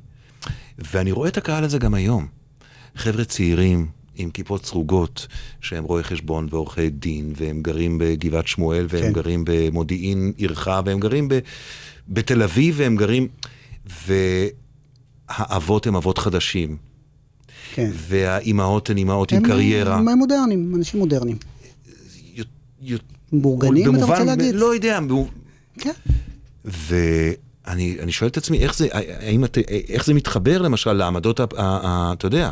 ואני 0.93 1.13
רואה 1.13 1.29
את 1.29 1.37
הקהל 1.37 1.65
הזה 1.65 1.79
גם 1.79 1.95
היום. 1.95 2.27
חבר'ה 2.97 3.25
צעירים 3.25 3.87
עם 4.17 4.31
כיפות 4.31 4.67
סרוגות, 4.67 5.27
שהם 5.61 5.85
רואי 5.85 6.03
חשבון 6.03 6.49
ועורכי 6.51 6.91
דין, 6.91 7.33
והם 7.37 7.63
גרים 7.63 7.99
בגבעת 8.01 8.47
שמואל, 8.47 8.87
והם 8.89 9.03
כן. 9.03 9.13
גרים 9.13 9.45
במודיעין 9.47 10.33
עירך, 10.37 10.69
והם 10.85 11.01
גרים 11.01 11.29
ב, 11.29 11.39
בתל 12.09 12.43
אביב, 12.43 12.75
והם 12.79 12.97
גרים... 12.97 13.29
והאבות 14.07 15.87
הם 15.87 15.97
אבות 15.97 16.19
חדשים, 16.19 16.77
כן. 17.75 17.91
והאימהות 17.95 18.91
הן 18.91 18.97
אימהות 18.97 19.33
עם 19.33 19.43
קריירה. 19.43 19.97
הם 19.97 20.19
מודרניים, 20.19 20.75
אנשים 20.75 21.01
מודרניים. 21.01 21.37
בורגנים, 23.33 23.97
אתה 23.97 24.05
רוצה 24.05 24.25
להגיד? 24.25 24.55
לא 24.55 24.75
יודע, 24.75 24.99
כן. 25.79 25.93
ואני 26.65 27.37
אני 27.67 28.13
שואל 28.13 28.31
את 28.31 28.37
עצמי, 28.37 28.59
איך 28.59 28.75
זה, 28.77 28.89
האם 29.21 29.45
את, 29.45 29.59
איך 29.89 30.05
זה 30.07 30.15
מתחבר 30.15 30.63
למשל 30.63 30.93
לעמדות, 30.93 31.41
ה- 31.41 31.43
ה- 31.43 31.47
ה- 31.59 32.13
אתה 32.13 32.27
יודע, 32.27 32.51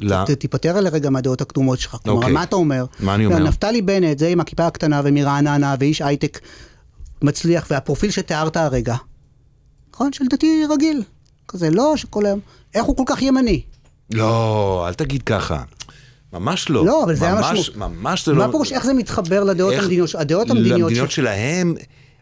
לא. 0.00 0.24
ת- 0.26 0.30
תיפטר 0.30 0.76
על 0.76 0.86
הרגע 0.86 1.10
מהדעות 1.10 1.40
הקדומות 1.40 1.78
שלך. 1.80 1.96
כלומר, 2.04 2.18
אוקיי. 2.20 2.32
מה 2.32 2.42
אתה 2.42 2.56
אומר? 2.56 2.84
מה 3.00 3.14
אני 3.14 3.26
אומר? 3.26 3.38
נפתלי 3.38 3.82
בנט, 3.82 4.18
זה 4.18 4.28
עם 4.28 4.40
הכיפה 4.40 4.66
הקטנה 4.66 5.00
ומרעננה, 5.04 5.74
ואיש 5.80 6.02
הייטק 6.02 6.40
מצליח, 7.22 7.66
והפרופיל 7.70 8.10
שתיארת 8.10 8.56
הרגע, 8.56 8.96
נכון? 9.94 10.12
של 10.12 10.24
דתי 10.30 10.62
רגיל. 10.70 11.02
כזה, 11.48 11.70
לא 11.70 11.96
שכל 11.96 12.26
היום... 12.26 12.40
איך 12.74 12.84
הוא 12.84 12.96
כל 12.96 13.02
כך 13.06 13.22
ימני? 13.22 13.62
לא, 14.12 14.84
אל 14.88 14.94
תגיד 14.94 15.22
ככה. 15.22 15.62
ממש 16.32 16.70
לא. 16.70 16.86
לא, 16.86 17.04
אבל 17.04 17.14
זה 17.14 17.32
ממש, 17.32 17.44
המשמעות. 17.58 17.92
ממש 17.92 18.26
זה 18.26 18.32
לא... 18.32 18.38
מה 18.46 18.50
פירוש, 18.52 18.72
איך 18.72 18.84
זה 18.84 18.94
מתחבר 18.94 19.44
לדעות 19.44 19.72
איך- 19.72 19.82
המדיניות? 19.82 20.10
הדעות 20.14 20.50
המדיניות 20.50 20.80
למדינות 20.90 21.10
ש- 21.10 21.16
שלהם, 21.16 21.74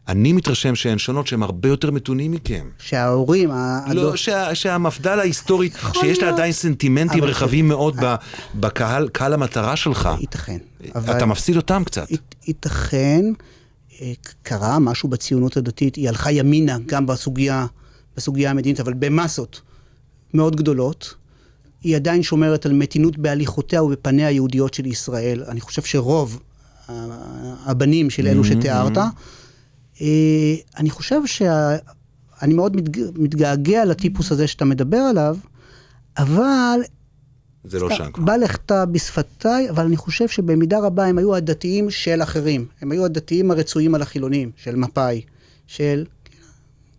אני 0.09 0.33
מתרשם 0.33 0.75
שהן 0.75 0.99
שונות, 0.99 1.27
שהן 1.27 1.43
הרבה 1.43 1.69
יותר 1.69 1.91
מתונים 1.91 2.33
מכם. 2.33 2.69
שההורים, 2.79 3.49
לא, 3.49 3.55
הדור- 3.87 4.17
שה, 4.17 4.55
שהמפד"ל 4.55 5.21
ההיסטורית, 5.21 5.77
שיש 6.01 6.19
לה. 6.19 6.29
עדיין 6.29 6.53
סנטימנטים 6.53 7.19
אבל 7.23 7.31
רחבים 7.31 7.69
מאוד 7.69 7.97
ב- 8.05 8.15
בקהל, 8.55 9.09
קהל 9.09 9.33
המטרה 9.35 9.77
שלך. 9.77 10.09
ייתכן. 10.21 10.59
אתה 10.97 11.27
מפסיד 11.27 11.57
אותם 11.57 11.83
קצת. 11.85 12.11
ית- 12.11 12.35
ייתכן, 12.47 13.25
אה, 14.01 14.13
קרה 14.43 14.79
משהו 14.79 15.09
בציונות 15.09 15.57
הדתית, 15.57 15.95
היא 15.97 16.09
הלכה 16.09 16.33
ימינה 16.33 16.77
גם 16.87 17.07
בסוגיה, 17.07 17.67
בסוגיה 18.17 18.51
המדינית, 18.51 18.81
אבל 18.81 18.93
במסות 18.95 19.61
מאוד 20.35 20.57
גדולות. 20.57 21.15
היא 21.83 21.97
עדיין 21.97 22.23
שומרת 22.23 22.67
על 22.67 22.73
מתינות 22.73 23.19
בהליכותיה 23.19 23.83
ובפניה 23.83 24.29
היהודיות 24.29 24.75
של 24.75 24.87
ישראל. 24.87 25.45
אני 25.49 25.61
חושב 25.61 25.83
שרוב 25.83 26.41
הבנים 27.67 28.11
של 28.11 28.27
אלו 28.27 28.45
שתיארת, 28.45 28.99
אה, 28.99 29.07
אני 30.77 30.91
חושב 30.91 31.27
שה... 31.27 31.77
אני 32.43 32.55
מאוד 32.55 32.77
מתג... 32.77 33.01
מתגעגע 33.15 33.85
לטיפוס 33.85 34.33
הזה 34.33 34.47
שאתה 34.47 34.65
מדבר 34.65 34.97
עליו, 34.97 35.37
אבל 36.19 36.81
זה 37.65 37.79
לא 37.79 37.91
שם 37.91 38.13
כבר. 38.13 38.25
בא 38.25 38.37
לכתה 38.37 38.87
בשפתיי, 38.87 39.71
אבל 39.71 39.85
אני 39.85 39.97
חושב 39.97 40.29
שבמידה 40.29 40.79
רבה 40.79 41.07
הם 41.07 41.19
היו 41.19 41.35
הדתיים 41.35 41.91
של 41.91 42.23
אחרים. 42.23 42.67
הם 42.81 42.93
היו 42.93 43.05
הדתיים 43.05 43.51
הרצויים 43.51 43.95
על 43.95 44.03
החילונים, 44.03 44.51
של 44.57 44.77
מפא"י, 44.77 45.23
של... 45.67 46.05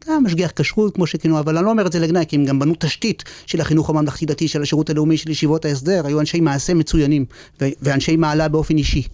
גם 0.07 0.23
משגיח 0.23 0.51
כשרות, 0.55 0.95
כמו 0.95 1.07
שכינו, 1.07 1.39
אבל 1.39 1.57
אני 1.57 1.65
לא 1.65 1.69
אומר 1.69 1.87
את 1.87 1.91
זה 1.91 1.99
לגנאי, 1.99 2.25
כי 2.27 2.35
הם 2.35 2.45
גם 2.45 2.59
בנו 2.59 2.73
תשתית 2.79 3.23
של 3.45 3.61
החינוך 3.61 3.89
הממלכתי-דתי, 3.89 4.47
של 4.47 4.61
השירות 4.61 4.89
הלאומי, 4.89 5.17
של 5.17 5.29
ישיבות 5.29 5.65
ההסדר, 5.65 6.07
היו 6.07 6.19
אנשי 6.19 6.39
מעשה 6.39 6.73
מצוינים, 6.73 7.25
ו- 7.61 7.65
ואנשי 7.81 8.15
מעלה 8.15 8.47
באופן 8.47 8.77
אישי. 8.77 9.07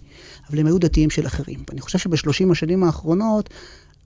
אבל 0.50 0.58
הם 0.58 0.66
היו 0.66 0.78
דתיים 0.78 1.10
של 1.10 1.26
אחרים. 1.26 1.58
ואני 1.68 1.80
חושב 1.80 1.98
שבשלושים 1.98 2.50
השנים 2.50 2.84
האחרונות, 2.84 3.50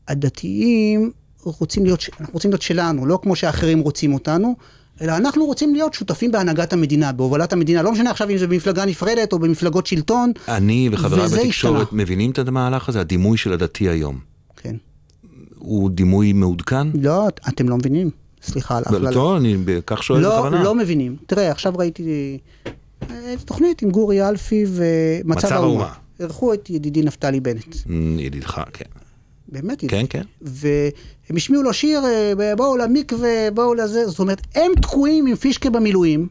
הדתיים 0.09 1.11
רוצים 1.45 1.85
להיות, 1.85 2.01
אנחנו 2.21 2.35
רוצים 2.35 2.51
להיות 2.51 2.63
שלנו, 2.63 3.07
לא 3.07 3.19
כמו 3.23 3.37
שאחרים 3.37 3.81
רוצים 3.81 4.15
אותנו, 4.15 4.55
אלא 5.01 5.17
אנחנו 5.17 5.45
רוצים 5.45 5.75
להיות 5.75 5.95
שותפים 5.95 6.33
בהנהגת 6.33 6.73
המדינה, 6.73 7.13
בהובלת 7.13 7.53
המדינה, 7.53 7.83
לא 7.83 7.93
משנה 7.93 8.11
עכשיו 8.11 8.31
אם 8.31 8.39
זה 8.39 8.47
במפלגה 8.47 8.85
נפרדת 8.85 9.33
או 9.33 9.39
במפלגות 9.39 9.87
שלטון. 9.87 10.33
אני 10.49 10.89
וחבריי 10.93 11.29
בתקשורת 11.29 11.83
השתנה. 11.83 12.03
מבינים 12.03 12.31
את 12.31 12.39
המהלך 12.39 12.89
הזה, 12.89 13.01
הדימוי 13.01 13.39
של 13.39 13.53
הדתי 13.53 13.89
היום. 13.89 14.19
כן. 14.57 14.77
הוא 15.59 15.91
דימוי 15.91 16.33
מעודכן? 16.33 16.87
לא, 16.95 17.29
אתם 17.49 17.69
לא 17.69 17.77
מבינים. 17.77 18.11
סליחה 18.43 18.77
על 18.77 18.83
ההכללה. 18.87 19.13
טוב, 19.13 19.37
אני 19.37 19.57
כך 19.87 20.03
שואל 20.03 20.21
לא, 20.21 20.37
בכוונה. 20.37 20.63
לא 20.63 20.75
מבינים. 20.75 21.17
תראה, 21.27 21.51
עכשיו 21.51 21.73
ראיתי 21.77 22.39
אה, 23.11 23.35
תוכנית 23.45 23.83
עם 23.83 23.91
גורי 23.91 24.29
אלפי 24.29 24.65
ומצב 24.69 25.39
מצב 25.39 25.53
האומה. 25.53 25.85
האומה. 25.85 25.95
אירחו 26.21 26.55
את 26.55 26.71
ידידי 26.71 27.03
נפתלי 27.03 27.41
בנט. 27.41 27.77
ידידך, 28.19 28.63
כן. 28.73 28.85
באמת 29.53 29.81
כן, 29.81 29.87
ידידי. 29.87 30.09
כן. 30.09 30.23
והם 30.41 31.37
השמיעו 31.37 31.63
לו 31.63 31.73
שיר, 31.73 32.01
אה, 32.05 32.53
בואו 32.57 32.77
למקווה, 32.77 33.51
בואו 33.55 33.75
לזה. 33.75 34.07
זאת 34.09 34.19
אומרת, 34.19 34.41
הם 34.55 34.73
תקועים 34.83 35.27
עם 35.27 35.37
פישקה 35.37 35.71
במילואים, 35.71 36.29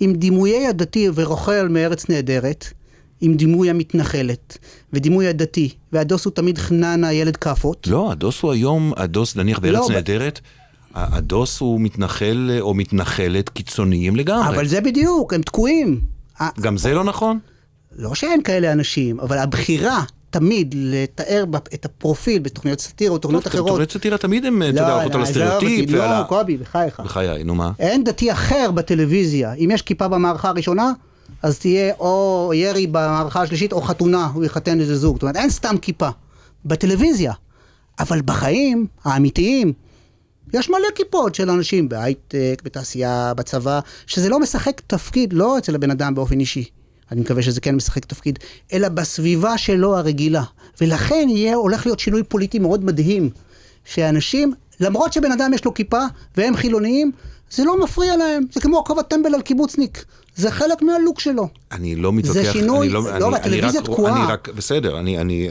עם 0.00 0.12
דימויי 0.12 0.66
הדתי 0.66 1.08
ורוכל 1.14 1.68
מארץ 1.68 2.08
נהדרת, 2.08 2.64
עם 3.20 3.34
דימוי 3.36 3.70
המתנחלת, 3.70 4.58
ודימוי 4.92 5.28
הדתי, 5.28 5.68
והדוס 5.92 6.24
הוא 6.24 6.32
תמיד 6.32 6.58
חננה, 6.58 7.12
ילד 7.12 7.36
כאפות. 7.36 7.86
לא, 7.86 8.12
הדוס 8.12 8.40
הוא 8.42 8.52
היום, 8.52 8.92
הדוס 8.96 9.36
נניח 9.36 9.58
בארץ 9.58 9.74
לא, 9.76 9.88
ב- 9.88 9.92
נהדרת, 9.92 10.40
ה- 10.94 11.16
הדוס 11.16 11.60
הוא 11.60 11.80
מתנחל 11.80 12.50
או 12.60 12.74
מתנחלת 12.74 13.48
קיצוניים 13.48 14.16
לגמרי. 14.16 14.48
אבל 14.48 14.66
זה 14.66 14.80
בדיוק, 14.80 15.34
הם 15.34 15.42
תקועים. 15.42 16.00
גם 16.60 16.76
זה 16.76 16.94
לא 16.94 17.04
נכון? 17.04 17.38
לא 17.96 18.14
שאין 18.14 18.42
כאלה 18.42 18.72
אנשים, 18.72 19.20
אבל 19.20 19.38
הבחירה 19.38 20.02
תמיד 20.30 20.74
לתאר 20.78 21.44
את 21.74 21.84
הפרופיל 21.84 22.42
בתוכניות 22.42 22.80
סאטירה 22.80 23.12
או 23.12 23.18
תוכניות 23.18 23.46
אחרות. 23.46 23.68
תוכנית 23.68 23.90
סאטירה 23.90 24.18
תמיד 24.18 24.44
הם, 24.44 24.62
אתה 24.62 24.68
יודע, 24.68 24.92
הולכות 24.92 25.14
על 25.14 25.22
עזוב 25.22 25.42
הסטריאוטיפ 25.42 25.90
ועל 25.92 26.12
ה... 26.12 26.20
לא, 26.20 26.24
קובי, 26.24 26.56
בחייך. 26.56 27.00
בחיי, 27.00 27.44
נו 27.44 27.54
מה? 27.54 27.72
אין 27.78 28.04
דתי 28.04 28.32
אחר 28.32 28.70
בטלוויזיה. 28.70 29.52
אם 29.52 29.68
יש 29.72 29.82
כיפה 29.82 30.08
במערכה 30.08 30.48
הראשונה, 30.48 30.92
אז 31.42 31.58
תהיה 31.58 31.94
או 32.00 32.52
ירי 32.54 32.86
במערכה 32.86 33.42
השלישית 33.42 33.72
או 33.72 33.82
חתונה, 33.82 34.30
הוא 34.34 34.44
יחתן 34.44 34.80
איזה 34.80 34.96
זוג. 34.96 35.16
זאת 35.16 35.22
אומרת, 35.22 35.36
אין 35.36 35.50
סתם 35.50 35.76
כיפה. 35.82 36.08
בטלוויזיה. 36.64 37.32
אבל 38.00 38.20
בחיים 38.24 38.86
האמיתיים, 39.04 39.72
יש 40.54 40.70
מלא 40.70 40.88
כיפות 40.94 41.34
של 41.34 41.50
אנשים 41.50 41.88
בהייטק, 41.88 42.62
בתעשייה, 42.64 43.34
בצבא, 43.34 43.80
שזה 44.06 44.28
לא 44.28 44.40
משחק 44.40 44.80
תפקיד, 44.86 45.32
לא 45.32 45.58
אצל 45.58 45.74
הבן 45.74 45.90
אדם 45.90 46.14
באופן 46.14 46.40
אישי. 46.40 46.64
אני 47.12 47.20
מקווה 47.20 47.42
שזה 47.42 47.60
כן 47.60 47.76
משחק 47.76 48.04
תפקיד, 48.04 48.38
אלא 48.72 48.88
בסביבה 48.88 49.58
שלו 49.58 49.96
הרגילה. 49.96 50.42
ולכן 50.80 51.26
יהיה, 51.30 51.54
הולך 51.54 51.86
להיות 51.86 52.00
שינוי 52.00 52.22
פוליטי 52.22 52.58
מאוד 52.58 52.84
מדהים, 52.84 53.30
שאנשים, 53.84 54.52
למרות 54.80 55.12
שבן 55.12 55.32
אדם 55.32 55.50
יש 55.54 55.64
לו 55.64 55.74
כיפה 55.74 56.04
והם 56.36 56.56
חילוניים, 56.56 57.12
זה 57.50 57.64
לא 57.64 57.84
מפריע 57.84 58.16
להם, 58.16 58.42
זה 58.52 58.60
כמו 58.60 58.78
הכובע 58.78 59.02
טמבל 59.02 59.34
על 59.34 59.42
קיבוצניק, 59.42 60.04
זה 60.36 60.50
חלק 60.50 60.82
מהלוק 60.82 61.20
שלו. 61.20 61.48
אני 61.72 61.94
לא 61.94 62.12
מתווכח, 62.12 62.52
שינוי, 62.52 62.86
אני 62.86 62.94
לא, 62.94 63.18
לא, 63.18 63.26
רק, 63.26 63.42
תקועה. 63.84 64.24
אני 64.24 64.32
רק, 64.32 64.48
בסדר, 64.48 64.98
אני, 64.98 65.18
אני, 65.18 65.50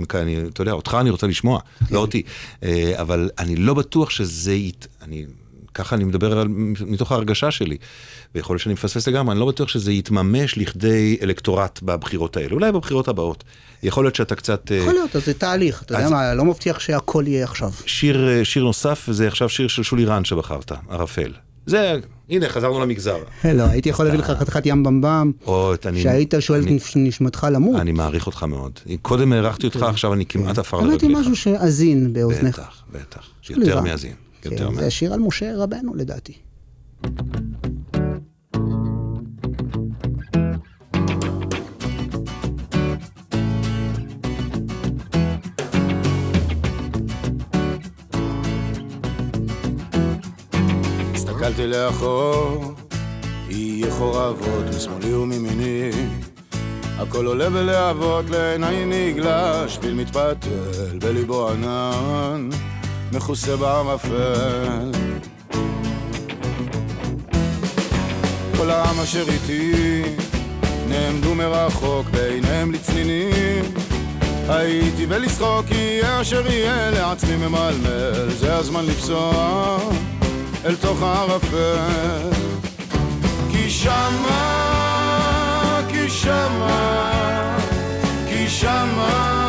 אני, 0.00 0.06
אני, 0.14 0.48
אתה 0.48 0.62
יודע, 0.62 0.72
אותך 0.72 0.96
אני 1.00 1.10
רוצה 1.10 1.26
לשמוע, 1.26 1.60
כן. 1.60 1.94
לא 1.94 2.00
אותי, 2.00 2.22
אה, 2.62 2.92
אבל 3.00 3.30
אני 3.38 3.56
לא 3.56 3.74
בטוח 3.74 4.10
שזה, 4.10 4.52
ית, 4.52 4.86
אני, 5.02 5.26
ככה 5.74 5.96
אני 5.96 6.04
מדבר 6.04 6.38
על, 6.38 6.48
מתוך 6.86 7.12
ההרגשה 7.12 7.50
שלי, 7.50 7.76
ויכול 8.34 8.54
להיות 8.54 8.62
שאני 8.62 8.72
מפספס 8.72 9.08
לגמרי, 9.08 9.32
אני 9.32 9.40
לא 9.40 9.46
בטוח 9.46 9.68
שזה 9.68 9.92
יתממש 9.92 10.58
לכדי 10.58 11.16
אלקטורט 11.22 11.80
בבחירות 11.82 12.36
האלה, 12.36 12.52
אולי 12.52 12.72
בבחירות 12.72 13.08
הבאות. 13.08 13.44
יכול 13.82 14.04
להיות 14.04 14.14
שאתה 14.14 14.34
קצת... 14.34 14.72
אה, 14.72 14.76
יכול 14.76 14.92
להיות, 14.92 15.16
אז 15.16 15.24
זה 15.24 15.34
תהליך, 15.34 15.82
אתה 15.82 15.94
יודע 15.94 16.04
אז- 16.04 16.10
מה, 16.10 16.34
לא 16.34 16.44
מבטיח 16.44 16.80
שהכל 16.80 17.24
יהיה 17.26 17.44
עכשיו. 17.44 17.70
שיר, 17.86 18.28
אה, 18.28 18.44
שיר 18.44 18.64
נוסף, 18.64 19.06
וזה 19.08 19.28
עכשיו 19.28 19.48
שיר 19.48 19.68
של 19.68 19.82
שולי 19.82 20.04
רן 20.04 20.24
שבחרת, 20.24 20.72
ערפל. 20.90 21.32
זה, 21.66 21.98
הנה, 22.30 22.48
חזרנו 22.48 22.80
למגזר. 22.80 23.18
לא, 23.44 23.62
הייתי 23.62 23.88
יכול 23.88 24.04
להביא 24.04 24.18
לך 24.18 24.30
חתיכת 24.30 24.66
ים 24.66 24.82
במבם, 24.82 25.32
שהיית 26.02 26.34
שואל 26.40 26.60
את 26.60 26.66
נשמתך 26.96 27.46
למות. 27.52 27.80
אני 27.80 27.92
מעריך 27.92 28.26
אותך 28.26 28.42
מאוד. 28.42 28.72
קודם 29.02 29.32
הערכתי 29.32 29.66
אותך, 29.66 29.82
עכשיו 29.82 30.14
אני 30.14 30.26
כמעט 30.26 30.58
עפר 30.58 30.78
הבאתי 30.78 31.08
לרגליך. 31.08 31.18
משהו 31.18 31.36
שאזין 31.36 32.12
באוזניך. 32.12 32.58
בטח, 32.58 32.82
בטח. 32.92 33.28
יותר. 33.50 33.80
מאזין. 33.80 34.29
כן, 34.42 34.52
יותר 34.52 34.64
זה 34.68 34.74
מאזין. 34.74 34.90
שיר 34.90 35.12
על 35.12 35.20
משה 35.20 35.52
רבנו 35.56 35.94
לדעתי. 35.94 36.32
הסתכלתי 51.14 51.66
לאחור, 51.66 52.74
יהיה 53.48 53.90
חורבות 53.90 54.64
משמאלי 54.76 55.14
ומימיני. 55.14 55.90
הכל 56.98 57.26
עולה 57.26 57.50
בלהבות, 57.50 58.30
לעיניי 58.30 58.84
נגלה, 58.86 59.68
שביל 59.68 59.94
מתפתל, 59.94 60.98
בליבו 60.98 61.50
ענן, 61.50 62.48
מכוסה 63.12 63.56
בערפל. 63.56 64.92
כל 68.56 68.70
העם 68.70 69.00
אשר 69.00 69.24
איתי, 69.28 70.02
נעמדו 70.88 71.34
מרחוק, 71.34 72.06
בעיניהם 72.10 72.72
לצנינים. 72.72 73.64
הייתי 74.48 75.06
ולשחוק, 75.08 75.70
יהיה 75.70 76.20
אשר 76.20 76.46
יהיה, 76.46 76.90
לעצמי 76.90 77.36
ממלמל, 77.36 78.28
זה 78.28 78.56
הזמן 78.56 78.86
לפסוע 78.86 79.78
אל 80.64 80.76
תוך 80.76 81.02
הערפל. 81.02 82.30
כי 83.52 83.70
שמה, 83.70 84.30
כי 85.88 86.10
שמה, 86.10 87.58
כי 88.28 88.48
שמה 88.48 89.39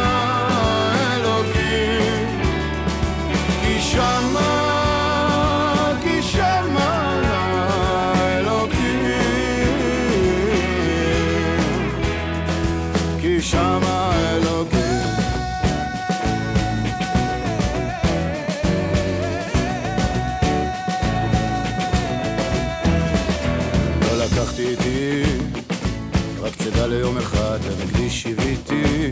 ליום 27.12 27.24
אחד, 27.24 27.60
ונקדיש 27.64 28.22
שיוויתי 28.22 29.12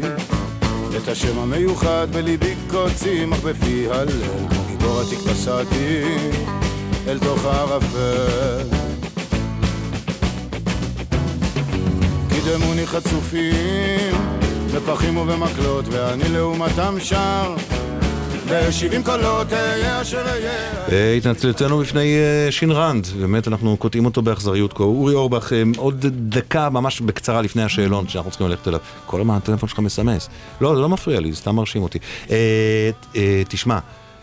את 0.97 1.07
השם 1.07 1.39
המיוחד 1.39 2.07
בליבי 2.11 2.55
קוצים, 2.69 3.33
אך 3.33 3.39
בפי 3.39 3.87
הלל, 3.91 4.47
כמו 4.49 4.63
גיבור 4.67 5.01
עתיק 5.01 5.19
פסעתי 5.19 6.03
אל 7.07 7.19
תוך 7.19 7.45
הערפל. 7.45 8.67
קידמוני 12.29 12.87
חצופים 12.87 14.15
בפחים 14.75 15.17
ובמקלות, 15.17 15.85
ואני 15.91 16.29
לעומתם 16.29 16.95
שר 16.99 17.55
בשבעים 18.51 19.03
קולות 19.03 19.53
אהיה 19.53 20.01
אשר 20.01 20.21
אהיה. 20.27 20.51
אה, 20.91 21.13
התנצלותנו 21.13 21.77
בפני 21.77 22.15
אה, 22.17 22.51
שין 22.51 22.71
רנד, 22.71 23.07
באמת 23.19 23.47
אנחנו 23.47 23.77
קוטעים 23.77 24.05
אותו 24.05 24.21
באכזריות 24.21 24.73
כה. 24.73 24.83
אורי 24.83 25.13
אורבך, 25.13 25.53
אה, 25.53 25.63
עוד 25.77 26.05
דקה 26.09 26.69
ממש 26.69 27.01
בקצרה 27.01 27.41
לפני 27.41 27.63
השאלון 27.63 28.07
שאנחנו 28.07 28.31
צריכים 28.31 28.47
ללכת 28.47 28.67
אליו. 28.67 28.79
כל 29.05 29.21
הזמן 29.21 29.35
הטלפון 29.35 29.69
שלך 29.69 29.79
מסמס. 29.79 30.29
לא, 30.61 30.75
זה 30.75 30.81
לא 30.81 30.89
מפריע 30.89 31.19
לי, 31.19 31.31
זה 31.31 31.37
סתם 31.37 31.55
מרשים 31.55 31.83
אותי. 31.83 31.99
אה, 32.29 32.89
אה, 33.15 33.41
תשמע, 33.47 33.79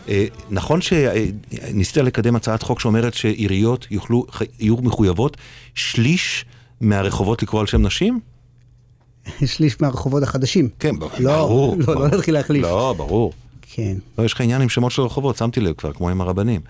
אה, 0.09 0.25
נכון 0.49 0.79
שניסית 0.81 1.97
לקדם 1.97 2.35
הצעת 2.35 2.63
חוק 2.63 2.79
שאומרת 2.79 3.13
שעיריות 3.13 3.87
יוכלו, 3.91 4.25
יהיו 4.59 4.77
מחויבות 4.77 5.37
שליש 5.75 6.45
מהרחובות 6.81 7.43
לקרוא 7.43 7.61
על 7.61 7.67
שם 7.67 7.81
נשים? 7.81 8.19
שליש 9.45 9.81
מהרחובות 9.81 10.23
החדשים. 10.23 10.69
כן, 10.79 10.95
לא, 11.19 11.37
ברור. 11.37 11.75
לא, 11.79 11.85
ברור. 11.85 11.99
לא 12.01 12.07
נתחיל 12.07 12.33
להחליף. 12.33 12.63
לא, 12.63 12.93
ברור. 12.97 13.33
כן. 13.73 13.97
לא, 14.17 14.23
יש 14.23 14.33
לך 14.33 14.41
עניין 14.41 14.61
עם 14.61 14.69
שמות 14.69 14.91
של 14.91 15.01
רחובות, 15.01 15.37
שמתי 15.37 15.59
לב 15.59 15.73
כבר, 15.73 15.93
כמו 15.93 16.09
עם 16.09 16.21
הרבנים. 16.21 16.61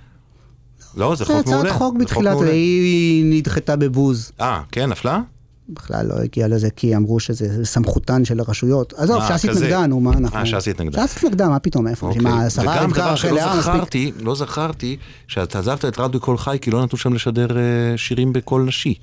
לא, 0.95 1.15
זה 1.15 1.25
זה 1.25 1.33
חוק 1.33 1.47
מעולה. 1.47 1.69
הצעת 1.69 1.77
חוק 1.77 1.97
זה 1.97 2.03
בתחילת. 2.03 2.37
היא 2.41 3.25
נדחתה 3.25 3.75
בבוז. 3.75 4.31
אה, 4.41 4.61
כן, 4.71 4.89
נפלה? 4.89 5.21
בכלל 5.69 6.05
לא 6.05 6.15
הגיע 6.15 6.47
לזה 6.47 6.69
כי 6.69 6.95
אמרו 6.95 7.19
שזה 7.19 7.65
סמכותן 7.65 8.25
של 8.25 8.39
הרשויות. 8.39 8.93
עזוב, 8.97 9.21
אה, 9.21 9.37
ש"ס. 9.37 9.45
התנגדה, 9.45 9.87
נו, 9.87 9.99
מה 9.99 10.13
אנחנו... 10.13 10.39
אה, 10.39 10.45
ש"ס 10.45 10.67
התנגדה. 10.67 11.07
ש"ס 11.07 11.17
התנגדה, 11.17 11.49
מה 11.49 11.59
פתאום, 11.59 11.87
איפה? 11.87 12.07
אוקיי. 12.07 12.21
שמה, 12.21 12.45
השרה 12.45 12.75
וגם 12.75 12.91
דבר 12.91 13.15
שלא? 13.15 13.61
זכרתי, 13.61 14.11
לא 14.19 14.35
זכרתי, 14.35 14.97
שאתה 15.27 15.59
עזבת 15.59 15.85
את 15.85 15.99
רדיו 15.99 16.19
קול 16.19 16.37
חי 16.37 16.57
כי 16.61 16.71
לא 16.71 16.83
נתנו 16.83 16.97
שם 16.97 17.13
לשדר 17.13 17.57
אה, 17.57 17.97
שירים 17.97 18.33
בקול 18.33 18.61
נשי. 18.61 18.93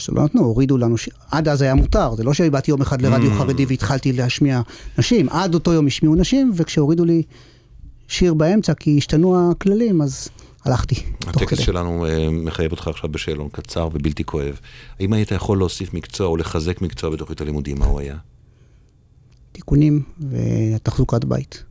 שלא 0.00 0.24
נתנו, 0.24 0.40
הורידו 0.40 0.78
לנו, 0.78 0.98
ש... 0.98 1.08
עד 1.30 1.48
אז 1.48 1.62
היה 1.62 1.74
מותר, 1.74 2.14
זה 2.14 2.24
לא 2.24 2.34
שבאתי 2.34 2.70
יום 2.70 2.82
אחד 2.82 3.02
לרדיו 3.02 3.30
Mm. 3.30 3.38
חרדי 3.38 3.66
והתחלתי 3.66 4.12
להשמיע 4.12 4.60
נשים, 4.98 5.28
עד 5.28 5.54
אותו 5.54 5.72
יום 5.72 5.86
השמיעו 5.86 6.14
נשים, 6.14 6.52
וכשהורידו 6.54 7.04
לי 7.04 7.22
שיר 8.08 8.34
באמצע, 8.34 8.74
כי 8.74 8.98
השתנו 8.98 9.50
הכללים, 9.50 10.02
אז 10.02 10.28
הלכתי. 10.64 10.94
הטקס. 11.26 11.60
שלנו 11.60 12.06
אה, 12.06 12.30
מחייב 12.30 12.72
אותך 12.72 12.88
עכשיו 12.88 13.10
בשאלון 13.10 13.48
קצר 13.52 13.88
ובלתי 13.92 14.24
כואב. 14.24 14.60
האם 15.00 15.12
היית 15.12 15.30
יכול 15.30 15.58
להוסיף 15.58 15.94
מקצוע 15.94 16.26
או 16.26 16.36
לחזק 16.36 16.82
מקצוע 16.82 17.10
בתוכנית 17.10 17.40
הלימודים, 17.40 17.78
מה 17.78 17.86
הוא 17.86 18.00
היה? 18.00 18.16
תיקונים 19.52 20.02
ותחזוקת 20.30 21.24
בית. 21.24 21.64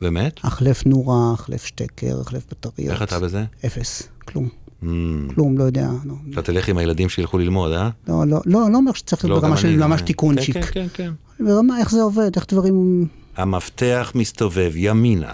באמת? 0.00 0.40
החלף 0.42 0.86
נורה, 0.86 1.32
החלף 1.32 1.64
שטקר, 1.64 2.20
החלף 2.20 2.42
בטריות. 2.50 2.92
איך 2.92 3.02
אתה 3.02 3.18
בזה? 3.20 3.44
אפס, 3.66 4.02
כלום. 4.24 4.48
Mm, 4.82 4.86
כלום, 5.34 5.58
לא 5.58 5.64
יודע. 5.64 5.88
לא, 6.04 6.14
אתה 6.32 6.42
תלך 6.42 6.68
עם 6.68 6.78
הילדים 6.78 7.08
שילכו 7.08 7.38
ללמוד, 7.38 7.72
אה? 7.72 7.90
לא, 8.08 8.26
לא, 8.26 8.40
לא, 8.46 8.70
לא 8.70 8.76
אומר 8.76 8.92
שצריך 8.92 9.24
להיות 9.24 9.42
לא, 9.42 9.48
ברמה 9.48 9.56
של 9.56 9.76
ממש. 9.76 10.02
תיקונצ'יק. 10.02 10.54
כן, 10.54 10.62
כן, 10.62 10.86
כן, 10.94 11.12
כן. 11.38 11.44
ברמה 11.44 11.78
איך 11.78 11.90
זה 11.90 12.02
עובד, 12.02 12.30
איך 12.36 12.46
דברים... 12.48 13.06
המפתח 13.36 14.12
מסתובב 14.14 14.72
ימינה. 14.74 15.32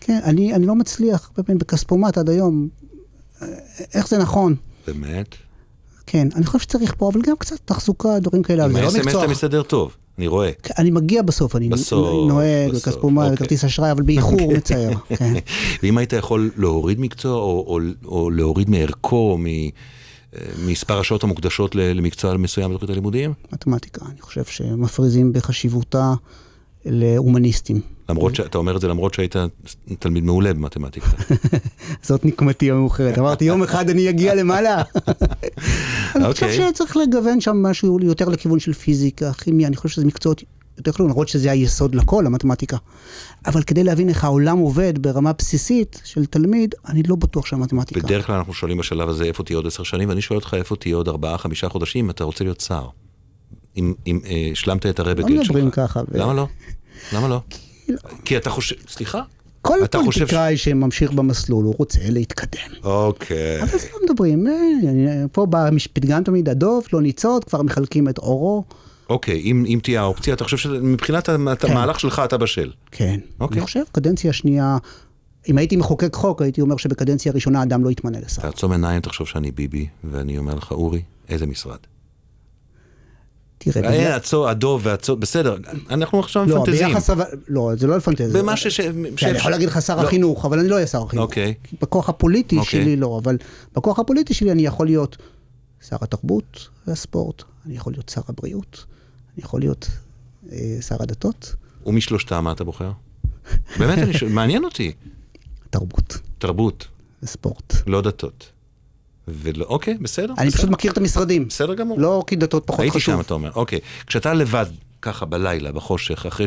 כן, 0.00 0.20
אני, 0.24 0.54
אני 0.54 0.66
לא 0.66 0.74
מצליח, 0.74 1.30
הרבה 1.30 1.42
פעמים 1.42 1.58
בכספומט 1.58 2.18
עד 2.18 2.30
היום. 2.30 2.68
איך 3.94 4.08
זה 4.08 4.18
נכון? 4.18 4.54
באמת? 4.86 5.34
כן, 6.06 6.28
אני 6.36 6.44
חושב 6.44 6.58
שצריך 6.58 6.94
פה, 6.98 7.10
אבל 7.12 7.22
גם 7.22 7.36
קצת 7.38 7.56
תחזוקה, 7.64 8.18
דברים 8.20 8.42
כאלה, 8.42 8.64
עם 8.64 8.76
לא 8.76 8.78
ה-SMS. 8.78 9.18
אתה 9.18 9.26
מסתדר 9.28 9.62
טוב, 9.62 9.96
אני 10.18 10.26
רואה. 10.26 10.50
אני 10.78 10.90
מגיע 10.90 11.22
בסוף, 11.22 11.56
אני 11.56 11.68
בסוף, 11.68 12.28
נוהג, 12.28 12.70
בסוף, 12.70 12.88
בכספומט, 12.88 13.22
אוקיי. 13.22 13.36
בכרטיס 13.36 13.64
אשראי, 13.64 13.90
אבל 13.90 14.02
באיחור 14.02 14.52
מצער. 14.52 14.90
כן. 15.08 15.34
ואם 15.82 15.98
היית 15.98 16.12
יכול 16.12 16.50
להוריד 16.56 17.00
מקצוע, 17.00 17.32
או, 17.32 17.64
או, 17.66 17.80
או 18.04 18.30
להוריד 18.30 18.70
מערכו, 18.70 19.38
ממספר 20.58 21.00
השעות 21.00 21.24
המוקדשות 21.24 21.74
למקצוע 21.74 22.36
מסוים 22.36 22.70
בתוכנית 22.70 22.90
הלימודים? 22.90 23.32
מתמטיקה, 23.52 24.04
אני 24.10 24.20
חושב 24.20 24.44
שמפריזים 24.44 25.32
בחשיבותה 25.32 26.14
להומניסטים. 26.84 27.95
למרות 28.08 28.34
שאתה 28.34 28.58
אומר 28.58 28.76
את 28.76 28.80
זה 28.80 28.88
למרות 28.88 29.14
שהיית 29.14 29.36
תלמיד 29.98 30.24
מעולה 30.24 30.54
במתמטיקה. 30.54 31.06
זאת 32.02 32.24
נקמתי 32.24 32.70
המאוחרת. 32.70 33.18
אמרתי, 33.18 33.44
יום 33.44 33.62
אחד 33.62 33.90
אני 33.90 34.10
אגיע 34.10 34.34
למעלה. 34.34 34.82
אני 36.16 36.32
חושב 36.32 36.46
אוקיי. 36.46 36.68
שצריך 36.72 36.96
לגוון 36.96 37.40
שם 37.40 37.62
משהו 37.62 37.98
יותר 38.02 38.28
לכיוון 38.28 38.58
של 38.58 38.72
פיזיקה, 38.72 39.32
כימיה, 39.32 39.68
אני 39.68 39.76
חושב 39.76 39.88
שזה 39.88 40.06
מקצועות 40.06 40.42
יותר 40.78 40.92
חשובים, 40.92 41.10
למרות 41.10 41.28
שזה 41.28 41.50
היסוד 41.50 41.94
לכל, 41.94 42.26
המתמטיקה. 42.26 42.76
אבל 43.46 43.62
כדי 43.62 43.84
להבין 43.84 44.08
איך 44.08 44.24
העולם 44.24 44.58
עובד 44.58 45.02
ברמה 45.02 45.32
בסיסית 45.32 46.00
של 46.04 46.26
תלמיד, 46.26 46.74
אני 46.88 47.02
לא 47.02 47.16
בטוח 47.16 47.46
שהמתמטיקה. 47.46 48.00
בדרך 48.00 48.26
כלל 48.26 48.36
אנחנו 48.36 48.54
שואלים 48.54 48.78
בשלב 48.78 49.08
הזה 49.08 49.24
איפה 49.24 49.42
תהיה 49.42 49.56
עוד 49.56 49.66
עשר 49.66 49.82
שנים, 49.82 50.08
ואני 50.08 50.20
שואל 50.20 50.38
אותך 50.38 50.54
איפה 50.54 50.76
תהיה 50.76 50.96
עוד 50.96 51.08
ארבעה, 51.08 51.38
חמישה 51.38 51.68
חודשים, 51.68 52.10
אתה 52.10 52.24
רוצה 52.24 52.44
להיות 52.44 52.60
שר. 52.60 52.86
אם, 53.76 53.94
אה, 54.06 54.48
השלמת 54.52 54.86
את 54.86 55.00
הרבט 55.00 55.24
לא 55.24 55.28
שלך. 55.28 55.50
מדברים 55.50 55.70
ככה, 55.70 56.00
למה 56.14 56.34
לא? 56.34 56.46
למה 57.12 57.28
לא? 57.28 57.40
כי 58.24 58.36
אתה 58.36 58.50
חושב, 58.50 58.76
סליחה? 58.88 59.22
כל 59.62 59.84
אתה 59.84 59.98
חושב 59.98 60.18
פוליטיקאי 60.18 60.56
שממשיך 60.56 61.12
במסלול, 61.12 61.64
הוא 61.64 61.74
רוצה 61.78 61.98
להתקדם. 62.08 62.72
אוקיי. 62.84 63.62
אבל 63.62 63.78
זה 63.78 63.86
לא 63.94 63.98
מדברים, 64.04 64.46
אה, 64.46 64.52
אני- 64.88 65.06
פה 65.32 65.46
בפתגם 65.50 66.24
תמיד 66.24 66.48
הדוב, 66.48 66.84
לא 66.92 67.02
ניצוד, 67.02 67.44
כבר 67.44 67.62
מחלקים 67.62 68.08
את 68.08 68.18
עורו. 68.18 68.64
אוקיי, 69.10 69.40
אם, 69.40 69.64
אם 69.66 69.78
תהיה 69.82 70.00
האופציה, 70.00 70.34
אתה 70.34 70.44
חושב 70.44 70.56
שמבחינת 70.56 71.28
כן. 71.30 71.70
המהלך 71.70 72.00
שלך 72.00 72.22
אתה 72.24 72.36
בשל. 72.36 72.72
כן. 72.90 73.20
אוקיי. 73.40 73.58
אני 73.58 73.64
חושב, 73.66 73.82
קדנציה 73.92 74.32
שנייה, 74.32 74.76
אם 75.48 75.58
הייתי 75.58 75.76
מחוקק 75.76 76.14
חוק, 76.14 76.42
הייתי 76.42 76.60
אומר 76.60 76.76
שבקדנציה 76.76 77.32
הראשונה 77.32 77.62
אדם 77.62 77.84
לא 77.84 77.90
יתמנה 77.90 78.18
לשר. 78.20 78.42
תעצום 78.42 78.72
עיניים, 78.72 79.00
תחשוב 79.00 79.26
שאני 79.26 79.50
ביבי, 79.50 79.86
ואני 80.04 80.38
אומר 80.38 80.54
לך, 80.54 80.72
אורי, 80.72 81.02
איזה 81.28 81.46
משרד? 81.46 81.78
תראה, 83.72 83.90
אה, 83.92 83.98
בגלל- 84.00 84.12
הצו, 84.12 84.48
הדוב 84.48 84.80
והצו, 84.84 85.16
בסדר, 85.16 85.56
אנחנו 85.90 86.20
עכשיו 86.20 86.46
לא, 86.48 86.62
מפנטזים. 86.62 86.88
ביחס, 86.88 87.10
אבל- 87.10 87.24
לא, 87.48 87.70
זה 87.76 87.86
לא 87.86 87.96
לפנטזיה. 87.96 88.42
במה 88.42 88.56
ש... 88.56 88.66
ש- 88.66 88.80
כן, 89.16 89.28
אני 89.28 89.38
יכול 89.38 89.50
להגיד 89.50 89.68
לך 89.68 89.82
שר 89.82 89.96
לא. 89.96 90.02
החינוך, 90.06 90.44
אבל 90.44 90.58
אני 90.58 90.68
לא 90.68 90.74
אהיה 90.74 90.86
שר 90.86 91.02
החינוך. 91.02 91.24
אוקיי. 91.24 91.54
בכוח 91.82 92.08
הפוליטי 92.08 92.58
אוקיי. 92.58 92.82
שלי 92.82 92.96
לא, 92.96 93.20
אבל 93.22 93.36
בכוח 93.76 93.98
הפוליטי 93.98 94.34
שלי 94.34 94.52
אני 94.52 94.66
יכול 94.66 94.86
להיות 94.86 95.16
שר 95.88 95.96
התרבות 96.00 96.68
והספורט, 96.86 97.42
אני 97.66 97.76
יכול 97.76 97.92
להיות 97.92 98.08
שר 98.08 98.20
הבריאות, 98.28 98.84
אני 99.36 99.44
יכול 99.44 99.60
להיות 99.60 99.88
אה, 100.52 100.58
שר 100.88 100.96
הדתות, 101.00 101.54
ומשלושתם 101.86 102.44
מה 102.44 102.52
אתה 102.52 102.64
בוחר? 102.64 102.90
באמת, 103.78 103.98
מעניין 104.30 104.64
אותי. 104.64 104.92
תרבות 105.70 106.18
תרבות, 106.38 106.86
וספורט. 107.22 107.74
לא 107.86 108.00
דתות. 108.02 108.52
ולא, 109.28 109.64
אוקיי, 109.64 109.94
בסדר. 109.94 110.34
אני 110.38 110.46
בסדר. 110.46 110.58
פשוט 110.58 110.70
מכיר 110.70 110.92
את 110.92 110.96
המשרדים. 110.96 111.48
בסדר 111.48 111.74
גמור. 111.74 112.00
לא 112.00 112.24
כי 112.26 112.36
דתות 112.36 112.66
פחות 112.66 112.80
הייתי 112.80 112.96
חשוב. 112.98 113.14
שם, 113.14 113.20
אתה 113.20 113.34
אומר. 113.34 113.50
אוקיי. 113.54 113.80
כשאתה 114.06 114.34
לבד, 114.34 114.66
ככה 115.02 115.26
בלילה, 115.26 115.72
בחושך, 115.72 116.26
אחרי 116.26 116.46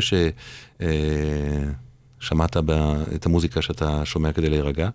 ששמעת 2.20 2.56
את 3.14 3.26
המוזיקה 3.26 3.62
שאתה 3.62 4.04
שומע 4.04 4.32
כדי 4.32 4.50
להירגע, 4.50 4.88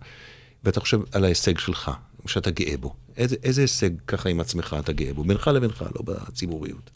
ואתה 0.64 0.80
חושב 0.80 1.00
על 1.12 1.24
ההישג 1.24 1.58
שלך, 1.58 1.90
שאתה 2.26 2.50
גאה 2.50 2.76
בו. 2.76 2.94
איזה, 3.16 3.36
איזה 3.42 3.60
הישג 3.60 3.90
ככה 4.06 4.28
עם 4.28 4.40
עצמך 4.40 4.76
אתה 4.78 4.92
גאה 4.92 5.14
בו? 5.14 5.24
בינך 5.24 5.48
לבינך, 5.48 5.84
לא 5.94 6.02
בציבוריות. 6.04 6.90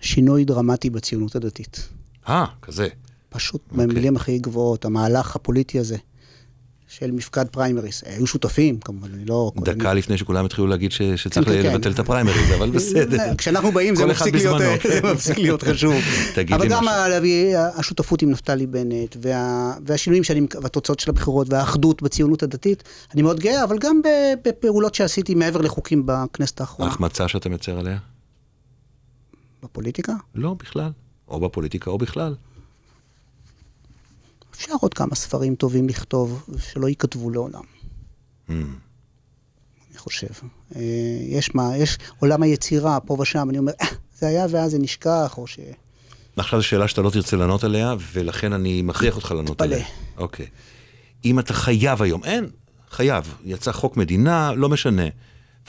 שינוי 0.00 0.44
דרמטי 0.44 0.90
בציונות 0.90 1.36
הדתית. 1.36 1.88
אה, 2.28 2.44
כזה. 2.62 2.88
פשוט 3.28 3.62
אוקיי. 3.70 3.86
במילים 3.86 4.16
הכי 4.16 4.38
גבוהות, 4.38 4.84
המהלך 4.84 5.36
הפוליטי 5.36 5.78
הזה 5.78 5.96
של 6.98 7.10
מפקד 7.10 7.48
פריימריס. 7.48 8.02
היו 8.06 8.26
שותפים, 8.26 8.78
כמובן, 8.78 9.08
אני 9.14 9.24
לא... 9.24 9.52
דקה 9.56 9.94
לפני 9.94 10.18
שכולם 10.18 10.44
התחילו 10.44 10.66
להגיד 10.66 10.92
ש, 10.92 11.02
שצריך 11.02 11.48
כן, 11.48 11.62
כן, 11.62 11.72
לבטל 11.72 11.82
כן. 11.82 11.94
את 11.94 11.98
הפריימריז, 11.98 12.50
אבל 12.58 12.70
בסדר. 12.76 13.34
כשאנחנו 13.38 13.72
באים 13.72 13.94
זה 13.96 14.06
מפסיק 14.06 14.34
להיות, 14.34 14.60
בזמנו, 14.60 14.76
זה 14.94 15.00
כן. 15.00 15.12
מפסיק 15.12 15.38
להיות 15.38 15.62
חשוב. 15.62 15.94
אבל 16.52 16.68
גם. 16.68 16.84
להביא 16.84 17.56
השותפות 17.58 18.22
עם 18.22 18.30
נפתלי 18.30 18.66
בנט, 18.66 19.16
וה, 19.22 19.72
והשינויים 19.86 20.24
שאני, 20.24 20.46
והתוצאות 20.62 21.00
של 21.00 21.10
הבחירות, 21.10 21.46
והאחדות 21.50 22.02
בציונות 22.02 22.42
הדתית, 22.42 22.82
אני 23.14 23.22
מאוד 23.22 23.40
גאה, 23.40 23.64
אבל 23.64 23.78
גם 23.78 24.00
בפעולות 24.44 24.94
שעשיתי 24.94 25.34
מעבר 25.34 25.60
לחוקים 25.60 26.02
בכנסת 26.06 26.60
האחרונה. 26.60 26.90
ההחמצה 26.90 27.28
שאתה 27.28 27.48
מצר 27.48 27.78
עליה? 27.78 27.98
בפוליטיקה? 29.62 30.12
לא, 30.34 30.54
בכלל. 30.54 30.90
או 31.28 31.40
בפוליטיקה 31.40 31.90
או 31.90 31.98
בכלל. 31.98 32.34
אפשר 34.56 34.72
עוד 34.80 34.94
כמה 34.94 35.14
ספרים 35.14 35.54
טובים 35.54 35.88
לכתוב, 35.88 36.46
שלא 36.58 36.88
ייכתבו 36.88 37.30
לעולם. 37.30 37.62
Hmm. 38.48 38.52
אני 39.90 39.98
חושב. 39.98 40.26
אה, 40.76 40.80
יש 41.20 41.54
מה, 41.54 41.76
יש 41.76 41.98
עולם 42.18 42.42
היצירה, 42.42 43.00
פה 43.00 43.16
ושם, 43.20 43.50
אני 43.50 43.58
אומר, 43.58 43.72
"אה, 43.80 43.86
זה 44.18 44.26
היה 44.26 44.46
ואז 44.50 44.70
זה 44.70 44.78
נשכח, 44.78 45.34
או 45.38 45.46
ש... 45.46 45.58
עכשיו 46.36 46.60
זו 46.60 46.66
שאלה 46.66 46.88
שאתה 46.88 47.02
לא 47.02 47.10
תרצה 47.10 47.36
לענות 47.36 47.64
עליה, 47.64 47.94
ולכן 48.12 48.52
אני 48.52 48.82
מכריח 48.82 49.16
אותך 49.16 49.30
לענות 49.30 49.58
תתפלא. 49.58 49.74
עליה. 49.74 49.86
אוקיי. 50.16 50.46
אם 51.24 51.38
אתה 51.38 51.54
חייב 51.54 52.02
היום, 52.02 52.24
אין, 52.24 52.48
חייב, 52.90 53.34
יצא 53.44 53.72
חוק 53.72 53.96
מדינה, 53.96 54.52
לא 54.52 54.68
משנה. 54.68 55.08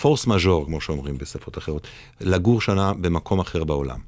פורס 0.01 0.27
מז'ור, 0.27 0.65
כמו 0.65 0.81
שאומרים 0.81 1.17
בשפות 1.17 1.57
אחרות, 1.57 1.87
לגור 2.21 2.61
שנה 2.61 2.93
במקום 2.93 3.39
אחר 3.39 3.63
בעולם. 3.63 3.99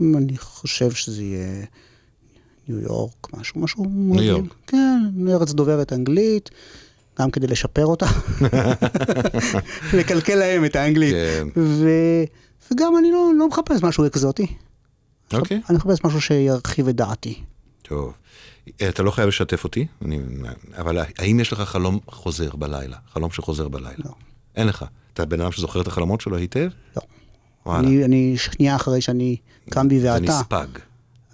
אני 0.00 0.38
חושב 0.38 0.90
שזה 0.90 1.22
יהיה 1.22 1.64
ניו 2.68 2.80
יורק, 2.80 3.28
משהו, 3.32 3.60
משהו... 3.60 3.86
ניו 3.88 4.22
יורק. 4.22 4.54
כן, 4.66 5.28
ארץ 5.28 5.52
דוברת 5.52 5.92
אנגלית, 5.92 6.50
גם 7.18 7.30
כדי 7.30 7.46
לשפר 7.46 7.86
אותה. 7.86 8.06
לקלקל 9.98 10.34
להם 10.34 10.64
את 10.64 10.76
האנגלית. 10.76 11.14
כן. 11.14 11.48
ו... 11.56 11.88
וגם 12.70 12.96
אני 12.98 13.10
לא, 13.10 13.30
לא 13.38 13.48
מחפש 13.48 13.82
משהו 13.82 14.06
אקזוטי. 14.06 14.46
אוקיי. 15.32 15.60
אני 15.68 15.76
מחפש 15.76 16.04
משהו 16.04 16.20
שירחיב 16.20 16.88
את 16.88 16.96
דעתי. 16.96 17.42
טוב. 17.82 18.12
אתה 18.88 19.02
לא 19.02 19.10
חייב 19.10 19.28
לשתף 19.28 19.64
אותי, 19.64 19.86
אני, 20.04 20.20
אבל 20.76 20.98
האם 21.18 21.40
יש 21.40 21.52
לך 21.52 21.60
חלום 21.60 21.98
חוזר 22.06 22.56
בלילה? 22.56 22.96
חלום 23.12 23.30
שחוזר 23.30 23.68
בלילה? 23.68 23.94
לא. 24.04 24.10
אין 24.56 24.66
לך. 24.66 24.84
אתה 25.12 25.24
בן 25.24 25.40
אדם 25.40 25.52
שזוכר 25.52 25.80
את 25.80 25.86
החלומות 25.86 26.20
שלו 26.20 26.36
היטב? 26.36 26.68
לא. 26.96 27.02
וואלה. 27.66 27.88
אני, 27.88 28.04
אני 28.04 28.34
שנייה 28.36 28.76
אחרי 28.76 29.00
שאני 29.00 29.36
קם 29.70 29.88
בי 29.88 30.00
ואתה. 30.02 30.20
נספג. 30.20 30.66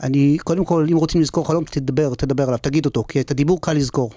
אני, 0.03 0.39
קודם 0.45 0.65
כל, 0.65 0.87
אם 0.91 0.97
רוצים 0.97 1.21
לזכור 1.21 1.47
חלום, 1.49 1.65
תדבר, 1.65 2.15
תדבר 2.15 2.45
עליו, 2.45 2.59
תגיד 2.59 2.87
אותו, 2.87 3.05
כי 3.09 3.21
את 3.21 3.31
הדיבור 3.31 3.61
קל 3.63 3.73
לזכור. 3.73 4.11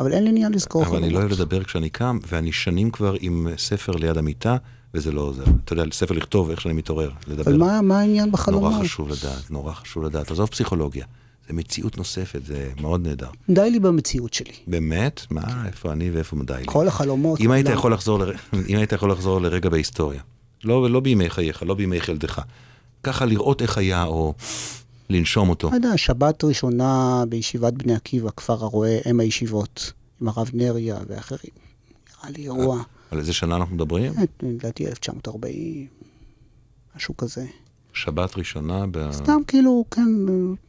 אבל 0.00 0.12
אין 0.12 0.22
לי 0.24 0.30
עניין 0.30 0.52
לזכור 0.52 0.82
אבל 0.86 0.96
אני 0.96 1.10
לא 1.10 1.18
חלומות. 1.18 1.30
אוהב 1.30 1.40
לדבר 1.40 1.64
כשאני 1.64 1.90
קם, 1.90 2.18
ואני 2.28 2.52
שנים 2.52 2.90
כבר 2.90 3.14
עם 3.20 3.48
ספר 3.56 3.92
ליד 3.92 4.16
המיטה, 4.18 4.56
וזה 4.94 5.12
לא 5.12 5.20
עוזר. 5.20 5.44
אתה 5.64 5.72
יודע, 5.72 5.84
ספר 5.92 6.14
לכתוב 6.14 6.50
איך 6.50 6.60
שאני 6.60 6.74
מתעורר, 6.74 7.10
לדבר. 7.28 7.42
אבל 7.50 7.56
מה, 7.58 7.80
מה 7.82 8.00
העניין 8.00 8.32
בחלומות? 8.32 8.72
נורא 8.72 8.84
חשוב 8.84 9.08
לדעת, 9.08 9.50
נורא 9.50 9.72
חשוב 9.72 10.04
לדעת. 10.04 10.30
עזוב 10.30 10.48
פסיכולוגיה, 10.48 11.06
זה 11.48 11.54
מציאות 11.54 11.98
נוספת, 11.98 12.44
זה 12.44 12.70
מאוד 12.80 13.06
נהדר. 13.08 13.28
די 13.50 13.70
לי 13.70 13.80
במציאות 13.80 14.34
שלי. 14.34 14.52
באמת? 14.66 15.26
מה, 15.30 15.66
איפה 15.66 15.92
אני 15.92 16.10
ואיפה 16.10 16.36
די 16.44 16.52
לי? 16.58 16.62
כל 16.66 16.88
החלומות. 16.88 17.40
אם 17.40 17.50
היית 17.50 17.66
יכול 17.68 17.92
לחזור 17.92 18.18
לר- 18.18 18.32
אם 18.68 18.76
היית 18.76 18.92
יכול 18.92 19.10
לחזור 19.12 19.40
לרגע 19.40 19.68
בהיסטוריה, 19.70 20.20
לא 20.64 20.90
לא 20.90 21.00
בימי 21.00 21.30
חייך, 21.30 21.62
לא 21.66 21.74
בימי 21.74 22.00
חלדך, 22.00 22.40
ככה 23.02 23.24
לראות 23.24 23.62
איך 23.62 23.78
היה, 23.78 24.04
או 24.04 24.34
לנשום 25.12 25.48
אותו. 25.48 25.70
לא 25.70 25.74
יודע, 25.74 25.96
שבת 25.96 26.44
ראשונה 26.44 27.24
בישיבת 27.28 27.72
בני 27.72 27.94
עקיבא, 27.94 28.30
כפר 28.36 28.64
הרועה, 28.64 28.98
אם 29.10 29.20
הישיבות, 29.20 29.92
עם 30.20 30.28
הרב 30.28 30.50
נריה 30.54 30.96
ואחרים. 31.06 31.52
נראה 32.10 32.30
לי 32.30 32.42
אירוע, 32.42 32.82
על 33.10 33.18
איזה 33.18 33.32
שנה 33.32 33.56
אנחנו 33.56 33.74
מדברים? 33.74 34.12
לדעתי 34.42 34.86
1940, 34.86 35.86
משהו 36.96 37.16
כזה. 37.16 37.46
שבת 37.92 38.36
ראשונה 38.36 38.84
ב... 38.90 39.12
סתם 39.12 39.40
כאילו, 39.46 39.84
כן, 39.90 40.08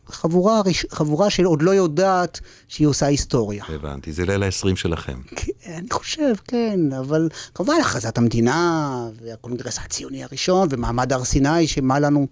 חבורה, 0.07 0.61
חבורה 0.91 1.29
שעוד 1.29 1.61
לא 1.61 1.71
יודעת 1.71 2.39
שהיא 2.67 2.87
עושה 2.87 3.05
היסטוריה. 3.05 3.63
הבנתי, 3.67 4.11
זה 4.11 4.25
ליל 4.25 4.43
ה-20 4.43 4.75
שלכם. 4.75 5.19
כן, 5.35 5.73
אני 5.77 5.87
חושב, 5.91 6.33
כן, 6.47 6.79
אבל 6.99 7.29
כמובן 7.55 7.73
הכרזת 7.81 8.17
המדינה, 8.17 9.09
והקונגרס 9.21 9.79
הציוני 9.79 10.23
הראשון, 10.23 10.67
ומעמד 10.71 11.13
הר 11.13 11.23
סיני, 11.23 11.67
שמה 11.67 11.99
לנו 11.99 12.27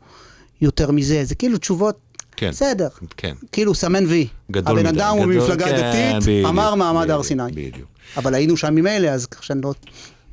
יותר 0.61 0.91
מזה, 0.91 1.25
זה 1.25 1.35
כאילו 1.35 1.57
תשובות, 1.57 1.99
כן. 2.35 2.49
בסדר. 2.49 2.87
כן. 3.17 3.35
כאילו 3.51 3.75
סמן 3.75 4.05
וי. 4.05 4.27
גדול 4.51 4.79
הבן 4.79 4.89
מדי, 4.89 4.99
אדם 4.99 5.17
הוא 5.17 5.25
ממפלגה 5.25 5.65
כן, 5.65 5.77
דתית, 5.77 6.23
בדיוק, 6.23 6.49
אמר 6.49 6.75
מעמד 6.75 7.09
הר 7.09 7.23
סיני. 7.23 7.43
בדיוק. 7.51 7.89
אבל 8.17 8.33
היינו 8.33 8.57
שם 8.57 8.75
ממילא, 8.75 9.07
אז 9.07 9.25
כך 9.25 9.43
שאני 9.43 9.61
לא... 9.61 9.73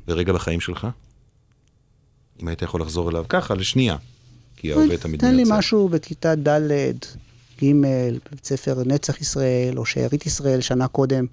ורגע 0.08 0.32
בחיים 0.32 0.60
שלך? 0.60 0.86
אם 2.42 2.48
היית 2.48 2.62
יכול 2.62 2.80
לחזור 2.80 3.10
אליו 3.10 3.24
ככה, 3.28 3.54
לשנייה. 3.54 3.96
כי 4.56 4.72
ההווה 4.72 4.96
תמיד 4.96 5.20
תן 5.20 5.34
לי. 5.34 5.44
משהו 5.46 5.88
בכיתה 5.88 6.34
ד', 6.34 6.70
ג', 7.62 7.72
בבית 7.80 8.44
ספר 8.44 8.82
נצח 8.86 9.20
ישראל, 9.20 9.78
או 9.78 9.86
שארית 9.86 10.26
ישראל, 10.26 10.60
שנה 10.60 10.88
קודם, 10.88 11.26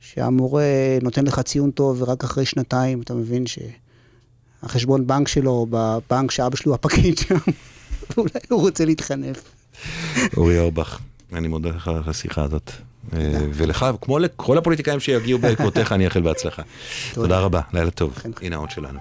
שהמורה 0.00 0.64
נותן 1.02 1.24
לך 1.24 1.40
ציון 1.40 1.70
טוב, 1.70 2.02
ורק 2.02 2.24
אחרי 2.24 2.44
שנתיים 2.44 3.02
אתה 3.02 3.14
מבין 3.14 3.44
שהחשבון 4.62 5.06
בנק 5.06 5.28
שלו, 5.28 5.66
בבנק 5.70 6.30
שאבא 6.30 6.56
שלו 6.56 6.74
הפקיד 6.74 7.18
שם, 7.18 7.36
אולי 8.18 8.30
הוא 8.48 8.60
רוצה 8.60 8.84
להתחנף. 8.84 9.42
אורי 10.36 10.58
אורבך, 10.58 10.98
אני 11.32 11.48
מודה 11.48 11.70
לך 11.70 11.88
על 11.88 12.02
השיחה 12.06 12.42
הזאת. 12.42 12.70
אה, 13.12 13.38
ולך, 13.52 13.86
כמו 14.00 14.18
לכל 14.18 14.58
הפוליטיקאים 14.58 15.00
שיגיעו 15.00 15.38
בעקבותיך, 15.38 15.92
אני 15.92 16.04
אאחל 16.04 16.22
בהצלחה. 16.22 16.62
תודה 17.14 17.40
רבה, 17.40 17.60
לילה 17.72 17.90
טוב. 17.90 18.14
הנה 18.42 18.56
העוד 18.56 18.70
שלנו. 18.70 18.98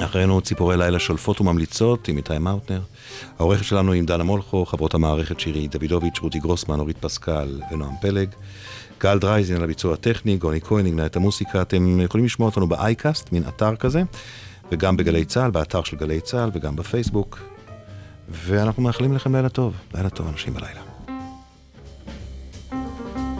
אחרינו 0.00 0.40
ציפורי 0.40 0.76
לילה 0.76 0.98
שולפות 0.98 1.40
וממליצות 1.40 2.08
עם 2.08 2.16
איתי 2.16 2.38
מאוטנר. 2.38 2.80
העורכת 3.38 3.64
שלנו 3.64 3.92
עם 3.92 4.06
דנה 4.06 4.24
מולכו, 4.24 4.66
חברות 4.66 4.94
המערכת 4.94 5.40
שירי 5.40 5.68
דוידוביץ', 5.68 6.18
רותי 6.18 6.38
גרוסמן, 6.38 6.80
אורית 6.80 6.98
פסקל 6.98 7.60
ונועם 7.70 7.94
פלג. 8.00 8.28
גל 9.00 9.18
דרייזין 9.18 9.56
על 9.56 9.64
הביצוע 9.64 9.94
הטכני, 9.94 10.36
גוני 10.36 10.60
כהן 10.60 10.86
נגנה 10.86 11.06
את 11.06 11.16
המוסיקה. 11.16 11.62
אתם 11.62 12.00
יכולים 12.00 12.26
לשמוע 12.26 12.48
אותנו 12.48 12.66
באייקאסט, 12.66 13.32
מין 13.32 13.42
אתר 13.48 13.76
כזה, 13.76 14.02
וגם 14.72 14.96
בגלי 14.96 15.24
צה"ל, 15.24 15.50
באתר 15.50 15.82
של 15.82 15.96
גלי 15.96 16.20
צה"ל 16.20 16.50
וגם 16.54 16.76
בפייסבוק. 16.76 17.51
ואנחנו 18.32 18.82
מאחלים 18.82 19.14
לכם 19.14 19.34
לילה 19.36 19.48
טוב. 19.48 19.74
לילה 19.94 20.10
טוב, 20.10 20.28
אנשים 20.28 20.54
בלילה. 20.54 20.91